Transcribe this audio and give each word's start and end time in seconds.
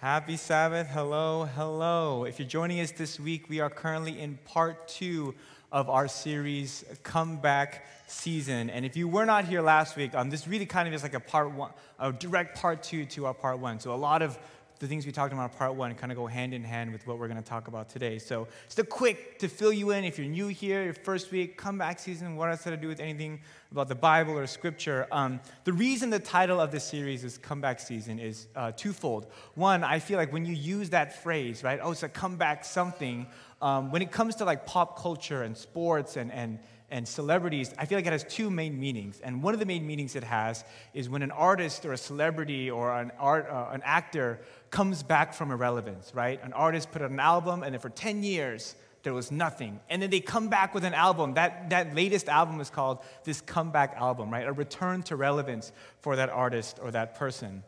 Happy 0.00 0.38
Sabbath. 0.38 0.86
Hello, 0.86 1.44
hello. 1.44 2.24
If 2.24 2.38
you're 2.38 2.48
joining 2.48 2.80
us 2.80 2.90
this 2.90 3.20
week, 3.20 3.50
we 3.50 3.60
are 3.60 3.68
currently 3.68 4.18
in 4.18 4.38
part 4.46 4.88
two 4.88 5.34
of 5.70 5.90
our 5.90 6.08
series, 6.08 6.86
Comeback 7.02 7.84
Season. 8.06 8.70
And 8.70 8.86
if 8.86 8.96
you 8.96 9.06
were 9.08 9.26
not 9.26 9.44
here 9.44 9.60
last 9.60 9.98
week, 9.98 10.14
um, 10.14 10.30
this 10.30 10.48
really 10.48 10.64
kind 10.64 10.88
of 10.88 10.94
is 10.94 11.02
like 11.02 11.12
a 11.12 11.20
part 11.20 11.52
one, 11.52 11.72
a 11.98 12.14
direct 12.14 12.56
part 12.56 12.82
two 12.82 13.04
to 13.04 13.26
our 13.26 13.34
part 13.34 13.58
one. 13.58 13.78
So 13.78 13.92
a 13.92 13.94
lot 13.94 14.22
of 14.22 14.38
the 14.80 14.86
things 14.86 15.04
we 15.04 15.12
talked 15.12 15.32
about 15.32 15.52
in 15.52 15.58
part 15.58 15.74
one 15.74 15.94
kind 15.94 16.10
of 16.10 16.16
go 16.16 16.26
hand 16.26 16.54
in 16.54 16.64
hand 16.64 16.90
with 16.90 17.06
what 17.06 17.18
we're 17.18 17.28
going 17.28 17.40
to 17.40 17.48
talk 17.48 17.68
about 17.68 17.90
today. 17.90 18.18
So, 18.18 18.48
just 18.64 18.78
a 18.78 18.84
quick 18.84 19.38
to 19.40 19.48
fill 19.48 19.74
you 19.74 19.90
in 19.90 20.04
if 20.04 20.18
you're 20.18 20.26
new 20.26 20.48
here, 20.48 20.82
your 20.82 20.94
first 20.94 21.30
week, 21.30 21.58
comeback 21.58 21.98
season, 21.98 22.34
what 22.34 22.48
has 22.48 22.64
to 22.64 22.76
do 22.78 22.88
with 22.88 22.98
anything 22.98 23.40
about 23.70 23.88
the 23.88 23.94
Bible 23.94 24.38
or 24.38 24.46
scripture? 24.46 25.06
Um, 25.12 25.40
the 25.64 25.74
reason 25.74 26.08
the 26.08 26.18
title 26.18 26.60
of 26.60 26.72
this 26.72 26.84
series 26.84 27.24
is 27.24 27.36
comeback 27.36 27.78
season 27.78 28.18
is 28.18 28.48
uh, 28.56 28.72
twofold. 28.72 29.26
One, 29.54 29.84
I 29.84 29.98
feel 29.98 30.16
like 30.16 30.32
when 30.32 30.46
you 30.46 30.54
use 30.54 30.90
that 30.90 31.22
phrase, 31.22 31.62
right, 31.62 31.78
oh, 31.82 31.90
it's 31.90 32.02
a 32.02 32.08
comeback 32.08 32.64
something, 32.64 33.26
um, 33.60 33.92
when 33.92 34.00
it 34.00 34.10
comes 34.10 34.36
to 34.36 34.46
like 34.46 34.64
pop 34.64 34.98
culture 34.98 35.42
and 35.42 35.54
sports 35.54 36.16
and, 36.16 36.32
and 36.32 36.58
and 36.90 37.06
celebrities, 37.06 37.72
I 37.78 37.86
feel 37.86 37.98
like 37.98 38.06
it 38.06 38.12
has 38.12 38.24
two 38.24 38.50
main 38.50 38.78
meanings. 38.78 39.20
And 39.20 39.42
one 39.42 39.54
of 39.54 39.60
the 39.60 39.66
main 39.66 39.86
meanings 39.86 40.16
it 40.16 40.24
has 40.24 40.64
is 40.92 41.08
when 41.08 41.22
an 41.22 41.30
artist 41.30 41.86
or 41.86 41.92
a 41.92 41.96
celebrity 41.96 42.70
or 42.70 42.92
an, 42.92 43.12
art, 43.18 43.48
uh, 43.48 43.68
an 43.72 43.82
actor 43.84 44.40
comes 44.70 45.02
back 45.02 45.34
from 45.34 45.50
irrelevance, 45.50 46.12
right? 46.14 46.42
An 46.42 46.52
artist 46.52 46.90
put 46.90 47.02
out 47.02 47.10
an 47.10 47.20
album, 47.20 47.62
and 47.62 47.74
then 47.74 47.80
for 47.80 47.90
10 47.90 48.22
years, 48.22 48.74
there 49.02 49.14
was 49.14 49.30
nothing. 49.30 49.80
And 49.88 50.02
then 50.02 50.10
they 50.10 50.20
come 50.20 50.48
back 50.48 50.74
with 50.74 50.84
an 50.84 50.94
album. 50.94 51.34
That, 51.34 51.70
that 51.70 51.94
latest 51.94 52.28
album 52.28 52.60
is 52.60 52.70
called 52.70 52.98
this 53.24 53.40
comeback 53.40 53.94
album, 53.96 54.30
right? 54.30 54.46
A 54.46 54.52
return 54.52 55.02
to 55.04 55.16
relevance 55.16 55.72
for 56.00 56.16
that 56.16 56.28
artist 56.28 56.78
or 56.82 56.90
that 56.90 57.14
person. 57.14 57.62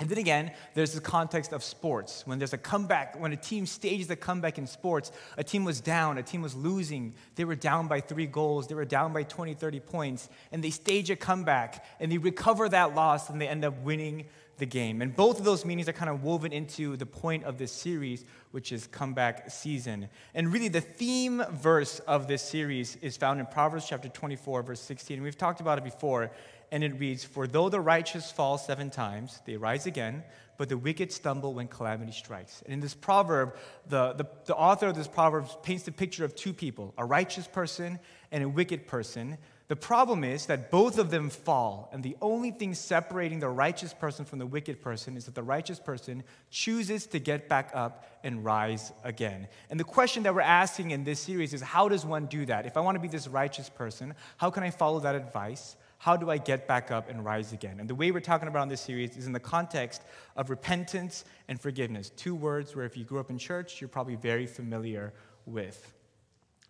And 0.00 0.08
then 0.08 0.16
again, 0.16 0.52
there's 0.72 0.92
the 0.94 1.00
context 1.00 1.52
of 1.52 1.62
sports. 1.62 2.26
When 2.26 2.38
there's 2.38 2.54
a 2.54 2.58
comeback, 2.58 3.20
when 3.20 3.32
a 3.32 3.36
team 3.36 3.66
stages 3.66 4.08
a 4.08 4.16
comeback 4.16 4.56
in 4.56 4.66
sports, 4.66 5.12
a 5.36 5.44
team 5.44 5.62
was 5.62 5.82
down, 5.82 6.16
a 6.16 6.22
team 6.22 6.40
was 6.40 6.54
losing, 6.54 7.14
they 7.34 7.44
were 7.44 7.54
down 7.54 7.86
by 7.86 8.00
three 8.00 8.26
goals, 8.26 8.66
they 8.66 8.74
were 8.74 8.86
down 8.86 9.12
by 9.12 9.24
20, 9.24 9.52
30 9.52 9.80
points, 9.80 10.30
and 10.52 10.64
they 10.64 10.70
stage 10.70 11.10
a 11.10 11.16
comeback 11.16 11.84
and 12.00 12.10
they 12.10 12.16
recover 12.16 12.66
that 12.70 12.94
loss 12.94 13.28
and 13.28 13.38
they 13.38 13.46
end 13.46 13.62
up 13.62 13.78
winning 13.82 14.24
the 14.56 14.66
game. 14.66 15.02
And 15.02 15.14
both 15.14 15.38
of 15.38 15.44
those 15.44 15.64
meanings 15.64 15.88
are 15.88 15.92
kind 15.92 16.10
of 16.10 16.22
woven 16.22 16.52
into 16.52 16.96
the 16.96 17.06
point 17.06 17.44
of 17.44 17.58
this 17.58 17.72
series, 17.72 18.24
which 18.52 18.72
is 18.72 18.86
comeback 18.86 19.50
season. 19.50 20.08
And 20.34 20.52
really, 20.52 20.68
the 20.68 20.80
theme 20.80 21.42
verse 21.50 21.98
of 22.00 22.28
this 22.28 22.42
series 22.42 22.96
is 22.96 23.16
found 23.16 23.40
in 23.40 23.46
Proverbs 23.46 23.86
chapter 23.88 24.08
24, 24.08 24.62
verse 24.62 24.80
16. 24.80 25.16
And 25.16 25.24
we've 25.24 25.36
talked 25.36 25.60
about 25.60 25.78
it 25.78 25.84
before 25.84 26.30
and 26.72 26.84
it 26.84 26.98
reads 26.98 27.24
For 27.24 27.46
though 27.46 27.68
the 27.68 27.80
righteous 27.80 28.30
fall 28.30 28.58
seven 28.58 28.90
times, 28.90 29.40
they 29.44 29.56
rise 29.56 29.86
again, 29.86 30.24
but 30.56 30.68
the 30.68 30.76
wicked 30.76 31.10
stumble 31.10 31.54
when 31.54 31.68
calamity 31.68 32.12
strikes. 32.12 32.62
And 32.66 32.74
in 32.74 32.80
this 32.80 32.94
proverb, 32.94 33.56
the, 33.88 34.12
the, 34.12 34.26
the 34.44 34.54
author 34.54 34.88
of 34.88 34.94
this 34.94 35.08
proverb 35.08 35.46
paints 35.62 35.84
the 35.84 35.92
picture 35.92 36.24
of 36.24 36.34
two 36.34 36.52
people 36.52 36.92
a 36.98 37.04
righteous 37.04 37.46
person 37.46 37.98
and 38.30 38.44
a 38.44 38.48
wicked 38.48 38.86
person. 38.86 39.38
The 39.68 39.76
problem 39.76 40.24
is 40.24 40.46
that 40.46 40.70
both 40.72 40.98
of 40.98 41.12
them 41.12 41.30
fall, 41.30 41.88
and 41.92 42.02
the 42.02 42.16
only 42.20 42.50
thing 42.50 42.74
separating 42.74 43.38
the 43.38 43.48
righteous 43.48 43.94
person 43.94 44.24
from 44.24 44.40
the 44.40 44.46
wicked 44.46 44.82
person 44.82 45.16
is 45.16 45.26
that 45.26 45.36
the 45.36 45.44
righteous 45.44 45.78
person 45.78 46.24
chooses 46.50 47.06
to 47.06 47.20
get 47.20 47.48
back 47.48 47.70
up 47.72 48.04
and 48.24 48.44
rise 48.44 48.92
again. 49.04 49.46
And 49.70 49.78
the 49.78 49.84
question 49.84 50.24
that 50.24 50.34
we're 50.34 50.40
asking 50.40 50.90
in 50.90 51.04
this 51.04 51.20
series 51.20 51.54
is 51.54 51.62
how 51.62 51.88
does 51.88 52.04
one 52.04 52.26
do 52.26 52.44
that? 52.46 52.66
If 52.66 52.76
I 52.76 52.80
want 52.80 52.96
to 52.96 53.00
be 53.00 53.06
this 53.06 53.28
righteous 53.28 53.68
person, 53.68 54.14
how 54.38 54.50
can 54.50 54.64
I 54.64 54.70
follow 54.70 54.98
that 55.00 55.14
advice? 55.14 55.76
How 56.00 56.16
do 56.16 56.30
I 56.30 56.38
get 56.38 56.66
back 56.66 56.90
up 56.90 57.10
and 57.10 57.22
rise 57.22 57.52
again? 57.52 57.78
And 57.78 57.86
the 57.86 57.94
way 57.94 58.10
we're 58.10 58.20
talking 58.20 58.48
about 58.48 58.62
in 58.62 58.68
this 58.70 58.80
series 58.80 59.18
is 59.18 59.26
in 59.26 59.34
the 59.34 59.38
context 59.38 60.00
of 60.34 60.48
repentance 60.48 61.26
and 61.46 61.60
forgiveness. 61.60 62.08
Two 62.16 62.34
words 62.34 62.74
where, 62.74 62.86
if 62.86 62.96
you 62.96 63.04
grew 63.04 63.20
up 63.20 63.28
in 63.28 63.36
church, 63.36 63.82
you're 63.82 63.88
probably 63.88 64.16
very 64.16 64.46
familiar 64.46 65.12
with. 65.44 65.92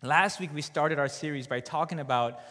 Last 0.03 0.41
week, 0.41 0.49
we 0.53 0.61
started 0.61 0.99
our 0.99 1.07
series 1.07 1.47
by 1.47 1.61
talking 1.61 2.01
about 2.01 2.41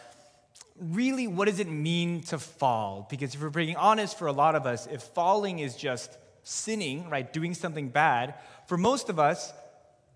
really 0.79 1.27
what 1.27 1.45
does 1.45 1.59
it 1.59 1.69
mean 1.69 2.23
to 2.23 2.39
fall? 2.39 3.05
Because 3.11 3.35
if 3.35 3.43
we're 3.43 3.51
being 3.51 3.75
honest, 3.75 4.17
for 4.17 4.25
a 4.25 4.33
lot 4.33 4.55
of 4.55 4.65
us, 4.65 4.87
if 4.87 5.03
falling 5.03 5.59
is 5.59 5.75
just 5.75 6.17
sinning, 6.41 7.07
right, 7.11 7.31
doing 7.31 7.53
something 7.53 7.89
bad, 7.89 8.33
for 8.65 8.75
most 8.75 9.07
of 9.07 9.19
us, 9.19 9.53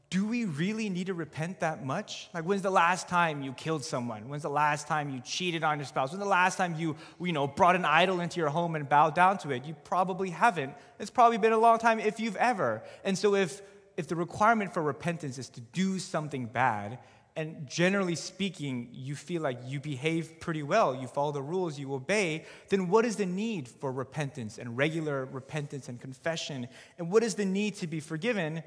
do 0.10 0.26
we 0.26 0.46
really 0.46 0.90
need 0.90 1.08
to 1.08 1.14
repent 1.14 1.62
that 1.62 1.86
much? 1.86 2.30
Like, 2.34 2.44
when's 2.44 2.62
the 2.62 2.70
last 2.70 3.08
time 3.10 3.42
you 3.42 3.54
killed 3.54 3.84
someone? 3.84 4.30
When's 4.30 4.44
the 4.44 4.50
last 4.50 4.88
time 4.88 5.10
you 5.10 5.20
cheated 5.22 5.64
on 5.64 5.80
your 5.80 5.86
spouse? 5.86 6.12
When's 6.12 6.24
the 6.24 6.30
last 6.30 6.58
time 6.58 6.76
you, 6.78 6.96
you 7.20 7.34
know, 7.34 7.48
brought 7.48 7.76
an 7.76 7.86
idol 7.86 8.20
into 8.20 8.40
your 8.40 8.50
home 8.50 8.76
and 8.76 8.88
bowed 8.88 9.16
down 9.16 9.38
to 9.40 9.52
it? 9.52 9.66
You 9.66 9.76
probably 9.84 10.30
haven't. 10.30 10.74
It's 11.00 11.10
probably 11.10 11.38
been 11.38 11.54
a 11.54 11.58
long 11.58 11.80
time 11.80 12.00
if 12.00 12.20
you've 12.20 12.36
ever. 12.36 12.84
And 13.04 13.18
so, 13.18 13.36
if, 13.36 13.62
if 13.98 14.08
the 14.08 14.16
requirement 14.16 14.74
for 14.74 14.82
repentance 14.82 15.38
is 15.38 15.50
to 15.50 15.62
do 15.62 15.98
something 15.98 16.46
bad, 16.46 17.00
and 17.38 17.68
generally 17.68 18.16
speaking, 18.16 18.90
you 18.94 19.16
feel 19.16 19.42
like 19.42 19.60
you 19.66 19.82
behave 19.82 20.40
pretty 20.40 20.64
well, 20.64 20.96
you 20.96 21.08
follow 21.08 21.34
the 21.34 21.42
rules, 21.42 21.78
you 21.78 21.94
obey, 21.94 22.46
then 22.70 22.88
what 22.88 23.04
is 23.04 23.18
the 23.18 23.26
need 23.26 23.68
for 23.68 23.92
repentance 23.92 24.58
and 24.58 24.78
regular 24.78 25.26
repentance 25.26 25.90
and 25.90 26.00
confession? 26.00 26.70
And 26.98 27.12
what 27.12 27.24
is 27.24 27.36
the 27.36 27.44
need 27.44 27.76
to 27.76 27.88
be 27.88 28.00
forgiven? 28.00 28.64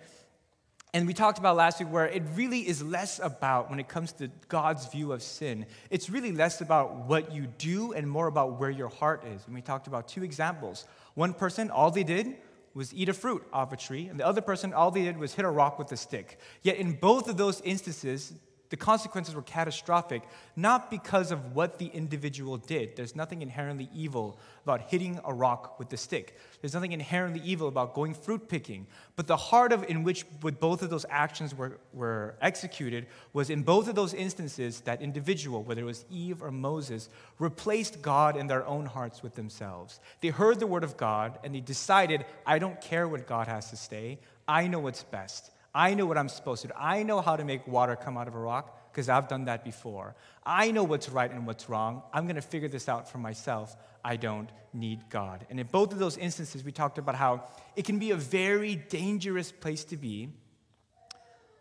And 0.94 1.06
we 1.06 1.12
talked 1.12 1.38
about 1.38 1.56
last 1.56 1.80
week 1.80 1.92
where 1.92 2.06
it 2.06 2.22
really 2.34 2.66
is 2.66 2.82
less 2.82 3.20
about, 3.22 3.68
when 3.68 3.78
it 3.78 3.88
comes 3.88 4.12
to 4.12 4.30
God's 4.48 4.86
view 4.86 5.12
of 5.12 5.22
sin, 5.22 5.66
it's 5.90 6.08
really 6.08 6.32
less 6.32 6.62
about 6.62 7.06
what 7.06 7.30
you 7.30 7.46
do 7.58 7.92
and 7.92 8.08
more 8.08 8.26
about 8.26 8.58
where 8.58 8.70
your 8.70 8.88
heart 8.88 9.22
is. 9.26 9.44
And 9.44 9.54
we 9.54 9.60
talked 9.60 9.86
about 9.86 10.08
two 10.08 10.24
examples. 10.24 10.86
One 11.14 11.34
person, 11.34 11.70
all 11.70 11.90
they 11.90 12.04
did 12.04 12.36
was 12.72 12.94
eat 12.94 13.10
a 13.10 13.12
fruit 13.12 13.46
off 13.52 13.72
a 13.72 13.76
tree, 13.76 14.06
and 14.08 14.18
the 14.18 14.26
other 14.26 14.40
person, 14.40 14.72
all 14.72 14.90
they 14.90 15.02
did 15.02 15.18
was 15.18 15.34
hit 15.34 15.44
a 15.44 15.50
rock 15.50 15.78
with 15.78 15.92
a 15.92 15.96
stick. 15.96 16.38
Yet 16.62 16.76
in 16.76 16.92
both 16.92 17.28
of 17.28 17.36
those 17.36 17.60
instances, 17.62 18.32
the 18.70 18.76
consequences 18.76 19.34
were 19.34 19.42
catastrophic, 19.42 20.22
not 20.54 20.90
because 20.90 21.32
of 21.32 21.54
what 21.54 21.78
the 21.78 21.86
individual 21.86 22.58
did. 22.58 22.96
There's 22.96 23.16
nothing 23.16 23.40
inherently 23.40 23.88
evil 23.94 24.38
about 24.64 24.82
hitting 24.82 25.18
a 25.24 25.32
rock 25.32 25.78
with 25.78 25.88
the 25.88 25.96
stick. 25.96 26.38
There's 26.60 26.74
nothing 26.74 26.92
inherently 26.92 27.40
evil 27.42 27.68
about 27.68 27.94
going 27.94 28.12
fruit 28.12 28.48
picking. 28.48 28.86
But 29.16 29.26
the 29.26 29.36
heart 29.36 29.72
of 29.72 29.84
in 29.88 30.02
which 30.02 30.26
with 30.42 30.60
both 30.60 30.82
of 30.82 30.90
those 30.90 31.06
actions 31.08 31.54
were, 31.54 31.78
were 31.94 32.34
executed 32.42 33.06
was 33.32 33.48
in 33.48 33.62
both 33.62 33.88
of 33.88 33.94
those 33.94 34.12
instances 34.12 34.80
that 34.82 35.00
individual, 35.00 35.62
whether 35.62 35.80
it 35.82 35.84
was 35.84 36.04
Eve 36.10 36.42
or 36.42 36.50
Moses, 36.50 37.08
replaced 37.38 38.02
God 38.02 38.36
in 38.36 38.48
their 38.48 38.66
own 38.66 38.84
hearts 38.84 39.22
with 39.22 39.34
themselves. 39.34 40.00
They 40.20 40.28
heard 40.28 40.60
the 40.60 40.66
word 40.66 40.84
of 40.84 40.96
God 40.96 41.38
and 41.42 41.54
they 41.54 41.60
decided, 41.60 42.26
I 42.44 42.58
don't 42.58 42.80
care 42.80 43.08
what 43.08 43.26
God 43.26 43.48
has 43.48 43.70
to 43.70 43.76
say. 43.76 44.18
I 44.46 44.66
know 44.66 44.80
what's 44.80 45.04
best. 45.04 45.52
I 45.74 45.94
know 45.94 46.06
what 46.06 46.18
I'm 46.18 46.28
supposed 46.28 46.62
to 46.62 46.68
do. 46.68 46.74
I 46.76 47.02
know 47.02 47.20
how 47.20 47.36
to 47.36 47.44
make 47.44 47.66
water 47.66 47.96
come 47.96 48.16
out 48.16 48.28
of 48.28 48.34
a 48.34 48.38
rock 48.38 48.90
because 48.90 49.08
I've 49.08 49.28
done 49.28 49.44
that 49.44 49.64
before. 49.64 50.16
I 50.44 50.70
know 50.70 50.82
what's 50.82 51.08
right 51.08 51.30
and 51.30 51.46
what's 51.46 51.68
wrong. 51.68 52.02
I'm 52.12 52.24
going 52.24 52.36
to 52.36 52.42
figure 52.42 52.68
this 52.68 52.88
out 52.88 53.10
for 53.10 53.18
myself. 53.18 53.76
I 54.04 54.16
don't 54.16 54.50
need 54.72 55.08
God. 55.10 55.46
And 55.50 55.60
in 55.60 55.66
both 55.66 55.92
of 55.92 55.98
those 55.98 56.16
instances, 56.16 56.64
we 56.64 56.72
talked 56.72 56.98
about 56.98 57.14
how 57.14 57.44
it 57.76 57.84
can 57.84 57.98
be 57.98 58.10
a 58.10 58.16
very 58.16 58.76
dangerous 58.76 59.52
place 59.52 59.84
to 59.84 59.96
be 59.96 60.30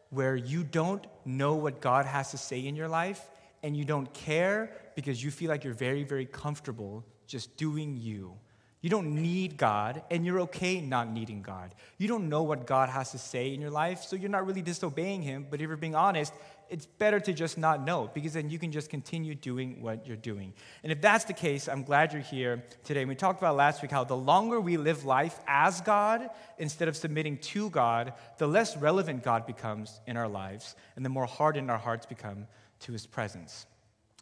where 0.09 0.35
you 0.35 0.63
don't 0.63 1.05
know 1.25 1.55
what 1.55 1.81
God 1.81 2.05
has 2.05 2.31
to 2.31 2.37
say 2.37 2.65
in 2.65 2.75
your 2.75 2.87
life 2.87 3.21
and 3.61 3.75
you 3.75 3.83
don't 3.83 4.11
care 4.13 4.71
because 4.95 5.23
you 5.23 5.31
feel 5.31 5.49
like 5.49 5.63
you're 5.63 5.73
very, 5.73 6.03
very 6.03 6.25
comfortable 6.25 7.05
just 7.27 7.57
doing 7.57 7.97
you. 7.97 8.33
You 8.81 8.91
don't 8.91 9.21
need 9.21 9.57
God, 9.57 10.03
and 10.11 10.23
you're 10.25 10.41
okay 10.41 10.79
not 10.81 11.11
needing 11.11 11.41
God. 11.41 11.73
You 11.97 12.07
don't 12.07 12.29
know 12.29 12.43
what 12.43 12.67
God 12.67 12.89
has 12.89 13.11
to 13.11 13.17
say 13.17 13.53
in 13.53 13.59
your 13.59 13.71
life, 13.71 14.03
so 14.03 14.15
you're 14.15 14.29
not 14.29 14.45
really 14.45 14.61
disobeying 14.61 15.23
Him. 15.23 15.47
But 15.49 15.59
if 15.61 15.67
you're 15.67 15.77
being 15.77 15.95
honest, 15.95 16.31
it's 16.69 16.85
better 16.85 17.19
to 17.19 17.33
just 17.33 17.57
not 17.57 17.83
know 17.83 18.09
because 18.13 18.33
then 18.33 18.49
you 18.49 18.59
can 18.59 18.71
just 18.71 18.89
continue 18.89 19.33
doing 19.33 19.81
what 19.81 20.05
you're 20.05 20.15
doing. 20.15 20.53
And 20.83 20.91
if 20.91 21.01
that's 21.01 21.25
the 21.25 21.33
case, 21.33 21.67
I'm 21.67 21.83
glad 21.83 22.13
you're 22.13 22.21
here 22.21 22.63
today. 22.83 23.05
We 23.05 23.15
talked 23.15 23.39
about 23.39 23.55
last 23.55 23.81
week 23.81 23.89
how 23.89 24.03
the 24.03 24.17
longer 24.17 24.59
we 24.59 24.77
live 24.77 25.05
life 25.05 25.39
as 25.47 25.81
God 25.81 26.29
instead 26.59 26.87
of 26.87 26.95
submitting 26.95 27.37
to 27.39 27.69
God, 27.69 28.13
the 28.37 28.47
less 28.47 28.77
relevant 28.77 29.23
God 29.23 29.47
becomes 29.47 30.01
in 30.05 30.17
our 30.17 30.27
lives, 30.27 30.75
and 30.95 31.03
the 31.03 31.09
more 31.09 31.25
hardened 31.25 31.71
our 31.71 31.77
hearts 31.77 32.05
become 32.05 32.47
to 32.81 32.91
His 32.91 33.07
presence. 33.07 33.65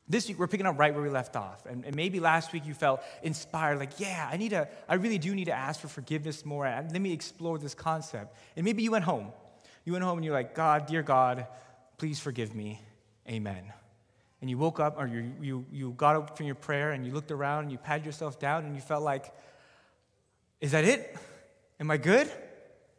This 0.07 0.28
week, 0.28 0.38
we're 0.38 0.48
picking 0.48 0.68
up 0.68 0.78
right 0.78 0.94
where 0.94 1.02
we 1.02 1.10
left 1.10 1.36
off. 1.36 1.66
And, 1.66 1.84
and, 1.84 1.96
maybe 1.96 2.19
last 2.19 2.54
week 2.54 2.66
you 2.66 2.75
felt 2.75 3.02
inspired, 3.24 3.80
like, 3.80 4.00
yeah, 4.00 4.30
I 4.31 4.38
need 4.38 4.50
to, 4.50 4.68
I 4.88 4.96
really 4.96 5.18
do 5.18 5.34
need 5.34 5.46
to 5.46 5.54
ask 5.54 5.80
for 5.80 5.88
forgiveness 5.88 6.46
more. 6.46 6.66
Let 6.66 7.02
me 7.02 7.12
explore 7.12 7.57
this 7.57 7.74
concept. 7.74 8.38
And 8.56 8.63
maybe 8.63 8.84
you 8.84 8.92
went 8.92 9.06
home. 9.06 9.31
You 9.84 9.94
went 9.94 10.04
home 10.04 10.19
and 10.19 10.25
you're 10.25 10.34
like, 10.34 10.54
God, 10.54 10.86
dear 10.86 11.02
God, 11.02 11.48
please 11.98 12.19
forgive 12.19 12.54
me. 12.54 12.81
Amen. 13.28 13.74
And 14.42 14.50
you 14.50 14.60
woke 14.60 14.80
up 14.80 15.00
or 15.00 15.07
you, 15.07 15.31
you, 15.42 15.66
you 15.72 15.92
got 15.98 16.16
up 16.16 16.38
from 16.38 16.46
your 16.46 16.56
prayer 16.56 16.92
and 16.92 17.04
you 17.04 17.12
looked 17.12 17.31
around 17.31 17.63
and 17.63 17.72
you 17.72 17.80
patted 17.80 18.06
yourself 18.06 18.40
down 18.40 18.66
and 18.66 18.75
you 18.75 18.81
felt 18.81 19.01
like, 19.01 19.34
is 20.62 20.72
that 20.72 20.86
it? 20.86 21.18
Am 21.80 21.90
I 21.90 21.98
good? 21.98 22.31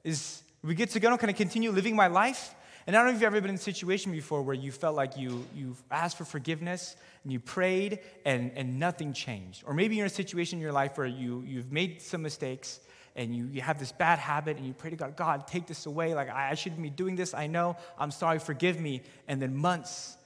Is 0.02 0.43
we 0.62 0.75
get 0.75 0.91
to 0.91 1.00
go? 1.00 1.17
Can 1.17 1.29
I 1.29 1.32
continue 1.32 1.70
living 1.70 1.94
my 1.94 2.09
life? 2.09 2.52
And 2.87 2.94
I 2.94 3.00
don't 3.00 3.06
know 3.06 3.17
if 3.17 3.21
you've 3.21 3.27
ever 3.27 3.41
been 3.41 3.50
in 3.50 3.56
a 3.56 3.59
situation 3.59 4.12
before 4.12 4.43
where 4.43 4.55
you 4.55 4.71
felt 4.71 4.94
like 4.94 5.17
you, 5.17 5.44
you 5.56 5.77
asked 5.91 6.17
for 6.17 6.25
forgiveness 6.25 6.94
and 7.25 7.33
you 7.33 7.41
prayed 7.41 7.99
and, 8.25 8.53
and 8.55 8.79
nothing 8.79 9.12
changed. 9.12 9.65
Or 9.67 9.75
maybe 9.75 9.97
you're 9.97 10.05
in 10.05 10.11
a 10.11 10.15
situation 10.15 10.59
in 10.59 10.62
your 10.62 10.73
life 10.73 10.97
where 10.97 11.06
you, 11.06 11.43
you've 11.44 11.73
made 11.73 12.00
some 12.00 12.23
mistakes 12.23 12.79
and 13.17 13.35
you, 13.35 13.49
you 13.50 13.61
have 13.61 13.81
this 13.81 13.91
bad 13.91 14.21
habit 14.21 14.56
and 14.56 14.65
you 14.65 14.73
pray 14.73 14.91
to 14.91 14.97
God, 14.97 15.17
God, 15.17 15.49
take 15.49 15.67
this 15.67 15.87
away. 15.87 16.15
Like, 16.15 16.31
I, 16.31 16.50
I 16.50 16.55
shouldn't 16.55 16.81
be 16.81 16.91
doing 16.91 17.17
this. 17.17 17.35
I 17.35 17.49
know. 17.49 17.77
I'm 17.99 18.12
sorry. 18.12 18.38
Forgive 18.38 18.79
me. 18.79 19.03
And 19.27 19.43
then 19.43 19.56
months, 19.56 20.17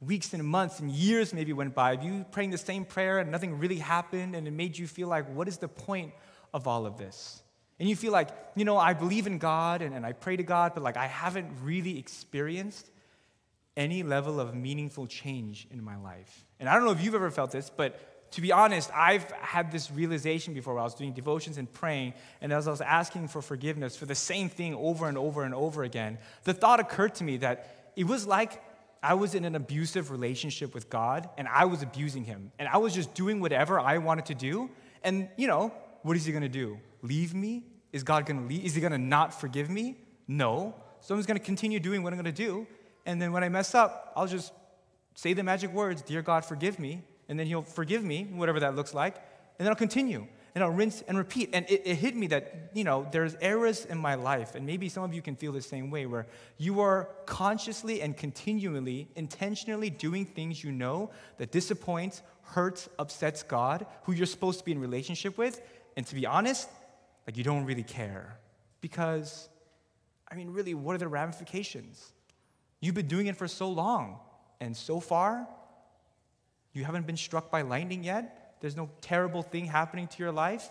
weeks 0.00 0.32
and 0.32 0.44
months 0.44 0.78
and 0.78 0.90
years 0.92 1.34
maybe 1.34 1.52
went 1.52 1.74
by 1.74 1.94
of 1.94 2.04
you 2.04 2.24
praying 2.30 2.50
the 2.50 2.58
same 2.58 2.84
prayer 2.84 3.18
and 3.18 3.32
nothing 3.32 3.58
really 3.58 3.78
happened 3.78 4.36
and 4.36 4.46
it 4.46 4.52
made 4.52 4.78
you 4.78 4.86
feel 4.86 5.08
like, 5.08 5.28
what 5.34 5.48
is 5.48 5.58
the 5.58 5.68
point 5.68 6.12
of 6.54 6.68
all 6.68 6.86
of 6.86 6.98
this? 6.98 7.42
And 7.78 7.88
you 7.88 7.96
feel 7.96 8.12
like, 8.12 8.30
you 8.54 8.64
know, 8.64 8.78
I 8.78 8.94
believe 8.94 9.26
in 9.26 9.38
God 9.38 9.82
and, 9.82 9.94
and 9.94 10.06
I 10.06 10.12
pray 10.12 10.36
to 10.36 10.42
God, 10.42 10.72
but 10.74 10.82
like 10.82 10.96
I 10.96 11.06
haven't 11.06 11.50
really 11.62 11.98
experienced 11.98 12.90
any 13.76 14.02
level 14.02 14.40
of 14.40 14.54
meaningful 14.54 15.06
change 15.06 15.66
in 15.70 15.84
my 15.84 15.96
life. 15.96 16.46
And 16.58 16.68
I 16.68 16.74
don't 16.74 16.84
know 16.84 16.92
if 16.92 17.04
you've 17.04 17.14
ever 17.14 17.30
felt 17.30 17.50
this, 17.50 17.70
but 17.70 18.30
to 18.32 18.40
be 18.40 18.50
honest, 18.50 18.90
I've 18.94 19.30
had 19.32 19.70
this 19.70 19.90
realization 19.90 20.54
before 20.54 20.78
I 20.78 20.82
was 20.82 20.94
doing 20.94 21.12
devotions 21.12 21.58
and 21.58 21.72
praying, 21.72 22.14
and 22.40 22.52
as 22.52 22.66
I 22.66 22.70
was 22.70 22.80
asking 22.80 23.28
for 23.28 23.40
forgiveness 23.40 23.96
for 23.96 24.06
the 24.06 24.14
same 24.14 24.48
thing 24.48 24.74
over 24.74 25.08
and 25.08 25.16
over 25.16 25.44
and 25.44 25.54
over 25.54 25.84
again, 25.84 26.18
the 26.44 26.54
thought 26.54 26.80
occurred 26.80 27.14
to 27.16 27.24
me 27.24 27.36
that 27.38 27.92
it 27.94 28.04
was 28.04 28.26
like 28.26 28.62
I 29.02 29.14
was 29.14 29.34
in 29.34 29.44
an 29.44 29.54
abusive 29.54 30.10
relationship 30.10 30.74
with 30.74 30.90
God 30.90 31.28
and 31.38 31.46
I 31.46 31.66
was 31.66 31.82
abusing 31.82 32.24
him. 32.24 32.50
And 32.58 32.68
I 32.68 32.78
was 32.78 32.94
just 32.94 33.14
doing 33.14 33.40
whatever 33.40 33.78
I 33.78 33.98
wanted 33.98 34.26
to 34.26 34.34
do. 34.34 34.70
And, 35.04 35.28
you 35.36 35.46
know, 35.46 35.72
what 36.02 36.16
is 36.16 36.24
he 36.24 36.32
gonna 36.32 36.48
do? 36.48 36.78
Leave 37.06 37.34
me? 37.34 37.64
Is 37.92 38.02
God 38.02 38.26
gonna 38.26 38.46
leave? 38.46 38.64
Is 38.64 38.74
he 38.74 38.80
gonna 38.80 38.98
not 38.98 39.38
forgive 39.38 39.70
me? 39.70 39.96
No. 40.28 40.74
So 41.00 41.14
I'm 41.14 41.18
just 41.18 41.28
gonna 41.28 41.40
continue 41.40 41.80
doing 41.80 42.02
what 42.02 42.12
I'm 42.12 42.18
gonna 42.18 42.32
do. 42.32 42.66
And 43.04 43.22
then 43.22 43.32
when 43.32 43.44
I 43.44 43.48
mess 43.48 43.74
up, 43.74 44.12
I'll 44.16 44.26
just 44.26 44.52
say 45.14 45.32
the 45.32 45.42
magic 45.42 45.72
words, 45.72 46.02
Dear 46.02 46.22
God, 46.22 46.44
forgive 46.44 46.78
me. 46.78 47.02
And 47.28 47.38
then 47.38 47.46
He'll 47.46 47.62
forgive 47.62 48.04
me, 48.04 48.24
whatever 48.24 48.60
that 48.60 48.76
looks 48.76 48.94
like. 48.94 49.16
And 49.58 49.66
then 49.66 49.68
I'll 49.68 49.76
continue. 49.76 50.26
And 50.54 50.64
I'll 50.64 50.70
rinse 50.70 51.02
and 51.06 51.18
repeat. 51.18 51.50
And 51.52 51.68
it, 51.68 51.82
it 51.84 51.96
hit 51.96 52.16
me 52.16 52.28
that, 52.28 52.70
you 52.72 52.82
know, 52.82 53.06
there's 53.12 53.36
errors 53.42 53.84
in 53.84 53.98
my 53.98 54.14
life. 54.14 54.54
And 54.54 54.64
maybe 54.64 54.88
some 54.88 55.02
of 55.02 55.12
you 55.12 55.20
can 55.20 55.36
feel 55.36 55.52
the 55.52 55.60
same 55.60 55.90
way, 55.90 56.06
where 56.06 56.26
you 56.56 56.80
are 56.80 57.10
consciously 57.26 58.00
and 58.00 58.16
continually, 58.16 59.08
intentionally 59.16 59.90
doing 59.90 60.24
things 60.24 60.64
you 60.64 60.72
know 60.72 61.10
that 61.36 61.52
disappoints, 61.52 62.22
hurts, 62.42 62.88
upsets 62.98 63.42
God, 63.42 63.86
who 64.04 64.12
you're 64.12 64.26
supposed 64.26 64.58
to 64.60 64.64
be 64.64 64.72
in 64.72 64.80
relationship 64.80 65.36
with. 65.36 65.60
And 65.96 66.06
to 66.06 66.14
be 66.14 66.24
honest, 66.24 66.68
like 67.26 67.36
you 67.36 67.44
don't 67.44 67.64
really 67.64 67.82
care. 67.82 68.38
Because, 68.80 69.48
I 70.30 70.34
mean, 70.34 70.50
really, 70.50 70.74
what 70.74 70.94
are 70.94 70.98
the 70.98 71.08
ramifications? 71.08 72.12
You've 72.80 72.94
been 72.94 73.08
doing 73.08 73.26
it 73.26 73.36
for 73.36 73.48
so 73.48 73.68
long, 73.68 74.18
and 74.60 74.76
so 74.76 75.00
far, 75.00 75.46
you 76.72 76.84
haven't 76.84 77.06
been 77.06 77.16
struck 77.16 77.50
by 77.50 77.62
lightning 77.62 78.04
yet. 78.04 78.56
There's 78.60 78.76
no 78.76 78.90
terrible 79.00 79.42
thing 79.42 79.66
happening 79.66 80.08
to 80.08 80.22
your 80.22 80.32
life. 80.32 80.70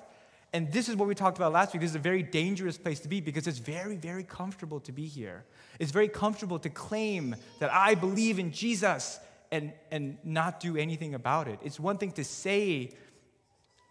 And 0.54 0.72
this 0.72 0.88
is 0.88 0.96
what 0.96 1.07
we 1.07 1.16
talked 1.16 1.38
about 1.38 1.52
last 1.52 1.74
week. 1.74 1.81
This 1.81 1.90
is 1.90 1.96
a 1.98 2.00
very 2.00 2.24
dangerous 2.24 2.78
place 2.78 3.01
to 3.01 3.10
be 3.10 3.19
because 3.19 3.46
it's 3.46 3.58
very, 3.58 3.98
very 3.98 4.24
comfortable 4.24 4.80
to 4.81 4.92
be 4.92 5.06
here. 5.06 5.44
It's 5.80 5.92
very 5.92 6.08
comfortable 6.08 6.60
to 6.60 6.69
claim 6.69 7.36
that 7.60 7.74
I 7.74 7.96
believe 7.96 8.40
in 8.40 8.51
Jesus 8.51 9.19
and, 9.51 9.74
and 9.92 10.18
not 10.24 10.60
do 10.60 10.78
anything 10.78 11.13
about 11.13 11.48
it. 11.48 11.60
It's 11.63 11.80
one 11.80 11.98
thing 11.98 12.12
to 12.13 12.24
say 12.24 12.92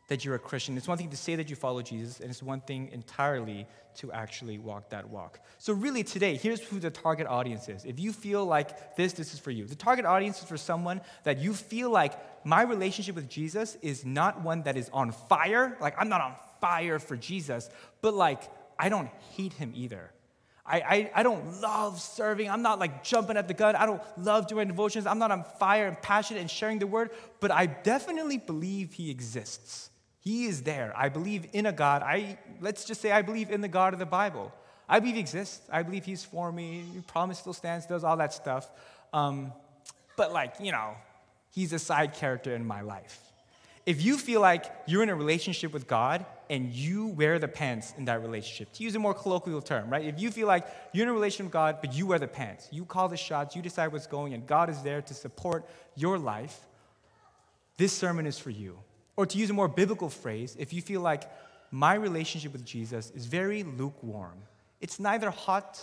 that 0.09 0.25
you're 0.25 0.35
a 0.35 0.39
Christian. 0.39 0.77
It's 0.77 0.89
one 0.89 0.99
thing 0.99 1.11
to 1.11 1.17
say 1.17 1.37
that 1.37 1.49
you 1.49 1.57
follow 1.57 1.83
Jesus, 1.83 2.21
and 2.21 2.31
it's 2.31 2.43
one 2.43 2.61
thing 2.61 2.91
entirely 2.93 3.67
to 3.97 4.13
actually 4.13 4.59
walk 4.59 4.91
that 4.91 5.09
walk. 5.09 5.41
So, 5.59 5.73
really, 5.73 6.03
today, 6.03 6.37
here's 6.37 6.61
who 6.61 6.79
the 6.79 6.91
target 6.91 7.27
audience 7.27 7.69
is. 7.69 7.85
If 7.85 7.99
you 7.99 8.13
feel 8.13 8.45
like 8.45 8.97
this, 8.97 9.13
this 9.15 9.33
is 9.33 9.41
for 9.41 9.51
you. 9.51 9.67
The 9.67 9.75
target 9.75 10.05
audience 10.05 10.41
is 10.41 10.45
for 10.45 10.57
someone 10.57 11.01
that 11.23 11.39
you 11.39 11.55
feel 11.55 11.91
like 11.91 12.45
my 12.45 12.63
relationship 12.63 13.15
with 13.15 13.29
Jesus 13.29 13.77
is 13.83 14.05
not 14.05 14.43
one 14.43 14.63
that 14.65 14.77
is 14.77 14.91
on 14.93 15.13
fire. 15.13 15.77
Like, 15.81 15.95
I'm 15.99 16.09
not 16.09 16.21
on 16.21 16.35
fire 16.61 16.99
for 16.99 17.17
Jesus, 17.17 17.71
but 18.03 18.15
like, 18.15 18.43
I 18.79 18.89
don't 18.89 19.09
hate 19.37 19.55
him 19.55 19.73
either. 19.75 20.11
I, 20.67 20.81
I, 20.81 21.11
I, 21.17 21.23
don't 21.23 21.61
love 21.61 22.01
serving. 22.01 22.49
I'm 22.49 22.63
not 22.63 22.79
like 22.79 23.05
jumping 23.05 23.37
at 23.37 23.49
the 23.49 23.55
gun. 23.55 23.77
I 23.77 23.85
don't 23.85 24.01
love 24.17 24.47
doing 24.47 24.67
devotions. 24.67 25.07
I'm 25.07 25.19
not 25.19 25.31
on 25.31 25.45
fire 25.59 25.87
and 25.87 26.01
passionate 26.01 26.41
and 26.41 26.51
sharing 26.51 26.79
the 26.79 26.87
word, 26.87 27.11
but 27.39 27.51
I 27.51 27.67
definitely 27.67 28.39
believe 28.39 28.95
he 28.95 29.11
exists. 29.11 29.91
He 30.25 30.47
is 30.47 30.63
there. 30.63 30.93
I 30.97 31.11
believe 31.11 31.47
in 31.53 31.67
a 31.67 31.73
God. 31.73 32.03
I 32.03 32.39
let's 32.61 32.87
just 32.87 33.03
say 33.03 33.13
I 33.13 33.21
believe 33.21 33.51
in 33.51 33.61
the 33.61 33.69
God 33.69 33.93
of 33.93 33.99
the 33.99 34.07
Bible. 34.07 34.53
I 34.89 34.99
believe 34.99 35.15
he 35.15 35.21
exists. 35.21 35.61
I 35.71 35.83
believe 35.83 36.05
he's 36.05 36.25
for 36.25 36.51
me. 36.51 36.85
Promise 37.07 37.39
still 37.39 37.53
stands, 37.53 37.87
does 37.87 38.05
all 38.05 38.17
that 38.17 38.33
stuff. 38.33 38.71
Um, 39.13 39.53
but 40.17 40.33
like, 40.33 40.55
you 40.61 40.73
know, 40.73 40.95
he's 41.53 41.73
a 41.73 41.79
side 41.79 42.15
character 42.15 42.55
in 42.55 42.67
my 42.67 42.81
life. 42.81 43.21
If 43.87 44.03
you 44.03 44.17
feel 44.17 44.41
like 44.41 44.65
you're 44.87 45.03
in 45.03 45.11
a 45.11 45.15
relationship 45.15 45.73
with 45.73 45.87
God 45.87 46.25
and 46.49 46.73
you 46.73 47.09
wear 47.09 47.39
the 47.39 47.49
pants 47.49 47.93
in 47.99 48.07
that 48.07 48.23
relationship, 48.23 48.73
to 48.75 48.83
use 48.83 48.95
a 48.95 48.99
more 48.99 49.13
colloquial 49.13 49.61
term, 49.61 49.91
right? 49.91 50.05
If 50.05 50.19
you 50.19 50.31
feel 50.31 50.47
like 50.47 50.67
you're 50.93 51.05
in 51.05 51.11
a 51.11 51.15
relationship 51.15 51.47
with 51.47 51.53
God, 51.53 51.79
but 51.83 51.93
you 51.93 52.07
wear 52.07 52.19
the 52.19 52.29
pants, 52.29 52.69
you 52.71 52.87
call 52.87 53.09
the 53.09 53.17
shots, 53.19 53.55
you 53.55 53.61
decide 53.61 53.93
what's 53.93 54.07
going, 54.07 54.33
and 54.33 54.47
God 54.47 54.71
is 54.71 54.81
there 54.83 55.03
to 55.03 55.13
support 55.13 55.69
your 55.97 56.19
life, 56.19 56.61
this 57.77 57.93
sermon 57.93 58.27
is 58.27 58.39
for 58.39 58.51
you. 58.51 58.79
Or 59.17 59.27
to 59.27 59.39
use 59.39 59.51
a 59.51 59.53
more 59.53 59.69
biblical 59.69 60.09
phrase, 60.09 60.57
if 60.59 60.73
you 60.73 60.83
feel 60.83 61.01
like 61.01 61.31
my 61.71 61.95
relationship 61.95 62.53
with 62.53 62.65
Jesus 62.65 63.11
is 63.15 63.27
very 63.27 63.63
lukewarm, 63.63 64.39
it's 64.81 64.99
neither 64.99 65.31
hot 65.31 65.81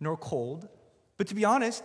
nor 0.00 0.16
cold, 0.16 0.68
but 1.16 1.26
to 1.28 1.34
be 1.34 1.44
honest, 1.44 1.84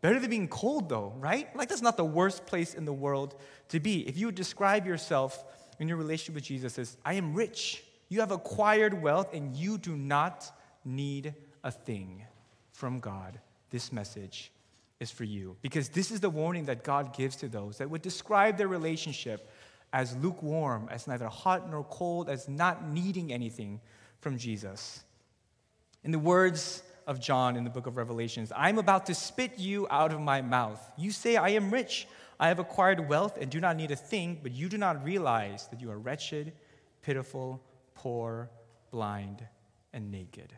better 0.00 0.18
than 0.20 0.30
being 0.30 0.48
cold 0.48 0.88
though, 0.88 1.12
right? 1.18 1.54
Like 1.56 1.68
that's 1.68 1.82
not 1.82 1.96
the 1.96 2.04
worst 2.04 2.46
place 2.46 2.74
in 2.74 2.84
the 2.84 2.92
world 2.92 3.34
to 3.70 3.80
be. 3.80 4.06
If 4.06 4.18
you 4.18 4.30
describe 4.30 4.86
yourself 4.86 5.44
in 5.78 5.88
your 5.88 5.96
relationship 5.96 6.34
with 6.34 6.44
Jesus 6.44 6.78
as, 6.78 6.96
I 7.04 7.14
am 7.14 7.34
rich, 7.34 7.82
you 8.08 8.20
have 8.20 8.30
acquired 8.30 9.02
wealth, 9.02 9.34
and 9.34 9.56
you 9.56 9.78
do 9.78 9.96
not 9.96 10.50
need 10.84 11.34
a 11.64 11.70
thing 11.70 12.24
from 12.72 13.00
God, 13.00 13.40
this 13.70 13.92
message 13.92 14.52
is 15.00 15.10
for 15.10 15.24
you. 15.24 15.56
Because 15.60 15.88
this 15.88 16.10
is 16.10 16.20
the 16.20 16.30
warning 16.30 16.66
that 16.66 16.84
God 16.84 17.14
gives 17.16 17.36
to 17.36 17.48
those 17.48 17.78
that 17.78 17.90
would 17.90 18.02
describe 18.02 18.56
their 18.56 18.68
relationship 18.68 19.50
as 19.96 20.14
lukewarm, 20.18 20.86
as 20.90 21.06
neither 21.06 21.26
hot 21.26 21.70
nor 21.70 21.82
cold, 21.84 22.28
as 22.28 22.50
not 22.50 22.86
needing 22.86 23.32
anything 23.32 23.80
from 24.20 24.36
Jesus. 24.36 25.02
In 26.04 26.10
the 26.10 26.18
words 26.18 26.82
of 27.06 27.18
John 27.18 27.56
in 27.56 27.64
the 27.64 27.70
book 27.70 27.86
of 27.86 27.96
Revelations, 27.96 28.52
I'm 28.54 28.76
about 28.76 29.06
to 29.06 29.14
spit 29.14 29.58
you 29.58 29.86
out 29.90 30.12
of 30.12 30.20
my 30.20 30.42
mouth. 30.42 30.82
You 30.98 31.10
say, 31.12 31.36
I 31.36 31.48
am 31.48 31.70
rich, 31.70 32.06
I 32.38 32.48
have 32.48 32.58
acquired 32.58 33.08
wealth 33.08 33.38
and 33.40 33.50
do 33.50 33.58
not 33.58 33.74
need 33.74 33.90
a 33.90 33.96
thing, 33.96 34.38
but 34.42 34.52
you 34.52 34.68
do 34.68 34.76
not 34.76 35.02
realize 35.02 35.66
that 35.68 35.80
you 35.80 35.90
are 35.90 35.98
wretched, 35.98 36.52
pitiful, 37.00 37.62
poor, 37.94 38.50
blind, 38.90 39.46
and 39.94 40.10
naked. 40.10 40.52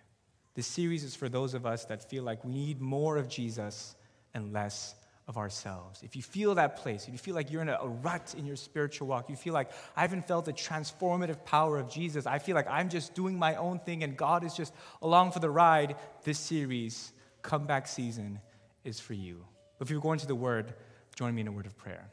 This 0.54 0.66
series 0.66 1.04
is 1.04 1.14
for 1.14 1.28
those 1.28 1.54
of 1.54 1.64
us 1.64 1.84
that 1.84 2.10
feel 2.10 2.24
like 2.24 2.44
we 2.44 2.54
need 2.54 2.80
more 2.80 3.16
of 3.16 3.28
Jesus 3.28 3.94
and 4.34 4.52
less 4.52 4.96
of 5.28 5.36
ourselves. 5.36 6.00
If 6.02 6.16
you 6.16 6.22
feel 6.22 6.54
that 6.54 6.76
place, 6.76 7.06
if 7.06 7.12
you 7.12 7.18
feel 7.18 7.34
like 7.34 7.52
you're 7.52 7.62
in 7.62 7.68
a, 7.68 7.78
a, 7.80 7.86
rut 7.86 8.34
in 8.36 8.46
your 8.46 8.56
spiritual 8.56 9.06
walk, 9.06 9.28
you 9.28 9.36
feel 9.36 9.52
like 9.52 9.70
I 9.94 10.00
haven't 10.00 10.26
felt 10.26 10.46
the 10.46 10.54
transformative 10.54 11.44
power 11.44 11.78
of 11.78 11.90
Jesus, 11.90 12.26
I 12.26 12.38
feel 12.38 12.56
like 12.56 12.66
I'm 12.68 12.88
just 12.88 13.14
doing 13.14 13.38
my 13.38 13.54
own 13.56 13.78
thing 13.78 14.02
and 14.02 14.16
God 14.16 14.42
is 14.42 14.54
just 14.54 14.72
along 15.02 15.32
for 15.32 15.40
the 15.40 15.50
ride, 15.50 15.96
this 16.24 16.38
series, 16.38 17.12
comeback 17.42 17.86
season, 17.86 18.40
is 18.84 18.98
for 18.98 19.12
you. 19.12 19.44
If 19.80 19.90
you're 19.90 20.00
going 20.00 20.18
to 20.18 20.26
the 20.26 20.34
Word, 20.34 20.74
join 21.14 21.34
me 21.34 21.42
in 21.42 21.48
a 21.48 21.52
word 21.52 21.66
of 21.66 21.76
prayer. 21.76 22.10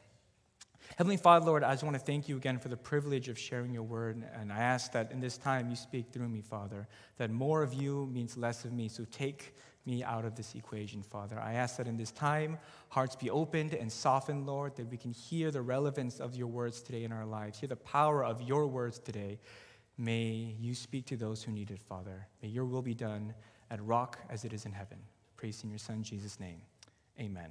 Heavenly 0.96 1.16
Father, 1.16 1.46
Lord, 1.46 1.64
I 1.64 1.72
just 1.72 1.84
want 1.84 1.94
to 1.94 2.00
thank 2.00 2.28
you 2.28 2.36
again 2.36 2.58
for 2.58 2.68
the 2.68 2.76
privilege 2.76 3.28
of 3.28 3.38
sharing 3.38 3.72
your 3.72 3.82
word. 3.82 4.22
And 4.34 4.52
I 4.52 4.58
ask 4.58 4.92
that 4.92 5.12
in 5.12 5.20
this 5.20 5.36
time 5.36 5.68
you 5.68 5.76
speak 5.76 6.06
through 6.12 6.28
me, 6.28 6.40
Father, 6.40 6.86
that 7.18 7.30
more 7.30 7.62
of 7.62 7.74
you 7.74 8.08
means 8.12 8.36
less 8.36 8.64
of 8.64 8.72
me. 8.72 8.88
So 8.88 9.04
take 9.10 9.54
me 9.86 10.02
out 10.02 10.24
of 10.24 10.34
this 10.34 10.54
equation, 10.54 11.02
Father. 11.02 11.38
I 11.38 11.54
ask 11.54 11.76
that 11.76 11.86
in 11.86 11.96
this 11.96 12.10
time, 12.10 12.58
hearts 12.88 13.16
be 13.16 13.30
opened 13.30 13.74
and 13.74 13.90
softened, 13.90 14.46
Lord, 14.46 14.76
that 14.76 14.90
we 14.90 14.96
can 14.96 15.12
hear 15.12 15.50
the 15.50 15.62
relevance 15.62 16.20
of 16.20 16.34
your 16.34 16.48
words 16.48 16.82
today 16.82 17.04
in 17.04 17.12
our 17.12 17.26
lives, 17.26 17.58
hear 17.58 17.68
the 17.68 17.76
power 17.76 18.24
of 18.24 18.42
your 18.42 18.66
words 18.66 18.98
today. 18.98 19.38
May 19.98 20.56
you 20.60 20.74
speak 20.74 21.06
to 21.06 21.16
those 21.16 21.42
who 21.42 21.52
need 21.52 21.70
it, 21.70 21.82
Father. 21.82 22.26
May 22.42 22.48
your 22.48 22.64
will 22.64 22.82
be 22.82 22.94
done 22.94 23.34
at 23.70 23.82
rock 23.84 24.18
as 24.28 24.44
it 24.44 24.52
is 24.52 24.66
in 24.66 24.72
heaven. 24.72 24.98
Praise 25.36 25.62
in 25.64 25.70
your 25.70 25.78
Son, 25.78 26.02
Jesus' 26.02 26.38
name. 26.38 26.60
Amen. 27.20 27.50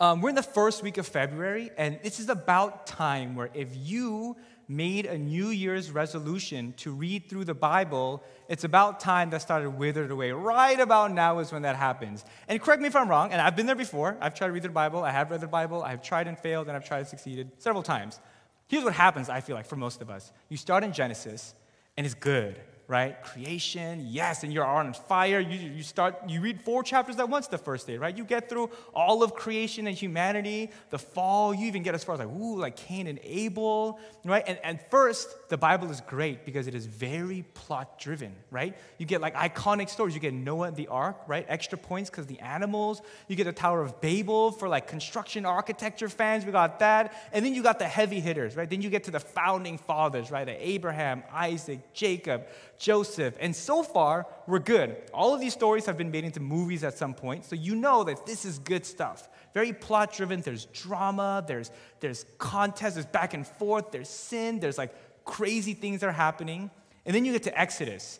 Um, 0.00 0.20
we're 0.20 0.30
in 0.30 0.34
the 0.34 0.42
first 0.42 0.82
week 0.82 0.98
of 0.98 1.06
February, 1.06 1.70
and 1.76 2.00
this 2.02 2.18
is 2.18 2.28
about 2.28 2.86
time 2.86 3.36
where 3.36 3.48
if 3.54 3.68
you 3.76 4.36
made 4.66 5.06
a 5.06 5.16
New 5.16 5.48
Year's 5.48 5.92
resolution 5.92 6.74
to 6.78 6.90
read 6.90 7.28
through 7.28 7.44
the 7.44 7.54
Bible, 7.54 8.20
it's 8.48 8.64
about 8.64 8.98
time 8.98 9.30
that 9.30 9.40
started 9.40 9.70
withered 9.70 10.10
away. 10.10 10.32
Right 10.32 10.80
about 10.80 11.12
now 11.12 11.38
is 11.38 11.52
when 11.52 11.62
that 11.62 11.76
happens. 11.76 12.24
And 12.48 12.60
correct 12.60 12.82
me 12.82 12.88
if 12.88 12.96
I'm 12.96 13.08
wrong, 13.08 13.30
and 13.30 13.40
I've 13.40 13.54
been 13.54 13.66
there 13.66 13.76
before. 13.76 14.16
I've 14.20 14.34
tried 14.34 14.48
to 14.48 14.52
read 14.52 14.64
the 14.64 14.68
Bible, 14.68 15.04
I 15.04 15.12
have 15.12 15.30
read 15.30 15.40
the 15.40 15.46
Bible, 15.46 15.84
I 15.84 15.90
have 15.90 16.02
tried 16.02 16.26
and 16.26 16.36
failed, 16.36 16.66
and 16.66 16.76
I've 16.76 16.84
tried 16.84 17.00
and 17.00 17.08
succeeded 17.08 17.52
several 17.58 17.82
times. 17.84 18.18
Here's 18.66 18.82
what 18.82 18.94
happens, 18.94 19.28
I 19.28 19.42
feel 19.42 19.54
like, 19.54 19.66
for 19.66 19.76
most 19.76 20.02
of 20.02 20.10
us. 20.10 20.32
You 20.48 20.56
start 20.56 20.82
in 20.82 20.92
Genesis, 20.92 21.54
and 21.96 22.04
it's 22.04 22.16
good. 22.16 22.58
Right? 22.86 23.22
Creation, 23.22 24.06
yes, 24.08 24.44
and 24.44 24.52
you're 24.52 24.66
on 24.66 24.92
fire. 24.92 25.40
You, 25.40 25.58
you 25.58 25.82
start, 25.82 26.28
you 26.28 26.40
read 26.40 26.60
four 26.60 26.82
chapters 26.82 27.18
at 27.18 27.28
once 27.28 27.46
the 27.46 27.58
first 27.58 27.86
day, 27.86 27.96
right? 27.96 28.16
You 28.16 28.24
get 28.24 28.48
through 28.48 28.70
all 28.94 29.22
of 29.22 29.34
creation 29.34 29.86
and 29.86 29.96
humanity, 29.96 30.70
the 30.90 30.98
fall, 30.98 31.54
you 31.54 31.66
even 31.66 31.82
get 31.82 31.94
as 31.94 32.04
far 32.04 32.14
as 32.14 32.18
like, 32.18 32.28
ooh, 32.28 32.56
like 32.56 32.76
Cain 32.76 33.06
and 33.06 33.18
Abel, 33.22 33.98
right? 34.24 34.44
And, 34.46 34.58
and 34.62 34.80
first, 34.90 35.48
the 35.48 35.56
Bible 35.56 35.90
is 35.90 36.00
great 36.02 36.44
because 36.44 36.66
it 36.66 36.74
is 36.74 36.86
very 36.86 37.44
plot 37.54 37.98
driven, 37.98 38.34
right? 38.50 38.76
You 38.98 39.06
get 39.06 39.20
like 39.20 39.34
iconic 39.34 39.88
stories. 39.88 40.14
You 40.14 40.20
get 40.20 40.34
Noah 40.34 40.68
and 40.68 40.76
the 40.76 40.88
ark, 40.88 41.16
right? 41.26 41.46
Extra 41.48 41.78
points 41.78 42.10
because 42.10 42.26
the 42.26 42.40
animals. 42.40 43.00
You 43.28 43.36
get 43.36 43.44
the 43.44 43.52
Tower 43.52 43.80
of 43.80 44.00
Babel 44.00 44.52
for 44.52 44.68
like 44.68 44.88
construction 44.88 45.46
architecture 45.46 46.08
fans. 46.08 46.44
We 46.44 46.52
got 46.52 46.80
that. 46.80 47.14
And 47.32 47.44
then 47.44 47.54
you 47.54 47.62
got 47.62 47.78
the 47.78 47.88
heavy 47.88 48.20
hitters, 48.20 48.56
right? 48.56 48.68
Then 48.68 48.82
you 48.82 48.90
get 48.90 49.04
to 49.04 49.10
the 49.10 49.20
founding 49.20 49.78
fathers, 49.78 50.30
right? 50.30 50.48
Abraham, 50.48 51.22
Isaac, 51.32 51.94
Jacob, 51.94 52.46
Joseph. 52.78 53.36
And 53.40 53.54
so 53.54 53.82
far, 53.82 54.26
we're 54.46 54.58
good. 54.58 54.96
All 55.12 55.34
of 55.34 55.40
these 55.40 55.52
stories 55.52 55.86
have 55.86 55.96
been 55.96 56.10
made 56.10 56.24
into 56.24 56.40
movies 56.40 56.84
at 56.84 56.98
some 56.98 57.14
point, 57.14 57.44
so 57.44 57.56
you 57.56 57.74
know 57.74 58.04
that 58.04 58.26
this 58.26 58.44
is 58.44 58.58
good 58.58 58.84
stuff. 58.84 59.28
Very 59.52 59.72
plot 59.72 60.12
driven. 60.12 60.40
There's 60.40 60.66
drama, 60.66 61.44
there's, 61.46 61.70
there's 62.00 62.24
contest, 62.38 62.96
there's 62.96 63.06
back 63.06 63.34
and 63.34 63.46
forth, 63.46 63.90
there's 63.92 64.08
sin, 64.08 64.60
there's 64.60 64.78
like 64.78 64.94
crazy 65.24 65.74
things 65.74 66.00
that 66.00 66.08
are 66.08 66.12
happening. 66.12 66.70
And 67.06 67.14
then 67.14 67.24
you 67.24 67.32
get 67.32 67.44
to 67.44 67.58
Exodus. 67.58 68.18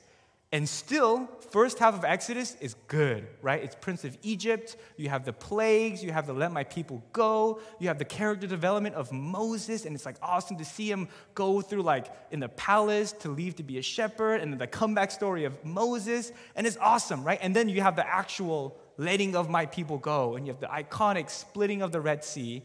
And 0.52 0.68
still, 0.68 1.28
first 1.50 1.80
half 1.80 1.94
of 1.94 2.04
Exodus 2.04 2.56
is 2.60 2.76
good, 2.86 3.26
right? 3.42 3.60
It's 3.60 3.74
Prince 3.74 4.04
of 4.04 4.16
Egypt. 4.22 4.76
You 4.96 5.08
have 5.08 5.24
the 5.24 5.32
plagues. 5.32 6.02
You 6.02 6.12
have 6.12 6.28
the 6.28 6.32
let 6.32 6.52
my 6.52 6.62
people 6.62 7.02
go. 7.12 7.60
You 7.80 7.88
have 7.88 7.98
the 7.98 8.04
character 8.04 8.46
development 8.46 8.94
of 8.94 9.10
Moses. 9.10 9.84
And 9.84 9.96
it's 9.96 10.06
like 10.06 10.16
awesome 10.22 10.56
to 10.58 10.64
see 10.64 10.88
him 10.88 11.08
go 11.34 11.60
through 11.60 11.82
like 11.82 12.06
in 12.30 12.38
the 12.38 12.48
palace 12.48 13.10
to 13.20 13.30
leave 13.30 13.56
to 13.56 13.64
be 13.64 13.78
a 13.78 13.82
shepherd 13.82 14.42
and 14.42 14.52
then 14.52 14.58
the 14.58 14.68
comeback 14.68 15.10
story 15.10 15.44
of 15.44 15.64
Moses. 15.64 16.30
And 16.54 16.68
it's 16.68 16.76
awesome, 16.76 17.24
right? 17.24 17.40
And 17.42 17.54
then 17.54 17.68
you 17.68 17.80
have 17.80 17.96
the 17.96 18.06
actual 18.06 18.76
letting 18.96 19.34
of 19.34 19.50
my 19.50 19.66
people 19.66 19.98
go. 19.98 20.36
And 20.36 20.46
you 20.46 20.52
have 20.52 20.60
the 20.60 20.68
iconic 20.68 21.30
splitting 21.30 21.82
of 21.82 21.90
the 21.90 22.00
Red 22.00 22.22
Sea. 22.22 22.62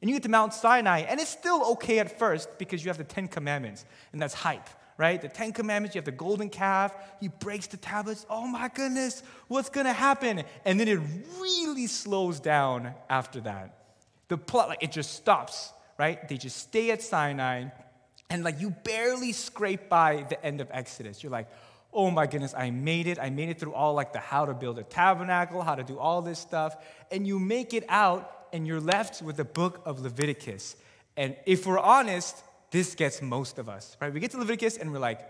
And 0.00 0.08
you 0.08 0.14
get 0.14 0.22
to 0.22 0.28
Mount 0.28 0.54
Sinai. 0.54 1.00
And 1.00 1.18
it's 1.18 1.30
still 1.30 1.64
okay 1.72 1.98
at 1.98 2.20
first 2.20 2.56
because 2.58 2.84
you 2.84 2.88
have 2.88 2.98
the 2.98 3.04
Ten 3.04 3.26
Commandments. 3.26 3.84
And 4.12 4.22
that's 4.22 4.34
hype 4.34 4.68
right? 4.98 5.20
The 5.20 5.28
Ten 5.28 5.52
Commandments, 5.52 5.94
you 5.94 5.98
have 5.98 6.04
the 6.04 6.12
golden 6.12 6.48
calf, 6.48 6.94
he 7.20 7.28
breaks 7.28 7.66
the 7.66 7.76
tablets. 7.76 8.26
Oh 8.28 8.46
my 8.46 8.68
goodness, 8.68 9.22
what's 9.48 9.68
gonna 9.68 9.92
happen? 9.92 10.42
And 10.64 10.78
then 10.78 10.88
it 10.88 11.00
really 11.40 11.86
slows 11.86 12.40
down 12.40 12.94
after 13.08 13.40
that. 13.42 13.78
The 14.28 14.38
plot, 14.38 14.68
like, 14.68 14.82
it 14.82 14.92
just 14.92 15.14
stops, 15.14 15.72
right? 15.98 16.26
They 16.28 16.36
just 16.36 16.56
stay 16.56 16.90
at 16.90 17.02
Sinai, 17.02 17.66
and 18.30 18.44
like 18.44 18.60
you 18.60 18.70
barely 18.70 19.32
scrape 19.32 19.88
by 19.88 20.24
the 20.28 20.42
end 20.44 20.60
of 20.60 20.68
Exodus. 20.70 21.22
You're 21.22 21.32
like, 21.32 21.48
oh 21.92 22.10
my 22.10 22.26
goodness, 22.26 22.54
I 22.56 22.70
made 22.70 23.06
it. 23.06 23.18
I 23.18 23.28
made 23.28 23.50
it 23.50 23.60
through 23.60 23.74
all 23.74 23.92
like 23.92 24.14
the 24.14 24.18
how 24.18 24.46
to 24.46 24.54
build 24.54 24.78
a 24.78 24.82
tabernacle, 24.82 25.60
how 25.62 25.74
to 25.74 25.84
do 25.84 25.98
all 25.98 26.22
this 26.22 26.38
stuff. 26.38 26.76
And 27.10 27.26
you 27.26 27.38
make 27.38 27.74
it 27.74 27.84
out, 27.88 28.46
and 28.54 28.66
you're 28.66 28.80
left 28.80 29.22
with 29.22 29.36
the 29.36 29.44
book 29.44 29.82
of 29.84 30.00
Leviticus. 30.00 30.76
And 31.16 31.36
if 31.44 31.66
we're 31.66 31.78
honest, 31.78 32.36
this 32.72 32.96
gets 32.96 33.22
most 33.22 33.58
of 33.58 33.68
us, 33.68 33.96
right? 34.00 34.12
We 34.12 34.18
get 34.18 34.32
to 34.32 34.38
Leviticus 34.38 34.78
and 34.78 34.90
we're 34.90 34.98
like, 34.98 35.20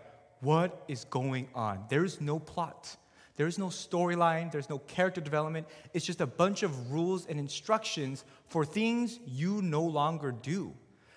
what 0.40 0.84
is 0.88 1.04
going 1.04 1.48
on? 1.54 1.84
There's 1.90 2.20
no 2.20 2.38
plot. 2.38 2.96
There's 3.36 3.58
no 3.58 3.66
storyline. 3.66 4.50
There's 4.50 4.70
no 4.70 4.78
character 4.78 5.20
development. 5.20 5.66
It's 5.92 6.06
just 6.06 6.20
a 6.20 6.26
bunch 6.26 6.62
of 6.62 6.92
rules 6.92 7.26
and 7.26 7.38
instructions 7.38 8.24
for 8.46 8.64
things 8.64 9.18
you 9.26 9.60
no 9.60 9.82
longer 9.82 10.30
do, 10.30 10.72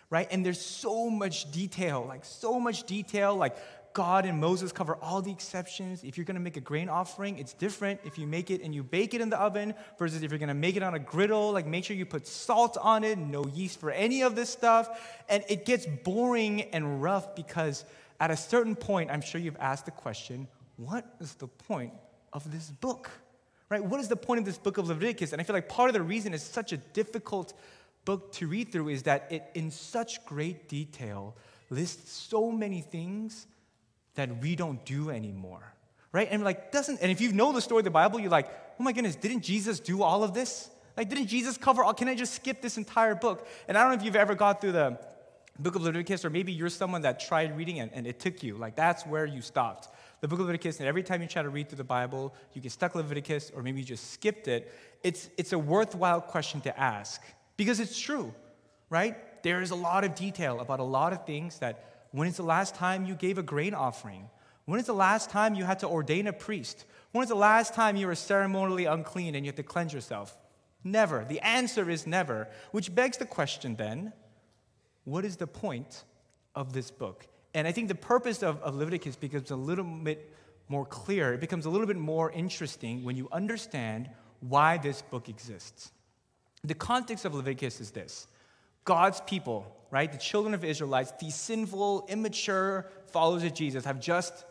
right? 0.10 0.28
And 0.32 0.46
there's 0.46 0.60
so 0.60 1.10
much 1.10 1.52
detail, 1.52 2.04
like 2.08 2.26
so 2.26 2.60
much 2.60 2.84
detail, 2.84 3.36
like 3.36 3.56
God 3.96 4.26
and 4.26 4.42
Moses 4.42 4.74
cover 4.74 4.98
all 5.02 5.22
the 5.22 5.32
exceptions. 5.32 6.04
If 6.04 6.18
you're 6.18 6.26
going 6.26 6.36
to 6.36 6.42
make 6.42 6.58
a 6.58 6.62
grain 6.62 6.90
offering, 6.90 7.40
it's 7.40 7.54
different 7.54 8.02
if 8.04 8.18
you 8.20 8.28
make 8.28 8.52
it 8.52 8.62
and 8.62 8.76
you 8.76 8.84
bake 8.84 9.14
it 9.14 9.22
in 9.22 9.30
the 9.30 9.40
oven 9.40 9.74
versus 9.98 10.22
if 10.22 10.32
you're 10.32 10.38
going 10.38 10.50
to 10.50 10.54
make 10.54 10.76
it 10.76 10.84
on 10.84 10.96
a 10.96 11.00
griddle. 11.00 11.54
Like, 11.54 11.66
make 11.66 11.86
sure 11.86 11.96
you 11.96 12.06
put 12.06 12.28
salt 12.28 12.78
on 12.80 13.06
it, 13.06 13.18
no 13.18 13.46
yeast 13.48 13.80
for 13.80 13.92
any 13.92 14.22
of 14.22 14.36
this 14.36 14.50
stuff. 14.50 15.24
And 15.30 15.46
it 15.48 15.66
gets 15.66 15.86
boring 15.86 16.64
and 16.74 17.02
rough 17.02 17.38
because 17.38 17.86
at 18.20 18.32
a 18.32 18.36
certain 18.36 18.76
point, 18.76 19.12
I'm 19.12 19.22
sure 19.22 19.40
you've 19.40 19.58
asked 19.62 19.86
the 19.86 19.92
question 19.92 20.48
what 20.76 21.06
is 21.22 21.36
the 21.36 21.48
point 21.48 21.94
of 22.34 22.52
this 22.52 22.70
book? 22.70 23.10
Right? 23.70 23.84
What 23.84 24.02
is 24.02 24.10
the 24.10 24.18
point 24.18 24.40
of 24.40 24.46
this 24.46 24.58
book 24.58 24.78
of 24.78 24.90
Leviticus? 24.90 25.32
And 25.32 25.40
I 25.40 25.46
feel 25.46 25.56
like 25.56 25.70
part 25.70 25.90
of 25.90 25.94
the 25.94 26.04
reason 26.04 26.34
it's 26.34 26.44
such 26.44 26.74
a 26.74 26.78
difficult 26.78 27.54
book 28.04 28.34
to 28.34 28.48
read 28.48 28.74
through 28.74 28.90
is 28.90 29.04
that 29.04 29.32
it, 29.32 29.44
in 29.54 29.72
such 29.72 30.24
great 30.26 30.68
detail, 30.68 31.34
lists 31.70 32.12
so 32.12 32.52
many 32.52 32.82
things 32.82 33.48
that 34.16 34.42
we 34.42 34.56
don't 34.56 34.84
do 34.86 35.10
anymore. 35.10 35.74
Right? 36.12 36.28
And 36.32 36.44
like 36.44 36.72
doesn't 36.72 37.02
and 37.02 37.12
if 37.12 37.22
you 37.22 37.32
know 37.34 37.52
the 37.52 37.62
story 37.62 37.80
of 37.80 37.86
the 37.86 37.92
Bible, 37.92 38.20
you're 38.20 38.30
like, 38.30 38.50
oh 38.80 38.84
my 38.84 38.92
goodness, 38.92 39.16
didn't 39.16 39.42
Jesus 39.42 39.80
do 39.80 40.02
all 40.02 40.24
of 40.24 40.34
this? 40.34 40.70
Like, 40.98 41.10
didn't 41.10 41.28
Jesus 41.28 41.58
cover 41.58 41.84
all? 41.84 41.94
Can 41.94 42.08
I 42.08 42.16
just 42.16 42.36
skip 42.36 42.62
this 42.62 42.78
entire 42.78 43.16
book? 43.16 43.48
And 43.68 43.78
I 43.78 43.82
don't 43.82 43.92
know 43.92 43.98
if 43.98 44.04
you've 44.04 44.16
ever 44.16 44.36
got 44.36 44.62
through 44.62 44.74
the 44.74 44.98
book 45.60 45.76
of 45.76 45.82
Leviticus, 45.84 46.26
or 46.26 46.30
maybe 46.30 46.52
you're 46.52 46.70
someone 46.70 47.02
that 47.02 47.20
tried 47.20 47.56
reading 47.58 47.78
it 47.78 47.92
and 47.94 48.06
it 48.08 48.20
took 48.20 48.44
you. 48.44 48.56
Like, 48.56 48.76
that's 48.76 49.06
where 49.06 49.26
you 49.26 49.42
stopped. 49.42 49.90
The 50.22 50.28
book 50.28 50.40
of 50.40 50.46
Leviticus, 50.46 50.80
and 50.80 50.88
every 50.88 51.04
time 51.04 51.22
you 51.22 51.28
try 51.28 51.44
to 51.44 51.50
read 51.50 51.70
through 51.70 51.78
the 51.78 51.84
Bible, 51.84 52.34
you 52.54 52.62
get 52.62 52.72
stuck 52.72 52.96
Leviticus, 52.96 53.52
or 53.56 53.62
maybe 53.62 53.80
you 53.80 53.86
just 53.86 54.12
skipped 54.12 54.48
it. 54.48 54.74
It's, 55.04 55.30
it's 55.38 55.54
a 55.54 55.60
worthwhile 55.60 56.22
question 56.22 56.62
to 56.62 56.80
ask 56.80 57.22
because 57.58 57.80
it's 57.80 58.00
true, 58.00 58.34
right? 58.90 59.44
There 59.44 59.62
is 59.62 59.72
a 59.72 59.76
lot 59.76 60.04
of 60.04 60.16
detail 60.16 60.62
about 60.62 60.80
a 60.80 60.84
lot 60.84 61.14
of 61.14 61.26
things 61.26 61.60
that 61.60 61.95
when 62.12 62.28
is 62.28 62.38
the 62.38 62.44
last 62.44 62.76
time 62.76 63.06
you 63.06 63.16
gave 63.16 63.38
a 63.38 63.44
grain 63.44 63.74
offering? 63.74 64.30
When 64.66 64.80
is 64.80 64.88
the 64.88 64.94
last 64.94 65.30
time 65.30 65.56
you 65.56 65.64
had 65.64 65.80
to 65.80 65.88
ordain 65.88 66.28
a 66.28 66.34
priest? 66.34 66.86
When 67.12 67.24
is 67.24 67.30
the 67.30 67.36
last 67.36 67.74
time 67.74 67.96
you 67.96 68.08
were 68.08 68.16
ceremonially 68.16 68.86
unclean 68.86 69.36
and 69.36 69.46
you 69.46 69.50
had 69.50 69.58
to 69.58 69.64
cleanse 69.64 69.94
yourself? 69.94 70.36
Never. 70.84 71.26
The 71.26 71.40
answer 71.42 71.90
is 71.90 72.08
never. 72.08 72.48
Which 72.72 72.94
begs 72.94 73.18
the 73.18 73.26
question 73.26 73.76
then 73.76 74.14
what 75.04 75.24
is 75.24 75.38
the 75.38 75.48
point 75.48 76.04
of 76.56 76.74
this 76.74 76.90
book? 76.90 77.28
And 77.54 77.68
I 77.68 77.72
think 77.72 77.88
the 77.88 77.96
purpose 77.96 78.44
of, 78.44 78.62
of 78.62 78.76
Leviticus 78.76 79.16
becomes 79.16 79.52
a 79.52 79.56
little 79.56 79.86
bit 79.86 80.34
more 80.68 80.86
clear. 80.86 81.34
It 81.34 81.40
becomes 81.40 81.66
a 81.66 81.70
little 81.70 81.88
bit 81.88 81.96
more 81.98 82.32
interesting 82.32 83.04
when 83.04 83.16
you 83.16 83.30
understand 83.32 84.10
why 84.42 84.78
this 84.78 85.02
book 85.04 85.30
exists. 85.30 85.92
The 86.64 86.74
context 86.74 87.24
of 87.26 87.36
Leviticus 87.36 87.80
is 87.80 87.92
this 87.92 88.28
God's 88.84 89.22
people, 89.22 89.76
right, 89.96 90.12
the 90.12 90.18
children 90.18 90.54
of 90.54 90.66
Israelites, 90.66 91.14
these 91.22 91.36
sinful, 91.36 92.06
immature 92.10 92.86
followers 93.08 93.44
of 93.44 93.54
Jesus, 93.54 93.86
have 93.86 94.02
just 94.02 94.44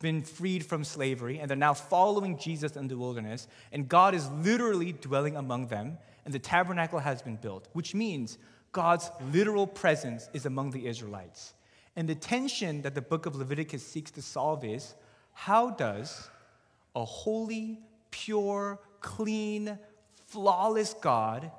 been 0.00 0.22
freed 0.22 0.66
from 0.66 0.82
slavery 0.82 1.38
and 1.38 1.48
they're 1.48 1.56
now 1.56 1.72
following 1.72 2.36
Jesus 2.36 2.74
in 2.74 2.88
the 2.88 2.98
wilderness. 2.98 3.46
And 3.70 3.88
God 3.88 4.12
is 4.12 4.28
literally 4.30 4.90
dwelling 4.90 5.36
among 5.36 5.68
them, 5.68 5.98
and 6.24 6.34
the 6.34 6.40
tabernacle 6.40 6.98
has 6.98 7.22
been 7.22 7.36
built, 7.36 7.68
which 7.74 7.94
means 7.94 8.38
God's 8.72 9.08
literal 9.32 9.68
presence 9.68 10.28
is 10.32 10.46
among 10.46 10.72
the 10.72 10.88
Israelites. 10.88 11.54
And 11.94 12.08
the 12.08 12.16
tension 12.16 12.82
that 12.82 12.96
the 12.96 13.02
book 13.02 13.24
of 13.26 13.36
Leviticus 13.36 13.86
seeks 13.86 14.10
to 14.12 14.22
solve 14.22 14.64
is 14.64 14.96
how 15.32 15.70
does 15.70 16.28
a 16.96 17.04
holy, 17.04 17.78
pure, 18.10 18.80
clean, 19.00 19.78
flawless 20.26 20.92
God 20.94 21.52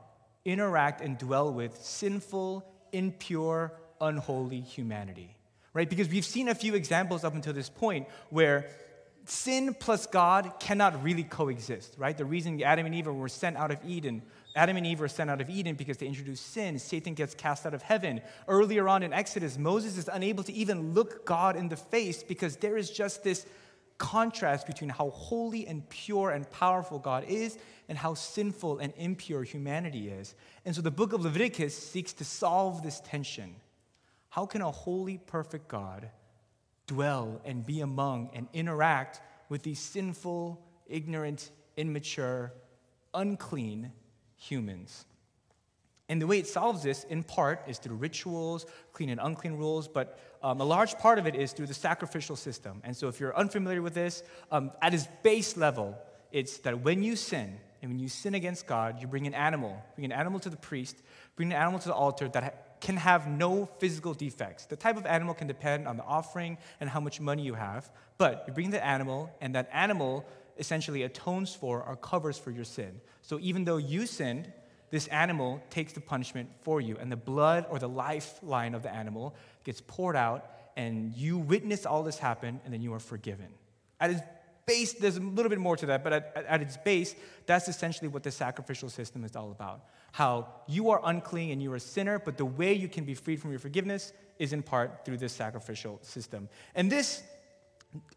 interact 0.43 0.99
and 0.99 1.17
dwell 1.17 1.53
with 1.53 1.77
sinful, 1.81 2.65
impure, 2.93 3.73
unholy 3.99 4.61
humanity. 4.61 5.35
Right? 5.73 5.89
Because 5.89 6.07
we've 6.07 6.25
seen 6.25 6.49
a 6.49 6.55
few 6.55 6.75
examples 6.75 7.23
up 7.23 7.33
until 7.33 7.53
this 7.53 7.69
point 7.69 8.07
where 8.29 8.69
sin 9.25 9.75
plus 9.79 10.05
God 10.05 10.53
cannot 10.59 11.03
really 11.03 11.23
coexist, 11.23 11.95
right? 11.97 12.17
The 12.17 12.25
reason 12.25 12.61
Adam 12.61 12.85
and 12.85 12.93
Eve 12.93 13.07
were 13.07 13.29
sent 13.29 13.57
out 13.57 13.71
of 13.71 13.79
Eden, 13.85 14.21
Adam 14.55 14.77
and 14.77 14.85
Eve 14.85 14.99
were 14.99 15.07
sent 15.07 15.29
out 15.29 15.41
of 15.41 15.49
Eden 15.49 15.75
because 15.75 15.97
they 15.97 16.05
introduced 16.05 16.51
sin. 16.51 16.77
Satan 16.77 17.15
gets 17.15 17.33
cast 17.33 17.65
out 17.65 17.73
of 17.73 17.81
heaven. 17.81 18.21
Earlier 18.47 18.87
on 18.87 19.01
in 19.01 19.11
Exodus, 19.11 19.57
Moses 19.57 19.97
is 19.97 20.07
unable 20.11 20.43
to 20.43 20.53
even 20.53 20.93
look 20.93 21.25
God 21.25 21.55
in 21.55 21.69
the 21.69 21.75
face 21.75 22.21
because 22.21 22.57
there 22.57 22.77
is 22.77 22.91
just 22.91 23.23
this 23.23 23.47
contrast 23.97 24.67
between 24.67 24.89
how 24.89 25.09
holy 25.11 25.67
and 25.67 25.87
pure 25.89 26.31
and 26.31 26.49
powerful 26.49 26.99
God 26.99 27.25
is 27.27 27.57
and 27.87 27.97
how 27.97 28.13
sinful 28.13 28.79
and 28.79 28.93
impure 28.97 29.43
humanity 29.43 30.09
is. 30.09 30.35
And 30.65 30.75
so 30.75 30.81
the 30.81 30.91
book 30.91 31.13
of 31.13 31.21
Leviticus 31.21 31.77
seeks 31.77 32.13
to 32.13 32.25
solve 32.25 32.83
this 32.83 33.01
tension. 33.01 33.55
How 34.29 34.45
can 34.45 34.61
a 34.61 34.71
holy, 34.71 35.19
perfect 35.19 35.67
God 35.67 36.09
dwell 36.87 37.41
and 37.45 37.65
be 37.65 37.81
among 37.81 38.29
and 38.33 38.47
interact 38.53 39.21
with 39.49 39.63
these 39.63 39.79
sinful, 39.79 40.59
ignorant, 40.87 41.51
immature, 41.77 42.53
unclean 43.13 43.91
humans? 44.35 45.05
And 46.13 46.21
the 46.21 46.27
way 46.27 46.37
it 46.37 46.45
solves 46.45 46.83
this, 46.83 47.05
in 47.05 47.23
part, 47.23 47.63
is 47.67 47.79
through 47.79 47.95
rituals, 47.95 48.67
clean 48.91 49.09
and 49.09 49.19
unclean 49.19 49.53
rules, 49.53 49.87
but 49.87 50.19
um, 50.43 50.61
a 50.61 50.63
large 50.63 50.95
part 50.99 51.17
of 51.17 51.25
it 51.25 51.33
is 51.33 51.53
through 51.53 51.65
the 51.65 51.73
sacrificial 51.73 52.35
system. 52.35 52.81
And 52.83 52.95
so, 52.95 53.07
if 53.07 53.19
you're 53.19 53.35
unfamiliar 53.35 53.81
with 53.81 53.95
this, 53.95 54.21
um, 54.51 54.69
at 54.79 54.93
its 54.93 55.07
base 55.23 55.57
level, 55.57 55.97
it's 56.31 56.59
that 56.59 56.81
when 56.81 57.01
you 57.01 57.15
sin, 57.15 57.57
and 57.81 57.89
when 57.89 57.97
you 57.97 58.09
sin 58.09 58.35
against 58.35 58.67
God, 58.67 59.01
you 59.01 59.07
bring 59.07 59.25
an 59.25 59.33
animal, 59.33 59.75
bring 59.95 60.05
an 60.05 60.11
animal 60.11 60.39
to 60.41 60.51
the 60.51 60.55
priest, 60.55 61.01
bring 61.35 61.51
an 61.51 61.57
animal 61.57 61.79
to 61.79 61.87
the 61.87 61.95
altar 61.95 62.29
that 62.29 62.77
can 62.79 62.97
have 62.97 63.27
no 63.27 63.65
physical 63.79 64.13
defects. 64.13 64.67
The 64.67 64.75
type 64.75 64.97
of 64.97 65.07
animal 65.07 65.33
can 65.33 65.47
depend 65.47 65.87
on 65.87 65.97
the 65.97 66.03
offering 66.03 66.59
and 66.79 66.91
how 66.91 66.99
much 66.99 67.21
money 67.21 67.41
you 67.41 67.55
have, 67.55 67.91
but 68.19 68.43
you 68.45 68.53
bring 68.53 68.69
the 68.69 68.85
animal, 68.85 69.31
and 69.41 69.55
that 69.55 69.67
animal 69.73 70.27
essentially 70.59 71.01
atones 71.01 71.55
for 71.55 71.81
or 71.81 71.95
covers 71.95 72.37
for 72.37 72.51
your 72.51 72.65
sin. 72.65 73.01
So 73.23 73.39
even 73.41 73.63
though 73.63 73.77
you 73.77 74.05
sinned, 74.05 74.53
this 74.93 75.07
animal 75.07 75.59
takes 75.71 75.93
the 75.93 75.99
punishment 75.99 76.47
for 76.61 76.79
you, 76.79 76.95
and 77.01 77.11
the 77.11 77.17
blood 77.17 77.65
or 77.71 77.79
the 77.79 77.89
lifeline 77.89 78.75
of 78.75 78.83
the 78.83 78.93
animal 78.93 79.33
gets 79.63 79.81
poured 79.81 80.15
out, 80.15 80.51
and 80.77 81.15
you 81.15 81.39
witness 81.39 81.87
all 81.87 82.03
this 82.03 82.19
happen, 82.19 82.61
and 82.63 82.71
then 82.71 82.79
you 82.79 82.93
are 82.93 82.99
forgiven. 82.99 83.47
At 83.99 84.11
its 84.11 84.21
base, 84.67 84.93
there's 84.93 85.17
a 85.17 85.19
little 85.19 85.49
bit 85.49 85.57
more 85.57 85.75
to 85.77 85.87
that, 85.87 86.03
but 86.03 86.13
at, 86.13 86.45
at 86.47 86.61
its 86.61 86.77
base, 86.77 87.15
that's 87.47 87.67
essentially 87.67 88.07
what 88.07 88.21
the 88.21 88.29
sacrificial 88.29 88.87
system 88.87 89.23
is 89.23 89.35
all 89.35 89.49
about. 89.49 89.83
How 90.11 90.47
you 90.67 90.91
are 90.91 91.01
unclean 91.03 91.49
and 91.49 91.63
you're 91.63 91.77
a 91.77 91.79
sinner, 91.79 92.19
but 92.19 92.37
the 92.37 92.45
way 92.45 92.73
you 92.73 92.87
can 92.87 93.03
be 93.03 93.15
freed 93.15 93.41
from 93.41 93.49
your 93.49 93.59
forgiveness 93.59 94.13
is 94.37 94.53
in 94.53 94.61
part 94.61 95.05
through 95.05 95.17
this 95.17 95.33
sacrificial 95.33 95.97
system. 96.03 96.47
And 96.75 96.91
this 96.91 97.23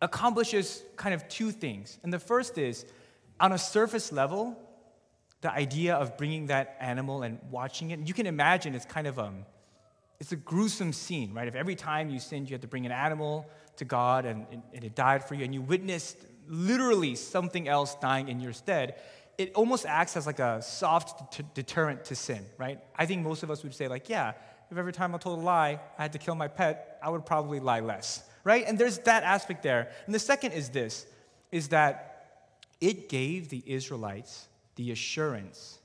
accomplishes 0.03 0.83
kind 0.97 1.15
of 1.15 1.27
two 1.31 1.53
things. 1.53 1.99
And 2.03 2.13
the 2.13 2.19
first 2.19 2.59
is, 2.59 2.85
on 3.41 3.53
a 3.53 3.59
surface 3.59 4.13
level, 4.13 4.59
the 5.47 5.53
idea 5.53 5.95
of 5.95 6.17
bringing 6.19 6.47
that 6.47 6.77
animal 6.81 7.23
and 7.23 7.39
watching 7.53 7.93
it, 7.93 8.01
you 8.01 8.13
can 8.13 8.27
imagine 8.27 8.75
it's 8.75 8.85
kind 8.85 9.07
of 9.07 9.17
um, 9.17 9.47
it's 10.19 10.33
a 10.33 10.37
gruesome 10.37 10.93
scene, 10.93 11.33
right? 11.35 11.47
If 11.47 11.55
every 11.55 11.77
time 11.77 12.11
you 12.11 12.19
sinned, 12.19 12.51
you 12.51 12.55
had 12.55 12.63
to 12.63 12.67
bring 12.67 12.85
an 12.85 12.91
animal 12.91 13.47
to 13.77 13.85
God 13.85 14.25
and, 14.25 14.45
and 14.75 14.83
it 14.83 14.97
died 14.97 15.23
for 15.23 15.37
you, 15.37 15.45
and 15.45 15.55
you 15.55 15.63
witnessed 15.63 16.17
literally 16.49 17.15
something 17.15 17.69
else 17.69 17.95
dying 17.95 18.29
in 18.29 18.41
your 18.41 18.53
stead, 18.53 18.97
it 19.39 19.53
almost 19.55 19.87
acts 19.87 20.17
as 20.17 20.27
like 20.27 20.41
a 20.41 20.61
soft 20.63 21.39
deterrent 21.55 22.07
to 22.07 22.17
sin, 22.17 22.45
right? 22.59 22.81
I 22.97 23.07
think 23.07 23.23
most 23.23 23.45
of 23.45 23.51
us 23.53 23.63
would 23.63 23.73
say, 23.73 23.87
like, 23.87 24.09
yeah, 24.09 24.33
if 24.73 24.77
every 24.77 24.93
time 24.93 25.15
I 25.15 25.19
told 25.19 25.39
a 25.39 25.43
lie, 25.43 25.79
I 25.97 26.03
had 26.03 26.13
to 26.15 26.19
kill 26.19 26.35
my 26.35 26.49
pet, 26.49 26.99
I 27.01 27.09
would 27.09 27.25
probably 27.25 27.61
lie 27.61 27.79
less, 27.79 28.25
right? 28.43 28.65
And 28.67 28.77
there's 28.77 28.99
that 29.01 29.23
aspect 29.23 29.63
there. 29.63 29.93
And 30.07 30.15
the 30.15 30.19
second 30.19 30.53
is 30.53 30.71
this, 30.71 31.07
is 31.53 31.69
that 31.69 32.49
it 32.81 33.09
gave 33.09 33.49
the 33.49 33.63
Israelites 33.65 34.49
the 34.77 34.93
assurance 34.93 35.79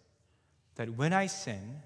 that 0.76 0.96
when 0.96 1.14
I 1.14 1.28
sin 1.28 1.82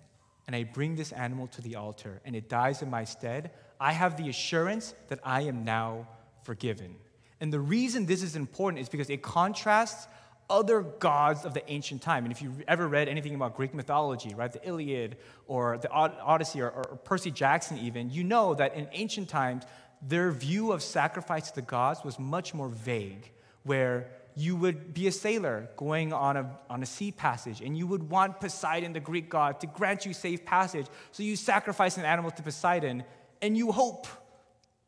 and 0.48 0.56
I 0.56 0.64
bring 0.64 0.96
this 0.96 1.12
animal 1.12 1.48
to 1.48 1.62
the 1.62 1.76
altar 1.76 2.22
and 2.26 2.36
it 2.36 2.50
dies 2.50 2.82
in 2.82 2.90
my 2.90 3.04
stead, 3.04 3.52
I 3.80 3.94
have 3.94 4.18
the 4.18 4.30
assurance 4.30 4.94
that 5.08 5.20
I 5.24 5.42
am 5.42 5.64
now 5.64 6.08
forgiven. 6.44 6.96
And 7.40 7.52
the 7.52 7.60
reason 7.60 8.06
this 8.06 8.24
is 8.24 8.36
important 8.36 8.82
is 8.82 8.90
because 8.90 9.10
it 9.10 9.22
contrasts 9.22 10.08
other 10.50 10.82
gods 10.82 11.44
of 11.44 11.54
the 11.54 11.68
ancient 11.72 12.02
time. 12.02 12.24
And 12.24 12.32
if 12.32 12.42
you've 12.42 12.62
ever 12.68 12.88
read 12.88 13.08
anything 13.08 13.34
about 13.34 13.56
Greek 13.56 13.74
mythology, 13.74 14.34
right, 14.36 14.52
the 14.52 14.66
Iliad 14.68 15.18
or 15.48 15.78
the 15.80 15.90
Odyssey 15.90 16.62
or, 16.62 16.70
or 16.70 16.84
Percy 17.04 17.32
Jackson, 17.32 17.80
even, 17.80 18.12
you 18.12 18.24
know 18.24 18.54
that 18.54 18.76
in 18.76 18.88
ancient 18.92 19.28
times, 19.28 19.64
their 20.02 20.32
view 20.32 20.72
of 20.72 20.84
sacrifice 20.84 21.50
to 21.50 21.56
the 21.56 21.62
gods 21.64 22.04
was 22.04 22.20
much 22.20 22.54
more 22.54 22.70
vague, 22.70 23.32
where 23.64 24.12
you 24.36 24.56
would 24.56 24.94
be 24.94 25.08
a 25.08 25.12
sailor 25.12 25.70
going 25.78 26.12
on 26.14 26.38
a, 26.38 26.60
on 26.70 26.84
a 26.84 26.86
sea 26.86 27.12
passage, 27.12 27.62
and 27.62 27.78
you 27.78 27.88
would 27.88 28.10
want 28.10 28.40
Poseidon, 28.40 28.94
the 28.94 29.00
Greek 29.00 29.30
god, 29.30 29.60
to 29.62 29.68
grant 29.68 30.06
you 30.06 30.14
safe 30.14 30.46
passage. 30.46 30.88
So 31.12 31.24
you 31.24 31.36
sacrifice 31.36 31.98
an 31.98 32.06
animal 32.06 32.32
to 32.32 32.44
Poseidon, 32.44 33.04
and 33.42 33.58
you 33.58 33.72
hope 33.72 34.08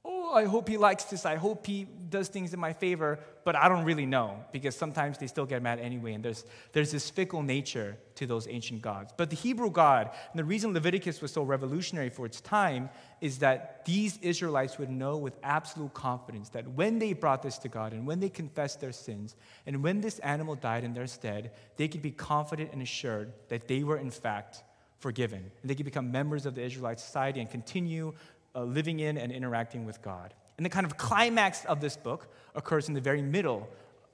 oh, 0.07 0.33
I 0.33 0.45
hope 0.45 0.69
he 0.69 0.77
likes 0.77 1.05
this. 1.05 1.25
I 1.25 1.35
hope 1.35 1.65
he 1.65 1.85
does 2.09 2.29
things 2.29 2.53
in 2.53 2.59
my 2.59 2.73
favor, 2.73 3.19
but 3.47 3.55
I 3.55 3.69
don't 3.69 3.85
really 3.85 4.05
know 4.05 4.43
because 4.51 4.75
sometimes 4.75 5.19
they 5.19 5.27
still 5.27 5.45
get 5.45 5.61
mad 5.61 5.79
anyway. 5.79 6.11
And 6.11 6.21
there's, 6.25 6.43
there's 6.73 6.91
this 6.91 7.09
fickle 7.09 7.41
nature 7.41 7.97
to 8.15 8.25
those 8.25 8.45
ancient 8.45 8.81
gods. 8.81 9.13
But 9.15 9.29
the 9.29 9.37
Hebrew 9.37 9.71
God, 9.71 10.09
and 10.31 10.37
the 10.37 10.43
reason 10.43 10.73
Leviticus 10.73 11.21
was 11.21 11.31
so 11.31 11.43
revolutionary 11.43 12.09
for 12.09 12.25
its 12.25 12.41
time, 12.41 12.89
is 13.21 13.39
that 13.39 13.85
these 13.85 14.17
Israelites 14.17 14.77
would 14.77 14.89
know 14.89 15.15
with 15.15 15.37
absolute 15.43 15.93
confidence 15.93 16.49
that 16.49 16.67
when 16.71 16.99
they 16.99 17.13
brought 17.13 17.41
this 17.41 17.57
to 17.59 17.69
God 17.69 17.93
and 17.93 18.05
when 18.05 18.19
they 18.19 18.27
confessed 18.27 18.81
their 18.81 18.91
sins 18.91 19.37
and 19.65 19.81
when 19.81 20.01
this 20.01 20.19
animal 20.19 20.55
died 20.55 20.83
in 20.83 20.93
their 20.93 21.07
stead, 21.07 21.51
they 21.77 21.87
could 21.87 22.01
be 22.01 22.11
confident 22.11 22.73
and 22.73 22.81
assured 22.81 23.31
that 23.47 23.69
they 23.69 23.81
were 23.81 23.95
in 23.95 24.11
fact 24.11 24.61
forgiven. 24.99 25.39
And 25.61 25.69
they 25.69 25.75
could 25.75 25.85
become 25.85 26.11
members 26.11 26.45
of 26.45 26.55
the 26.55 26.63
Israelite 26.63 26.99
society 26.99 27.39
and 27.39 27.49
continue 27.49 28.13
uh, 28.53 28.63
living 28.63 28.99
in 28.99 29.17
and 29.17 29.31
interacting 29.31 29.85
with 29.85 30.01
God. 30.01 30.33
And 30.57 30.65
the 30.65 30.69
kind 30.69 30.85
of 30.85 30.97
climax 30.97 31.65
of 31.65 31.81
this 31.81 31.95
book 31.95 32.27
occurs 32.55 32.87
in 32.87 32.93
the 32.93 33.01
very 33.01 33.21
middle 33.21 33.69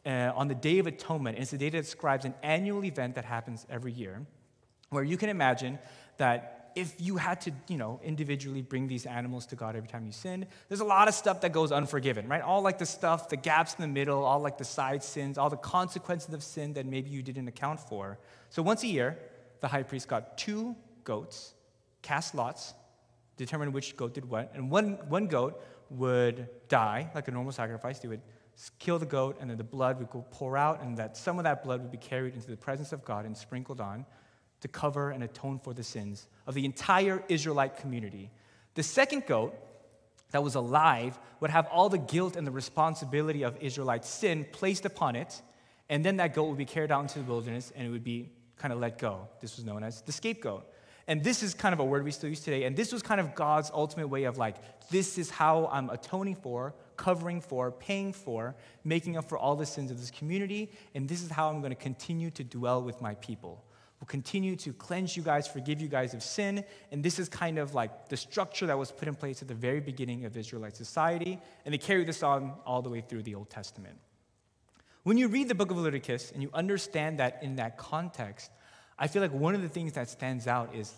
uh, 0.05 0.31
on 0.35 0.47
the 0.47 0.55
Day 0.55 0.79
of 0.79 0.87
Atonement. 0.87 1.37
And 1.37 1.41
it's 1.41 1.51
the 1.51 1.57
day 1.57 1.69
that 1.69 1.81
describes 1.81 2.25
an 2.25 2.33
annual 2.43 2.83
event 2.83 3.15
that 3.15 3.25
happens 3.25 3.65
every 3.69 3.93
year 3.93 4.21
where 4.89 5.03
you 5.03 5.17
can 5.17 5.29
imagine 5.29 5.79
that 6.17 6.71
if 6.75 6.95
you 6.99 7.17
had 7.17 7.39
to, 7.41 7.51
you 7.67 7.77
know, 7.77 7.99
individually 8.03 8.61
bring 8.61 8.87
these 8.87 9.05
animals 9.05 9.45
to 9.47 9.55
God 9.55 9.75
every 9.75 9.87
time 9.87 10.05
you 10.05 10.11
sin, 10.11 10.45
there's 10.67 10.79
a 10.79 10.85
lot 10.85 11.07
of 11.07 11.13
stuff 11.13 11.41
that 11.41 11.51
goes 11.51 11.71
unforgiven, 11.71 12.27
right? 12.27 12.41
All 12.41 12.61
like 12.61 12.79
the 12.79 12.85
stuff, 12.85 13.29
the 13.29 13.37
gaps 13.37 13.75
in 13.75 13.81
the 13.81 13.87
middle, 13.87 14.23
all 14.23 14.39
like 14.39 14.57
the 14.57 14.65
side 14.65 15.03
sins, 15.03 15.37
all 15.37 15.49
the 15.49 15.57
consequences 15.57 16.33
of 16.33 16.43
sin 16.43 16.73
that 16.73 16.85
maybe 16.85 17.09
you 17.09 17.21
didn't 17.21 17.47
account 17.47 17.79
for. 17.79 18.17
So 18.49 18.61
once 18.63 18.83
a 18.83 18.87
year, 18.87 19.17
the 19.61 19.67
high 19.67 19.83
priest 19.83 20.07
got 20.07 20.37
two 20.37 20.75
goats, 21.03 21.53
cast 22.01 22.33
lots, 22.33 22.73
determine 23.37 23.71
which 23.71 23.95
goat 23.95 24.13
did 24.13 24.27
what. 24.29 24.51
And 24.55 24.69
one, 24.69 24.93
one 25.09 25.27
goat 25.27 25.63
would 25.93 26.49
die, 26.67 27.09
like 27.15 27.27
a 27.27 27.31
normal 27.31 27.51
sacrifice. 27.51 27.99
They 27.99 28.07
would 28.07 28.21
kill 28.79 28.99
the 28.99 29.05
goat, 29.05 29.37
and 29.39 29.49
then 29.49 29.57
the 29.57 29.63
blood 29.63 29.99
would 29.99 30.09
go 30.09 30.25
pour 30.31 30.57
out, 30.57 30.81
and 30.81 30.97
that 30.97 31.17
some 31.17 31.37
of 31.37 31.43
that 31.43 31.63
blood 31.63 31.81
would 31.81 31.91
be 31.91 31.97
carried 31.97 32.33
into 32.35 32.47
the 32.47 32.57
presence 32.57 32.91
of 32.91 33.03
God 33.03 33.25
and 33.25 33.35
sprinkled 33.35 33.81
on 33.81 34.05
to 34.61 34.67
cover 34.67 35.11
and 35.11 35.23
atone 35.23 35.59
for 35.59 35.73
the 35.73 35.83
sins 35.83 36.27
of 36.47 36.53
the 36.53 36.65
entire 36.65 37.23
Israelite 37.27 37.77
community. 37.77 38.31
The 38.75 38.83
second 38.83 39.25
goat 39.25 39.53
that 40.31 40.43
was 40.43 40.55
alive 40.55 41.19
would 41.39 41.51
have 41.51 41.67
all 41.67 41.89
the 41.89 41.97
guilt 41.97 42.35
and 42.35 42.45
the 42.47 42.51
responsibility 42.51 43.43
of 43.43 43.55
Israelite 43.61 44.05
sin 44.05 44.45
placed 44.51 44.85
upon 44.85 45.15
it, 45.15 45.41
and 45.89 46.03
then 46.03 46.17
that 46.17 46.33
goat 46.33 46.45
would 46.45 46.57
be 46.57 46.65
carried 46.65 46.91
out 46.91 47.01
into 47.01 47.19
the 47.19 47.25
wilderness 47.25 47.71
and 47.75 47.85
it 47.85 47.89
would 47.89 48.03
be 48.03 48.31
kind 48.57 48.73
of 48.73 48.79
let 48.79 48.97
go. 48.97 49.27
This 49.41 49.57
was 49.57 49.65
known 49.65 49.83
as 49.83 50.01
the 50.01 50.11
scapegoat. 50.11 50.65
And 51.07 51.23
this 51.23 51.43
is 51.43 51.53
kind 51.53 51.73
of 51.73 51.79
a 51.79 51.83
word 51.83 52.03
we 52.03 52.11
still 52.11 52.29
use 52.29 52.39
today. 52.39 52.63
And 52.63 52.75
this 52.75 52.93
was 52.93 53.01
kind 53.01 53.19
of 53.19 53.35
God's 53.35 53.69
ultimate 53.73 54.07
way 54.07 54.23
of 54.23 54.37
like, 54.37 54.55
this 54.89 55.17
is 55.17 55.29
how 55.29 55.69
I'm 55.71 55.89
atoning 55.89 56.35
for, 56.35 56.73
covering 56.95 57.41
for, 57.41 57.71
paying 57.71 58.13
for, 58.13 58.55
making 58.83 59.17
up 59.17 59.27
for 59.27 59.37
all 59.37 59.55
the 59.55 59.65
sins 59.65 59.91
of 59.91 59.99
this 59.99 60.11
community. 60.11 60.71
And 60.95 61.09
this 61.09 61.21
is 61.21 61.29
how 61.29 61.49
I'm 61.49 61.59
going 61.59 61.71
to 61.71 61.75
continue 61.75 62.29
to 62.31 62.43
dwell 62.43 62.81
with 62.81 63.01
my 63.01 63.15
people. 63.15 63.65
We'll 63.99 64.07
continue 64.07 64.55
to 64.57 64.73
cleanse 64.73 65.15
you 65.15 65.23
guys, 65.23 65.47
forgive 65.47 65.79
you 65.79 65.87
guys 65.87 66.13
of 66.13 66.23
sin. 66.23 66.63
And 66.91 67.03
this 67.03 67.19
is 67.19 67.29
kind 67.29 67.57
of 67.57 67.73
like 67.73 68.09
the 68.09 68.17
structure 68.17 68.65
that 68.67 68.77
was 68.77 68.91
put 68.91 69.07
in 69.07 69.15
place 69.15 69.41
at 69.41 69.47
the 69.47 69.53
very 69.53 69.79
beginning 69.79 70.25
of 70.25 70.35
Israelite 70.37 70.75
society. 70.75 71.39
And 71.65 71.73
they 71.73 71.77
carry 71.77 72.03
this 72.03 72.23
on 72.23 72.53
all 72.65 72.81
the 72.81 72.89
way 72.89 73.01
through 73.01 73.23
the 73.23 73.35
Old 73.35 73.49
Testament. 73.49 73.97
When 75.03 75.17
you 75.17 75.27
read 75.27 75.49
the 75.49 75.55
book 75.55 75.69
of 75.69 75.77
Leviticus 75.77 76.31
and 76.31 76.41
you 76.41 76.49
understand 76.53 77.19
that 77.19 77.39
in 77.43 77.57
that 77.57 77.77
context, 77.77 78.51
I 78.97 79.07
feel 79.07 79.21
like 79.21 79.33
one 79.33 79.55
of 79.55 79.61
the 79.61 79.69
things 79.69 79.93
that 79.93 80.09
stands 80.09 80.47
out 80.47 80.75
is 80.75 80.93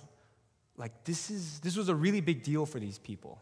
like 0.77 1.03
this 1.03 1.29
is 1.29 1.60
this 1.60 1.77
was 1.77 1.89
a 1.89 1.95
really 1.95 2.21
big 2.21 2.43
deal 2.43 2.65
for 2.65 2.79
these 2.79 2.97
people. 2.97 3.41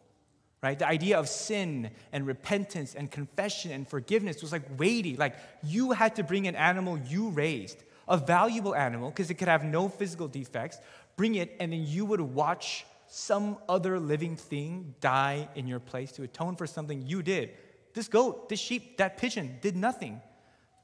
Right? 0.62 0.80
The 0.80 0.88
idea 0.88 1.20
of 1.20 1.28
sin 1.28 1.92
and 2.13 2.26
repentance 2.26 2.96
and 2.96 3.12
confession 3.12 3.72
and 3.72 3.86
forgiveness 3.86 4.42
was 4.42 4.54
like 4.54 4.63
weighty. 4.80 5.18
Like 5.18 5.36
you 5.62 5.92
had 5.92 6.16
to 6.16 6.24
bring 6.24 6.48
an 6.48 6.56
animal 6.56 6.98
you 6.98 7.30
raised, 7.30 7.84
a 8.08 8.16
valuable 8.16 8.74
animal, 8.74 9.10
because 9.10 9.30
it 9.30 9.34
could 9.34 9.50
have 9.50 9.66
no 9.66 9.89
physical 9.89 10.30
defects, 10.30 10.78
bring 11.18 11.36
it, 11.36 11.54
and 11.60 11.74
then 11.74 11.86
you 11.86 12.06
would 12.06 12.22
watch 12.22 12.86
some 13.08 13.58
other 13.68 14.00
living 14.00 14.38
thing 14.38 14.96
die 15.02 15.50
in 15.56 15.68
your 15.68 15.82
place 15.82 16.13
to 16.13 16.24
atone 16.24 16.56
for 16.56 16.66
something 16.66 17.06
you 17.06 17.22
did. 17.22 17.52
This 17.94 18.08
goat, 18.08 18.48
this 18.48 18.60
sheep, 18.60 18.98
that 18.98 19.18
pigeon 19.18 19.58
did 19.62 19.76
nothing 19.76 20.22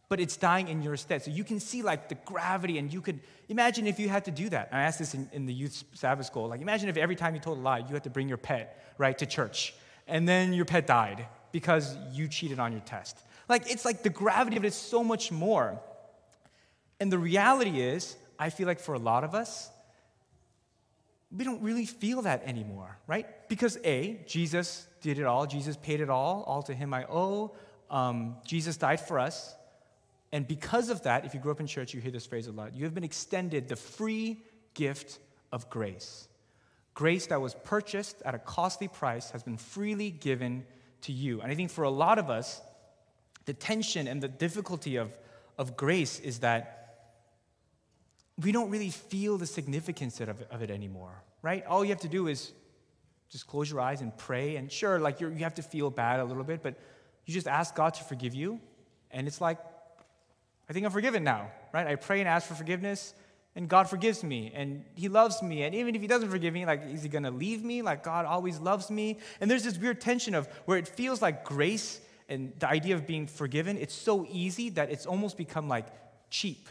but 0.10 0.20
it's 0.20 0.36
dying 0.36 0.68
in 0.68 0.82
your 0.82 0.98
stead. 0.98 1.24
So 1.24 1.32
you 1.32 1.44
can 1.44 1.60
see 1.60 1.84
like 1.84 2.10
the 2.10 2.16
gravity, 2.26 2.80
and 2.80 2.92
you 2.92 3.00
could 3.00 3.20
imagine 3.48 3.88
if 3.88 4.00
you 4.00 4.10
had 4.10 4.26
to 4.26 4.32
do 4.32 4.50
that. 4.50 4.70
I 4.72 4.82
asked 4.82 5.00
this 5.00 5.14
in, 5.14 5.30
in 5.32 5.46
the 5.46 5.54
youth 5.54 5.84
Sabbath 5.94 6.26
school. 6.26 6.48
Like, 6.48 6.62
imagine 6.62 6.90
if 6.90 6.98
every 6.98 7.16
time 7.16 7.36
you 7.36 7.40
told 7.40 7.60
a 7.60 7.62
lie, 7.62 7.78
you 7.78 7.94
had 7.94 8.04
to 8.04 8.10
bring 8.10 8.28
your 8.28 8.38
pet, 8.38 8.94
right, 8.98 9.18
to 9.20 9.26
church, 9.26 9.74
and 10.08 10.28
then 10.28 10.52
your 10.52 10.66
pet 10.66 10.88
died 10.88 11.28
because 11.52 11.96
you 12.12 12.28
cheated 12.28 12.60
on 12.60 12.72
your 12.72 12.82
test. 12.82 13.18
Like, 13.48 13.72
it's 13.72 13.86
like 13.86 14.04
the 14.04 14.10
gravity 14.10 14.58
of 14.58 14.66
it 14.66 14.68
is 14.68 14.76
so 14.76 15.04
much 15.04 15.32
more. 15.32 15.80
And 17.00 17.12
the 17.12 17.18
reality 17.18 17.82
is, 17.82 18.16
I 18.38 18.50
feel 18.50 18.68
like 18.68 18.80
for 18.80 18.94
a 18.94 19.00
lot 19.00 19.24
of 19.24 19.34
us, 19.34 19.70
we 21.32 21.44
don't 21.44 21.62
really 21.62 21.86
feel 21.86 22.24
that 22.24 22.44
anymore, 22.44 22.98
right? 23.06 23.28
Because 23.48 23.78
A, 23.84 24.20
Jesus 24.28 24.88
did 25.02 25.20
it 25.20 25.26
all, 25.26 25.46
Jesus 25.46 25.78
paid 25.78 26.02
it 26.02 26.10
all, 26.10 26.44
all 26.48 26.64
to 26.64 26.74
him 26.74 26.94
I 26.94 27.06
owe. 27.06 27.56
Um, 27.90 28.38
Jesus 28.46 28.78
died 28.78 29.00
for 29.00 29.20
us. 29.20 29.56
And 30.32 30.48
because 30.48 30.90
of 30.90 31.04
that, 31.04 31.26
if 31.26 31.34
you 31.34 31.40
grew 31.40 31.52
up 31.52 31.60
in 31.60 31.68
church, 31.68 31.94
you 31.94 32.02
hear 32.02 32.12
this 32.12 32.26
phrase 32.26 32.48
a 32.48 32.52
lot. 32.52 32.76
You 32.76 32.84
have 32.86 32.94
been 32.94 33.04
extended 33.04 33.68
the 33.68 33.76
free 33.76 34.42
gift 34.74 35.20
of 35.52 35.70
grace. 35.70 36.28
Grace 36.94 37.28
that 37.28 37.42
was 37.42 37.56
purchased 37.64 38.22
at 38.24 38.36
a 38.36 38.40
costly 38.40 38.88
price 38.88 39.32
has 39.32 39.42
been 39.42 39.58
freely 39.58 40.12
given 40.12 40.66
to 41.02 41.12
you. 41.12 41.42
And 41.42 41.52
I 41.52 41.56
think 41.56 41.72
for 41.72 41.84
a 41.84 41.90
lot 41.90 42.20
of 42.20 42.30
us, 42.30 42.62
the 43.46 43.54
tension 43.54 44.08
and 44.08 44.22
the 44.22 44.28
difficulty 44.28 44.98
of, 44.98 45.18
of 45.58 45.76
grace 45.76 46.20
is 46.20 46.40
that 46.40 46.76
we 48.42 48.52
don't 48.52 48.70
really 48.70 48.90
feel 48.90 49.38
the 49.38 49.46
significance 49.46 50.22
of 50.22 50.42
of 50.50 50.62
it 50.62 50.70
anymore, 50.70 51.24
right? 51.42 51.66
All 51.66 51.84
you 51.84 51.90
have 51.90 52.02
to 52.02 52.08
do 52.08 52.28
is 52.28 52.52
just 53.30 53.48
close 53.48 53.70
your 53.70 53.80
eyes 53.80 54.02
and 54.02 54.16
pray. 54.18 54.56
And 54.56 54.72
sure, 54.72 55.00
like 55.00 55.22
you 55.22 55.30
have 55.36 55.56
to 55.56 55.62
feel 55.62 55.90
bad 55.90 56.20
a 56.20 56.26
little 56.26 56.44
bit, 56.44 56.64
but 56.64 56.76
you 57.26 57.34
just 57.34 57.48
ask 57.48 57.76
God 57.76 57.94
to 57.96 58.04
forgive 58.04 58.34
you. 58.34 58.60
And 59.12 59.28
it's 59.28 59.42
like, 59.42 59.60
I 60.70 60.74
think 60.74 60.86
I'm 60.86 60.92
forgiven 60.92 61.24
now, 61.24 61.52
right? 61.74 61.88
I 61.88 61.96
pray 61.96 62.20
and 62.20 62.30
ask 62.30 62.48
for 62.48 62.54
forgiveness, 62.54 63.14
and 63.56 63.68
God 63.68 63.90
forgives 63.90 64.24
me, 64.24 64.52
and 64.54 64.86
He 64.96 65.10
loves 65.10 65.42
me. 65.42 65.64
And 65.64 65.74
even 65.74 65.96
if 65.96 66.02
He 66.02 66.08
doesn't 66.08 66.30
forgive 66.30 66.54
me, 66.54 66.66
like, 66.66 66.84
is 66.86 67.02
He 67.02 67.10
gonna 67.10 67.32
leave 67.32 67.64
me? 67.64 67.82
Like, 67.82 68.04
God 68.04 68.26
always 68.26 68.60
loves 68.60 68.92
me. 68.92 69.18
And 69.42 69.50
there's 69.50 69.64
this 69.64 69.78
weird 69.78 70.00
tension 70.00 70.36
of 70.36 70.48
where 70.66 70.78
it 70.78 70.88
feels 70.88 71.22
like 71.22 71.44
grace 71.44 72.00
and 72.30 72.54
the 72.60 72.70
idea 72.70 72.94
of 72.94 73.08
being 73.08 73.26
forgiven, 73.26 73.78
it's 73.78 73.96
so 73.96 74.26
easy 74.30 74.70
that 74.70 74.92
it's 74.92 75.08
almost 75.08 75.36
become 75.36 75.68
like 75.68 75.88
cheap. 76.30 76.70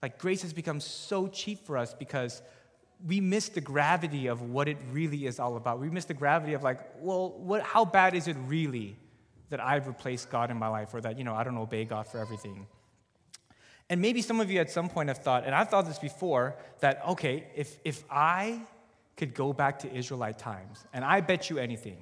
Like, 0.00 0.18
grace 0.18 0.42
has 0.42 0.52
become 0.52 0.80
so 0.80 1.26
cheap 1.26 1.66
for 1.66 1.76
us 1.76 1.92
because 1.92 2.40
we 3.04 3.20
miss 3.20 3.48
the 3.48 3.60
gravity 3.60 4.28
of 4.28 4.42
what 4.42 4.68
it 4.68 4.78
really 4.92 5.26
is 5.26 5.40
all 5.40 5.56
about. 5.56 5.80
We 5.80 5.90
miss 5.90 6.04
the 6.04 6.14
gravity 6.14 6.54
of, 6.54 6.62
like, 6.62 6.78
well, 7.00 7.30
what, 7.30 7.62
how 7.62 7.84
bad 7.84 8.14
is 8.14 8.28
it 8.28 8.36
really 8.46 8.96
that 9.48 9.58
I've 9.58 9.88
replaced 9.88 10.30
God 10.30 10.50
in 10.50 10.56
my 10.56 10.68
life 10.68 10.94
or 10.94 11.00
that, 11.00 11.18
you 11.18 11.24
know, 11.24 11.34
I 11.34 11.42
don't 11.42 11.58
obey 11.58 11.84
God 11.84 12.06
for 12.06 12.18
everything? 12.18 12.66
And 13.90 14.00
maybe 14.00 14.22
some 14.22 14.38
of 14.40 14.50
you 14.52 14.60
at 14.60 14.70
some 14.70 14.88
point 14.88 15.08
have 15.08 15.18
thought, 15.18 15.44
and 15.44 15.52
I've 15.52 15.68
thought 15.68 15.84
this 15.86 15.98
before, 15.98 16.54
that, 16.78 17.02
okay, 17.08 17.48
if, 17.56 17.76
if 17.84 18.04
I 18.08 18.62
could 19.16 19.34
go 19.34 19.52
back 19.52 19.80
to 19.80 19.92
Israelite 19.92 20.38
times, 20.38 20.84
and 20.92 21.04
I 21.04 21.20
bet 21.20 21.50
you 21.50 21.58
anything, 21.58 21.98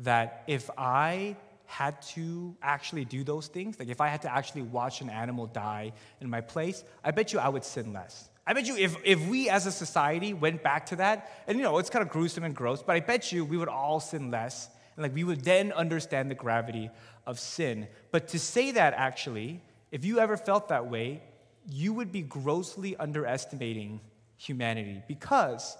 that 0.00 0.42
if 0.48 0.68
I 0.76 1.36
had 1.66 2.02
to 2.02 2.56
actually 2.60 3.04
do 3.04 3.22
those 3.22 3.46
things, 3.46 3.78
like 3.78 3.88
if 3.88 4.00
I 4.00 4.08
had 4.08 4.22
to 4.22 4.34
actually 4.34 4.62
watch 4.62 5.02
an 5.02 5.08
animal 5.08 5.46
die 5.46 5.92
in 6.20 6.28
my 6.28 6.40
place, 6.40 6.82
I 7.04 7.12
bet 7.12 7.32
you 7.32 7.38
I 7.38 7.48
would 7.48 7.64
sin 7.64 7.92
less. 7.92 8.28
I 8.44 8.52
bet 8.52 8.66
you 8.66 8.76
if, 8.76 8.96
if 9.04 9.24
we 9.28 9.48
as 9.48 9.66
a 9.66 9.72
society 9.72 10.34
went 10.34 10.64
back 10.64 10.86
to 10.86 10.96
that, 10.96 11.44
and 11.46 11.56
you 11.56 11.62
know, 11.62 11.78
it's 11.78 11.90
kind 11.90 12.02
of 12.02 12.10
gruesome 12.10 12.42
and 12.42 12.56
gross, 12.56 12.82
but 12.82 12.96
I 12.96 13.00
bet 13.00 13.30
you 13.30 13.44
we 13.44 13.56
would 13.56 13.68
all 13.68 14.00
sin 14.00 14.32
less. 14.32 14.68
And 14.96 15.04
like 15.04 15.14
we 15.14 15.22
would 15.22 15.44
then 15.44 15.70
understand 15.70 16.28
the 16.28 16.34
gravity 16.34 16.90
of 17.24 17.38
sin. 17.38 17.86
But 18.10 18.26
to 18.28 18.40
say 18.40 18.72
that 18.72 18.94
actually 18.94 19.60
if 19.90 20.04
you 20.04 20.18
ever 20.20 20.36
felt 20.36 20.68
that 20.68 20.88
way, 20.88 21.22
you 21.68 21.92
would 21.92 22.12
be 22.12 22.22
grossly 22.22 22.96
underestimating 22.96 24.00
humanity 24.36 25.02
because 25.06 25.76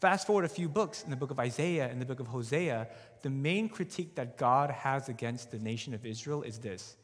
fast 0.00 0.26
forward 0.26 0.44
a 0.44 0.48
few 0.48 0.68
books 0.68 1.02
in 1.02 1.10
the 1.10 1.16
book 1.16 1.30
of 1.30 1.38
Isaiah 1.38 1.88
and 1.88 2.00
the 2.00 2.06
book 2.06 2.20
of 2.20 2.28
Hosea, 2.28 2.88
the 3.22 3.30
main 3.30 3.68
critique 3.68 4.14
that 4.14 4.38
God 4.38 4.70
has 4.70 5.08
against 5.08 5.50
the 5.50 5.58
nation 5.58 5.92
of 5.94 6.06
Israel 6.06 6.42
is 6.42 6.58
this 6.58 6.96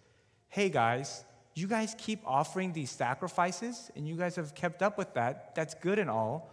Hey 0.49 0.69
guys, 0.69 1.25
you 1.55 1.67
guys 1.67 1.95
keep 1.99 2.21
offering 2.25 2.73
these 2.73 2.91
sacrifices 2.91 3.91
and 3.97 4.07
you 4.09 4.17
guys 4.17 4.37
have 4.37 4.55
kept 4.55 4.83
up 4.83 4.97
with 4.97 5.15
that. 5.15 5.55
That's 5.55 5.75
good 5.75 5.99
and 5.99 6.09
all. 6.09 6.51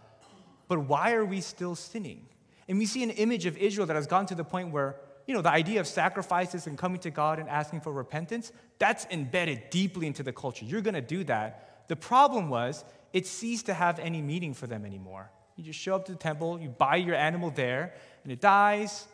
But 0.68 0.80
why 0.80 1.12
are 1.12 1.24
we 1.24 1.40
still 1.40 1.74
sinning? 1.74 2.26
And 2.68 2.78
we 2.78 2.86
see 2.86 3.02
an 3.02 3.10
image 3.10 3.46
of 3.46 3.56
Israel 3.56 3.86
that 3.86 3.96
has 3.96 4.06
gone 4.06 4.26
to 4.26 4.34
the 4.34 4.44
point 4.44 4.70
where 4.70 4.96
you 5.26 5.34
know, 5.34 5.42
the 5.42 5.50
idea 5.50 5.80
of 5.80 5.86
sacrifices 5.86 6.66
and 6.66 6.76
coming 6.76 6.98
to 7.00 7.10
God 7.10 7.38
and 7.38 7.48
asking 7.48 7.80
for 7.80 7.92
repentance, 7.92 8.52
that's 8.78 9.06
embedded 9.10 9.70
deeply 9.70 10.06
into 10.06 10.22
the 10.22 10.32
culture. 10.32 10.64
You're 10.64 10.80
going 10.80 10.94
to 10.94 11.00
do 11.00 11.24
that. 11.24 11.86
The 11.88 11.96
problem 11.96 12.48
was 12.48 12.84
it 13.12 13.26
ceased 13.26 13.66
to 13.66 13.74
have 13.74 13.98
any 13.98 14.22
meaning 14.22 14.54
for 14.54 14.66
them 14.66 14.84
anymore. 14.84 15.30
You 15.56 15.64
just 15.64 15.78
show 15.78 15.94
up 15.94 16.06
to 16.06 16.12
the 16.12 16.18
temple, 16.18 16.58
you 16.60 16.70
buy 16.70 16.96
your 16.96 17.14
animal 17.14 17.50
there, 17.50 17.94
and 18.24 18.32
it 18.32 18.40
dies. 18.40 19.06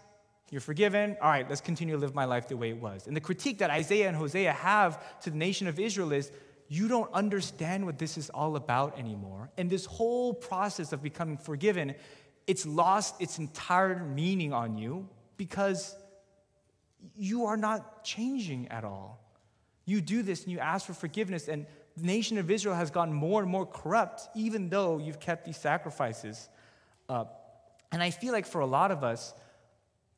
You're 0.51 0.61
forgiven. 0.61 1.17
All 1.21 1.29
right, 1.29 1.49
let's 1.49 1.61
continue 1.61 1.95
to 1.95 2.01
live 2.01 2.15
my 2.15 2.25
life 2.25 2.49
the 2.49 2.57
way 2.57 2.71
it 2.71 2.81
was. 2.81 3.07
And 3.07 3.15
the 3.15 3.21
critique 3.21 3.59
that 3.59 3.71
Isaiah 3.71 4.09
and 4.09 4.17
Hosea 4.17 4.53
have 4.53 5.21
to 5.21 5.31
the 5.31 5.37
nation 5.37 5.67
of 5.67 5.79
Israel 5.79 6.13
is 6.13 6.31
you 6.69 6.89
don't 6.89 7.13
understand 7.13 7.85
what 7.85 7.99
this 7.99 8.17
is 8.17 8.31
all 8.31 8.57
about 8.57 8.99
anymore. 8.99 9.51
And 9.59 9.69
this 9.69 9.85
whole 9.85 10.33
process 10.33 10.93
of 10.93 11.03
becoming 11.03 11.37
forgiven, 11.37 11.95
it's 12.47 12.65
lost 12.65 13.21
its 13.21 13.39
entire 13.39 14.05
meaning 14.05 14.53
on 14.53 14.79
you 14.79 15.09
because 15.39 15.97
you 17.17 17.47
are 17.47 17.57
not 17.57 18.05
changing 18.05 18.69
at 18.69 18.85
all. 18.85 19.25
You 19.87 20.03
do 20.03 20.23
this 20.23 20.43
and 20.43 20.53
you 20.53 20.59
ask 20.59 20.87
for 20.87 20.93
forgiveness, 20.93 21.49
and 21.49 21.65
the 21.97 22.07
nation 22.07 22.37
of 22.37 22.51
Israel 22.51 22.75
has 22.75 22.91
gotten 22.91 23.15
more 23.15 23.41
and 23.41 23.51
more 23.51 23.65
corrupt, 23.65 24.29
even 24.35 24.69
though 24.69 24.99
you've 24.99 25.21
kept 25.21 25.47
these 25.47 25.57
sacrifices 25.57 26.51
up. 27.09 27.71
And 27.91 28.03
I 28.03 28.11
feel 28.11 28.35
like 28.35 28.45
for 28.45 28.61
a 28.61 28.67
lot 28.67 28.91
of 28.91 29.03
us, 29.03 29.33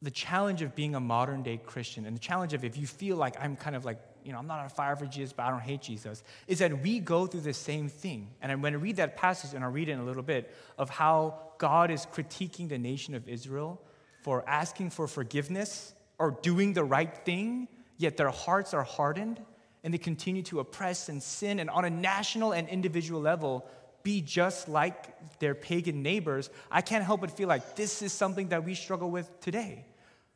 the 0.02 0.11
challenge 0.11 0.62
of 0.62 0.74
being 0.74 0.94
a 0.94 1.00
modern 1.00 1.42
day 1.42 1.61
Christian 1.64 2.06
and 2.06 2.16
the 2.16 2.20
challenge 2.20 2.54
of 2.54 2.64
if 2.64 2.76
you 2.76 2.87
feel 2.87 3.16
like 3.16 3.37
I'm 3.38 3.54
kind 3.54 3.76
of 3.76 3.85
like, 3.85 3.98
you 4.24 4.33
know, 4.33 4.38
I'm 4.38 4.46
not 4.46 4.61
on 4.61 4.68
fire 4.70 4.96
for 4.96 5.06
Jesus, 5.06 5.33
but 5.33 5.44
I 5.44 5.50
don't 5.50 5.61
hate 5.61 5.83
Jesus, 5.83 6.24
is 6.46 6.59
that 6.59 6.83
we 6.83 6.98
go 6.98 7.26
through 7.26 7.42
the 7.42 7.52
same 7.52 7.88
thing. 7.88 8.30
And 8.42 8.50
I'm 8.50 8.61
going 8.61 8.72
to 8.72 8.78
read 8.78 8.96
that 8.96 9.16
passage, 9.16 9.54
and 9.54 9.62
I'll 9.62 9.70
read 9.70 9.88
it 9.88 9.92
in 9.92 9.98
a 9.98 10.04
little 10.04 10.22
bit, 10.22 10.54
of 10.78 10.90
how 10.90 11.38
God 11.59 11.90
is 11.90 12.06
critiquing 12.06 12.68
the 12.68 12.78
nation 12.78 13.14
of 13.14 13.28
Israel 13.28 13.80
for 14.22 14.44
asking 14.48 14.90
for 14.90 15.06
forgiveness 15.06 15.94
or 16.18 16.33
doing 16.42 16.72
the 16.72 16.85
right 16.85 17.24
thing, 17.24 17.68
yet 17.96 18.16
their 18.16 18.30
hearts 18.30 18.74
are 18.74 18.83
hardened 18.83 19.40
and 19.83 19.94
they 19.94 19.98
continue 19.98 20.42
to 20.42 20.61
oppress 20.61 21.09
and 21.09 21.22
sin, 21.22 21.59
and 21.59 21.70
on 21.70 21.87
a 21.87 21.90
national 21.90 22.52
and 22.52 22.68
individual 22.68 23.20
level, 23.20 23.66
be 24.02 24.20
just 24.20 24.68
like 24.68 25.38
their 25.38 25.54
pagan 25.54 26.02
neighbors, 26.02 26.50
I 26.70 26.83
can't 26.83 27.04
help 27.04 27.22
but 27.22 27.30
feel 27.30 27.48
like 27.48 27.76
this 27.76 28.02
is 28.02 28.12
something 28.12 28.48
that 28.48 28.64
we 28.64 28.74
struggle 28.74 29.11
with 29.11 29.40
today. 29.40 29.87